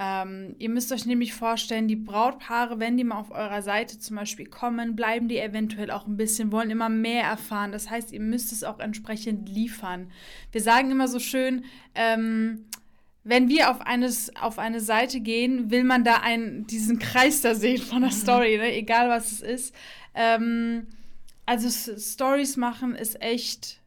Ähm, 0.01 0.55
ihr 0.59 0.69
müsst 0.69 0.93
euch 0.93 1.05
nämlich 1.05 1.33
vorstellen, 1.33 1.89
die 1.89 1.97
Brautpaare, 1.97 2.79
wenn 2.79 2.95
die 2.95 3.03
mal 3.03 3.19
auf 3.19 3.31
eurer 3.31 3.61
Seite 3.61 3.99
zum 3.99 4.15
Beispiel 4.15 4.45
kommen, 4.45 4.95
bleiben 4.95 5.27
die 5.27 5.37
eventuell 5.37 5.91
auch 5.91 6.07
ein 6.07 6.15
bisschen, 6.15 6.53
wollen 6.53 6.69
immer 6.69 6.87
mehr 6.87 7.23
erfahren. 7.23 7.73
Das 7.73 7.89
heißt, 7.89 8.13
ihr 8.13 8.21
müsst 8.21 8.53
es 8.53 8.63
auch 8.63 8.79
entsprechend 8.79 9.49
liefern. 9.49 10.09
Wir 10.53 10.61
sagen 10.61 10.89
immer 10.89 11.09
so 11.09 11.19
schön, 11.19 11.65
ähm, 11.95 12.65
wenn 13.25 13.49
wir 13.49 13.69
auf, 13.69 13.81
eines, 13.81 14.33
auf 14.37 14.57
eine 14.57 14.79
Seite 14.79 15.19
gehen, 15.19 15.69
will 15.69 15.83
man 15.83 16.05
da 16.05 16.21
einen, 16.21 16.65
diesen 16.65 16.97
Kreis 16.99 17.41
da 17.41 17.53
sehen 17.53 17.81
von 17.81 18.01
der 18.01 18.11
Story, 18.11 18.57
ne? 18.57 18.73
egal 18.73 19.09
was 19.09 19.33
es 19.33 19.41
ist. 19.41 19.75
Ähm, 20.15 20.87
also 21.45 21.69
Stories 21.99 22.55
machen 22.55 22.95
ist 22.95 23.21
echt 23.21 23.78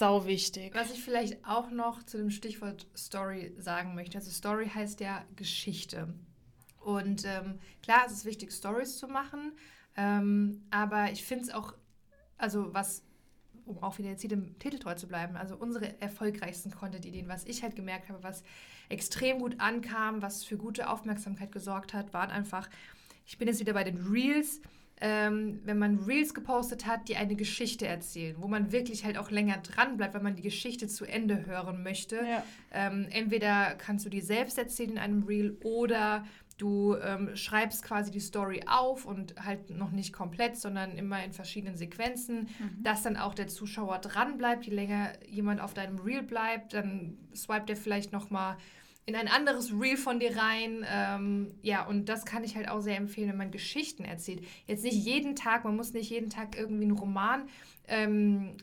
sau 0.00 0.24
wichtig. 0.24 0.74
Was 0.74 0.90
ich 0.90 1.04
vielleicht 1.04 1.44
auch 1.46 1.70
noch 1.70 2.02
zu 2.02 2.16
dem 2.16 2.30
Stichwort 2.30 2.86
Story 2.96 3.52
sagen 3.58 3.94
möchte. 3.94 4.16
Also 4.16 4.30
Story 4.30 4.66
heißt 4.66 5.00
ja 5.00 5.22
Geschichte. 5.36 6.08
Und 6.80 7.26
ähm, 7.26 7.58
klar, 7.82 8.04
es 8.06 8.12
ist 8.12 8.24
wichtig, 8.24 8.50
Stories 8.50 8.96
zu 8.96 9.08
machen. 9.08 9.52
Ähm, 9.98 10.62
aber 10.70 11.12
ich 11.12 11.22
finde 11.22 11.44
es 11.44 11.50
auch, 11.50 11.74
also 12.38 12.72
was 12.72 13.02
um 13.66 13.82
auch 13.82 13.98
wieder 13.98 14.08
jetzt 14.08 14.22
hier 14.22 14.30
dem 14.30 14.58
Titel 14.58 14.78
treu 14.78 14.94
zu 14.94 15.06
bleiben, 15.06 15.36
also 15.36 15.54
unsere 15.54 16.00
erfolgreichsten 16.00 16.70
Content-Ideen, 16.70 17.28
was 17.28 17.44
ich 17.44 17.62
halt 17.62 17.76
gemerkt 17.76 18.08
habe, 18.08 18.22
was 18.22 18.42
extrem 18.88 19.38
gut 19.38 19.60
ankam, 19.60 20.22
was 20.22 20.44
für 20.44 20.56
gute 20.56 20.88
Aufmerksamkeit 20.88 21.52
gesorgt 21.52 21.92
hat, 21.92 22.14
waren 22.14 22.30
einfach, 22.30 22.70
ich 23.26 23.36
bin 23.36 23.48
jetzt 23.48 23.60
wieder 23.60 23.74
bei 23.74 23.84
den 23.84 23.98
Reels, 23.98 24.62
ähm, 25.00 25.60
wenn 25.64 25.78
man 25.78 25.98
Reels 26.00 26.34
gepostet 26.34 26.86
hat, 26.86 27.08
die 27.08 27.16
eine 27.16 27.34
Geschichte 27.34 27.86
erzählen, 27.86 28.36
wo 28.38 28.48
man 28.48 28.70
wirklich 28.70 29.04
halt 29.04 29.16
auch 29.16 29.30
länger 29.30 29.56
dran 29.58 29.96
bleibt, 29.96 30.14
weil 30.14 30.22
man 30.22 30.36
die 30.36 30.42
Geschichte 30.42 30.88
zu 30.88 31.06
Ende 31.06 31.46
hören 31.46 31.82
möchte. 31.82 32.16
Ja. 32.16 32.44
Ähm, 32.70 33.06
entweder 33.10 33.74
kannst 33.76 34.04
du 34.04 34.10
die 34.10 34.20
selbst 34.20 34.58
erzählen 34.58 34.92
in 34.92 34.98
einem 34.98 35.22
Reel 35.22 35.56
oder 35.62 36.24
du 36.58 36.96
ähm, 36.96 37.34
schreibst 37.36 37.82
quasi 37.82 38.10
die 38.10 38.20
Story 38.20 38.62
auf 38.66 39.06
und 39.06 39.34
halt 39.42 39.70
noch 39.70 39.92
nicht 39.92 40.12
komplett, 40.12 40.58
sondern 40.58 40.98
immer 40.98 41.24
in 41.24 41.32
verschiedenen 41.32 41.76
Sequenzen, 41.76 42.48
mhm. 42.58 42.82
dass 42.82 43.02
dann 43.02 43.16
auch 43.16 43.34
der 43.34 43.48
Zuschauer 43.48 43.98
dran 43.98 44.36
bleibt. 44.36 44.66
Je 44.66 44.74
länger 44.74 45.12
jemand 45.26 45.60
auf 45.60 45.72
deinem 45.72 45.98
Reel 45.98 46.22
bleibt, 46.22 46.74
dann 46.74 47.16
swipet 47.34 47.70
er 47.70 47.76
vielleicht 47.76 48.12
noch 48.12 48.28
mal 48.28 48.58
in 49.10 49.16
ein 49.16 49.28
anderes 49.28 49.72
Reel 49.72 49.96
von 49.96 50.20
dir 50.20 50.36
rein. 50.36 50.86
Ähm, 50.88 51.54
ja, 51.62 51.84
und 51.84 52.08
das 52.08 52.24
kann 52.24 52.44
ich 52.44 52.54
halt 52.54 52.68
auch 52.68 52.80
sehr 52.80 52.96
empfehlen, 52.96 53.28
wenn 53.28 53.36
man 53.36 53.50
Geschichten 53.50 54.04
erzählt. 54.04 54.44
Jetzt 54.66 54.84
nicht 54.84 55.04
jeden 55.04 55.34
Tag, 55.34 55.64
man 55.64 55.74
muss 55.74 55.92
nicht 55.92 56.10
jeden 56.10 56.30
Tag 56.30 56.56
irgendwie 56.56 56.84
einen 56.84 56.96
Roman 56.96 57.48
ähm, 57.88 58.56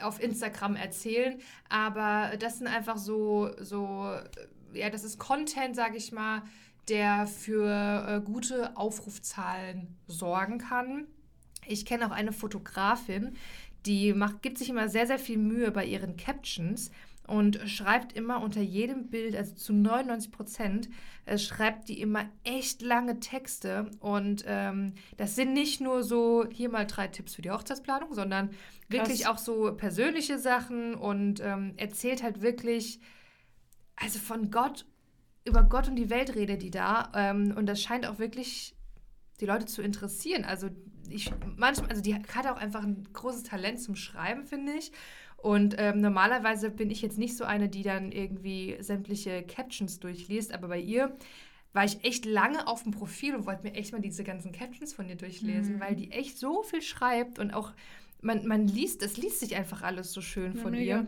auf 0.00 0.22
Instagram 0.22 0.76
erzählen, 0.76 1.40
aber 1.68 2.36
das 2.38 2.58
sind 2.58 2.68
einfach 2.68 2.96
so, 2.98 3.50
so 3.58 4.14
ja, 4.72 4.90
das 4.90 5.02
ist 5.02 5.18
Content, 5.18 5.74
sage 5.74 5.96
ich 5.96 6.12
mal, 6.12 6.42
der 6.88 7.26
für 7.26 8.06
äh, 8.08 8.20
gute 8.20 8.76
Aufrufzahlen 8.76 9.96
sorgen 10.06 10.58
kann. 10.58 11.08
Ich 11.66 11.84
kenne 11.84 12.06
auch 12.06 12.12
eine 12.12 12.32
Fotografin, 12.32 13.36
die 13.86 14.12
macht, 14.12 14.42
gibt 14.42 14.58
sich 14.58 14.68
immer 14.68 14.88
sehr, 14.88 15.08
sehr 15.08 15.18
viel 15.18 15.38
Mühe 15.38 15.72
bei 15.72 15.84
ihren 15.84 16.16
Captions 16.16 16.92
und 17.26 17.60
schreibt 17.66 18.12
immer 18.12 18.42
unter 18.42 18.60
jedem 18.60 19.08
Bild, 19.08 19.36
also 19.36 19.54
zu 19.54 19.72
99 19.72 20.32
Prozent, 20.32 20.88
äh, 21.26 21.38
schreibt 21.38 21.88
die 21.88 22.00
immer 22.00 22.24
echt 22.44 22.82
lange 22.82 23.20
Texte. 23.20 23.90
Und 24.00 24.44
ähm, 24.46 24.94
das 25.16 25.36
sind 25.36 25.52
nicht 25.52 25.80
nur 25.80 26.02
so, 26.02 26.44
hier 26.50 26.70
mal 26.70 26.86
drei 26.86 27.08
Tipps 27.08 27.34
für 27.34 27.42
die 27.42 27.50
Hochzeitsplanung, 27.50 28.14
sondern 28.14 28.48
Krass. 28.50 28.58
wirklich 28.88 29.26
auch 29.26 29.38
so 29.38 29.72
persönliche 29.76 30.38
Sachen 30.38 30.94
und 30.94 31.40
ähm, 31.40 31.74
erzählt 31.76 32.22
halt 32.22 32.42
wirklich, 32.42 33.00
also 33.96 34.18
von 34.18 34.50
Gott, 34.50 34.86
über 35.44 35.62
Gott 35.62 35.88
und 35.88 35.96
die 35.96 36.10
Welt 36.10 36.34
redet 36.34 36.62
die 36.62 36.70
da. 36.70 37.12
Ähm, 37.14 37.54
und 37.56 37.66
das 37.66 37.80
scheint 37.80 38.06
auch 38.06 38.18
wirklich 38.18 38.74
die 39.40 39.46
Leute 39.46 39.66
zu 39.66 39.82
interessieren. 39.82 40.44
Also 40.44 40.68
ich 41.08 41.32
manchmal, 41.56 41.90
also 41.90 42.02
die 42.02 42.14
hat 42.14 42.46
auch 42.46 42.56
einfach 42.56 42.82
ein 42.82 43.08
großes 43.12 43.42
Talent 43.44 43.80
zum 43.80 43.96
Schreiben, 43.96 44.44
finde 44.44 44.72
ich. 44.72 44.92
Und 45.42 45.76
ähm, 45.78 46.00
normalerweise 46.00 46.70
bin 46.70 46.90
ich 46.90 47.00
jetzt 47.00 47.18
nicht 47.18 47.36
so 47.36 47.44
eine, 47.44 47.68
die 47.68 47.82
dann 47.82 48.12
irgendwie 48.12 48.76
sämtliche 48.80 49.42
Captions 49.42 49.98
durchliest, 49.98 50.52
aber 50.52 50.68
bei 50.68 50.80
ihr 50.80 51.16
war 51.72 51.84
ich 51.84 52.04
echt 52.04 52.26
lange 52.26 52.66
auf 52.66 52.82
dem 52.82 52.92
Profil 52.92 53.34
und 53.34 53.46
wollte 53.46 53.62
mir 53.62 53.74
echt 53.74 53.92
mal 53.92 54.00
diese 54.00 54.24
ganzen 54.24 54.52
Captions 54.52 54.92
von 54.92 55.08
ihr 55.08 55.14
durchlesen, 55.14 55.76
mhm. 55.76 55.80
weil 55.80 55.94
die 55.94 56.10
echt 56.10 56.36
so 56.36 56.62
viel 56.62 56.82
schreibt 56.82 57.38
und 57.38 57.52
auch 57.52 57.72
man, 58.22 58.46
man 58.46 58.66
liest, 58.66 59.02
es 59.02 59.16
liest 59.16 59.40
sich 59.40 59.56
einfach 59.56 59.82
alles 59.82 60.12
so 60.12 60.20
schön 60.20 60.56
von 60.56 60.74
ja, 60.74 60.80
ihr. 60.80 61.06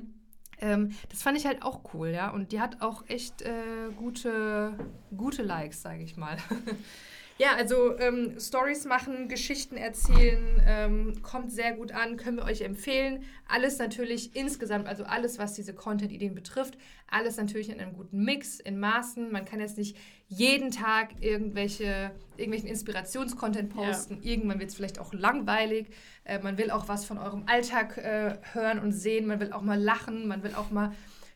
Ähm, 0.60 0.92
das 1.10 1.22
fand 1.22 1.36
ich 1.36 1.44
halt 1.44 1.62
auch 1.62 1.92
cool, 1.92 2.08
ja. 2.08 2.30
Und 2.30 2.52
die 2.52 2.60
hat 2.60 2.80
auch 2.80 3.04
echt 3.08 3.42
äh, 3.42 3.90
gute, 3.96 4.78
gute 5.14 5.42
Likes, 5.42 5.82
sage 5.82 6.02
ich 6.02 6.16
mal. 6.16 6.38
Ja, 7.42 7.56
also 7.56 7.98
ähm, 7.98 8.38
Stories 8.38 8.84
machen, 8.84 9.26
Geschichten 9.26 9.76
erzählen, 9.76 10.62
ähm, 10.64 11.22
kommt 11.22 11.50
sehr 11.50 11.72
gut 11.72 11.90
an, 11.90 12.16
können 12.16 12.36
wir 12.36 12.44
euch 12.44 12.60
empfehlen. 12.60 13.24
Alles 13.48 13.80
natürlich 13.80 14.36
insgesamt, 14.36 14.86
also 14.86 15.02
alles, 15.02 15.40
was 15.40 15.54
diese 15.54 15.74
Content-Ideen 15.74 16.36
betrifft, 16.36 16.78
alles 17.10 17.38
natürlich 17.38 17.68
in 17.68 17.80
einem 17.80 17.94
guten 17.94 18.22
Mix, 18.22 18.60
in 18.60 18.78
Maßen. 18.78 19.32
Man 19.32 19.44
kann 19.44 19.58
jetzt 19.58 19.76
nicht 19.76 19.96
jeden 20.28 20.70
Tag 20.70 21.20
irgendwelche, 21.20 22.12
irgendwelchen 22.36 22.68
Inspirationscontent 22.68 23.74
posten. 23.74 24.20
Ja. 24.22 24.30
Irgendwann 24.30 24.60
wird 24.60 24.70
es 24.70 24.76
vielleicht 24.76 25.00
auch 25.00 25.12
langweilig. 25.12 25.88
Äh, 26.22 26.38
man 26.38 26.58
will 26.58 26.70
auch 26.70 26.86
was 26.86 27.04
von 27.04 27.18
eurem 27.18 27.42
Alltag 27.46 27.98
äh, 27.98 28.36
hören 28.52 28.78
und 28.78 28.92
sehen. 28.92 29.26
Man 29.26 29.40
will 29.40 29.52
auch 29.52 29.62
mal 29.62 29.80
lachen. 29.80 30.28
Man 30.28 30.44
will 30.44 30.54
auch 30.54 30.70
mal 30.70 30.92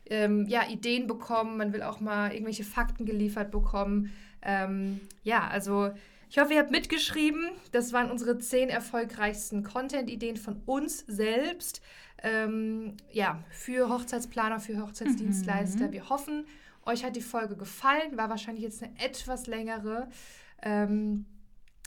ähm, 0.09 0.45
ja, 0.47 0.69
Ideen 0.69 1.05
bekommen. 1.05 1.57
Man 1.57 1.73
will 1.73 1.83
auch 1.83 1.99
mal 1.99 2.31
irgendwelche 2.31 2.63
Fakten 2.63 3.05
geliefert 3.05 3.51
bekommen. 3.51 4.13
Ähm, 4.41 5.01
ja, 5.23 5.47
also 5.47 5.91
ich 6.29 6.37
hoffe, 6.37 6.53
ihr 6.53 6.59
habt 6.59 6.71
mitgeschrieben. 6.71 7.49
Das 7.71 7.93
waren 7.93 8.11
unsere 8.11 8.37
zehn 8.37 8.69
erfolgreichsten 8.69 9.63
Content-Ideen 9.63 10.37
von 10.37 10.61
uns 10.65 10.99
selbst. 11.07 11.81
Ähm, 12.21 12.97
ja, 13.11 13.43
für 13.49 13.89
Hochzeitsplaner, 13.89 14.59
für 14.59 14.81
Hochzeitsdienstleister. 14.81 15.87
Mhm. 15.87 15.91
Wir 15.91 16.09
hoffen, 16.09 16.45
euch 16.85 17.03
hat 17.03 17.15
die 17.15 17.21
Folge 17.21 17.55
gefallen. 17.55 18.17
War 18.17 18.29
wahrscheinlich 18.29 18.63
jetzt 18.63 18.83
eine 18.83 18.91
etwas 18.99 19.47
längere. 19.47 20.09
Ähm, 20.61 21.25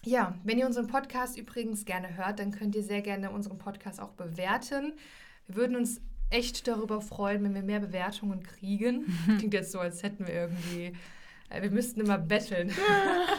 ja, 0.05 0.35
wenn 0.45 0.59
ihr 0.59 0.67
unseren 0.67 0.87
Podcast 0.87 1.37
übrigens 1.37 1.85
gerne 1.85 2.17
hört, 2.17 2.39
dann 2.39 2.53
könnt 2.53 2.75
ihr 2.75 2.83
sehr 2.83 3.03
gerne 3.03 3.31
unseren 3.31 3.59
Podcast 3.59 4.01
auch 4.01 4.13
bewerten. 4.13 4.95
Wir 5.47 5.57
würden 5.57 5.77
uns 5.77 6.01
echt 6.31 6.67
darüber 6.67 7.03
freuen, 7.03 7.43
wenn 7.45 7.55
wir 7.55 7.63
mehr 7.63 7.81
Bewertungen 7.81 8.43
kriegen. 8.43 9.05
Klingt 9.39 9.53
jetzt 9.53 9.73
so, 9.73 9.81
als 9.81 10.03
hätten 10.03 10.27
wir 10.27 10.33
irgendwie 10.33 10.95
wir 11.61 11.71
müssten 11.71 12.01
immer 12.01 12.19
betteln. 12.19 12.73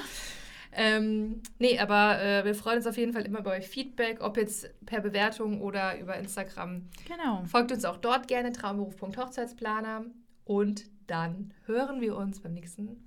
ähm, 0.73 1.41
nee, 1.59 1.79
aber 1.79 2.21
äh, 2.21 2.45
wir 2.45 2.55
freuen 2.55 2.77
uns 2.77 2.87
auf 2.87 2.97
jeden 2.97 3.13
Fall 3.13 3.23
immer 3.23 3.39
über 3.39 3.51
euch 3.51 3.67
Feedback, 3.67 4.21
ob 4.21 4.37
jetzt 4.37 4.69
per 4.85 5.01
Bewertung 5.01 5.61
oder 5.61 5.99
über 5.99 6.15
Instagram. 6.17 6.89
Genau. 7.07 7.43
Folgt 7.45 7.71
uns 7.71 7.85
auch 7.85 7.97
dort 7.97 8.27
gerne, 8.27 8.51
traumberuf.hochzeitsplaner. 8.51 10.05
Und 10.45 10.85
dann 11.07 11.53
hören 11.65 12.01
wir 12.01 12.17
uns 12.17 12.39
beim 12.41 12.53
nächsten 12.53 13.03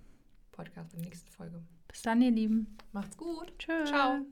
Podcast, 0.53 0.91
bei 0.93 0.99
der 0.99 1.07
nächsten 1.07 1.31
Folge. 1.31 1.63
Bis 1.89 2.03
dann, 2.03 2.23
ihr 2.23 2.31
Lieben. 2.31 2.77
Macht's 2.93 3.17
gut. 3.17 3.53
Tschö. 3.59 3.85
Ciao. 3.85 4.25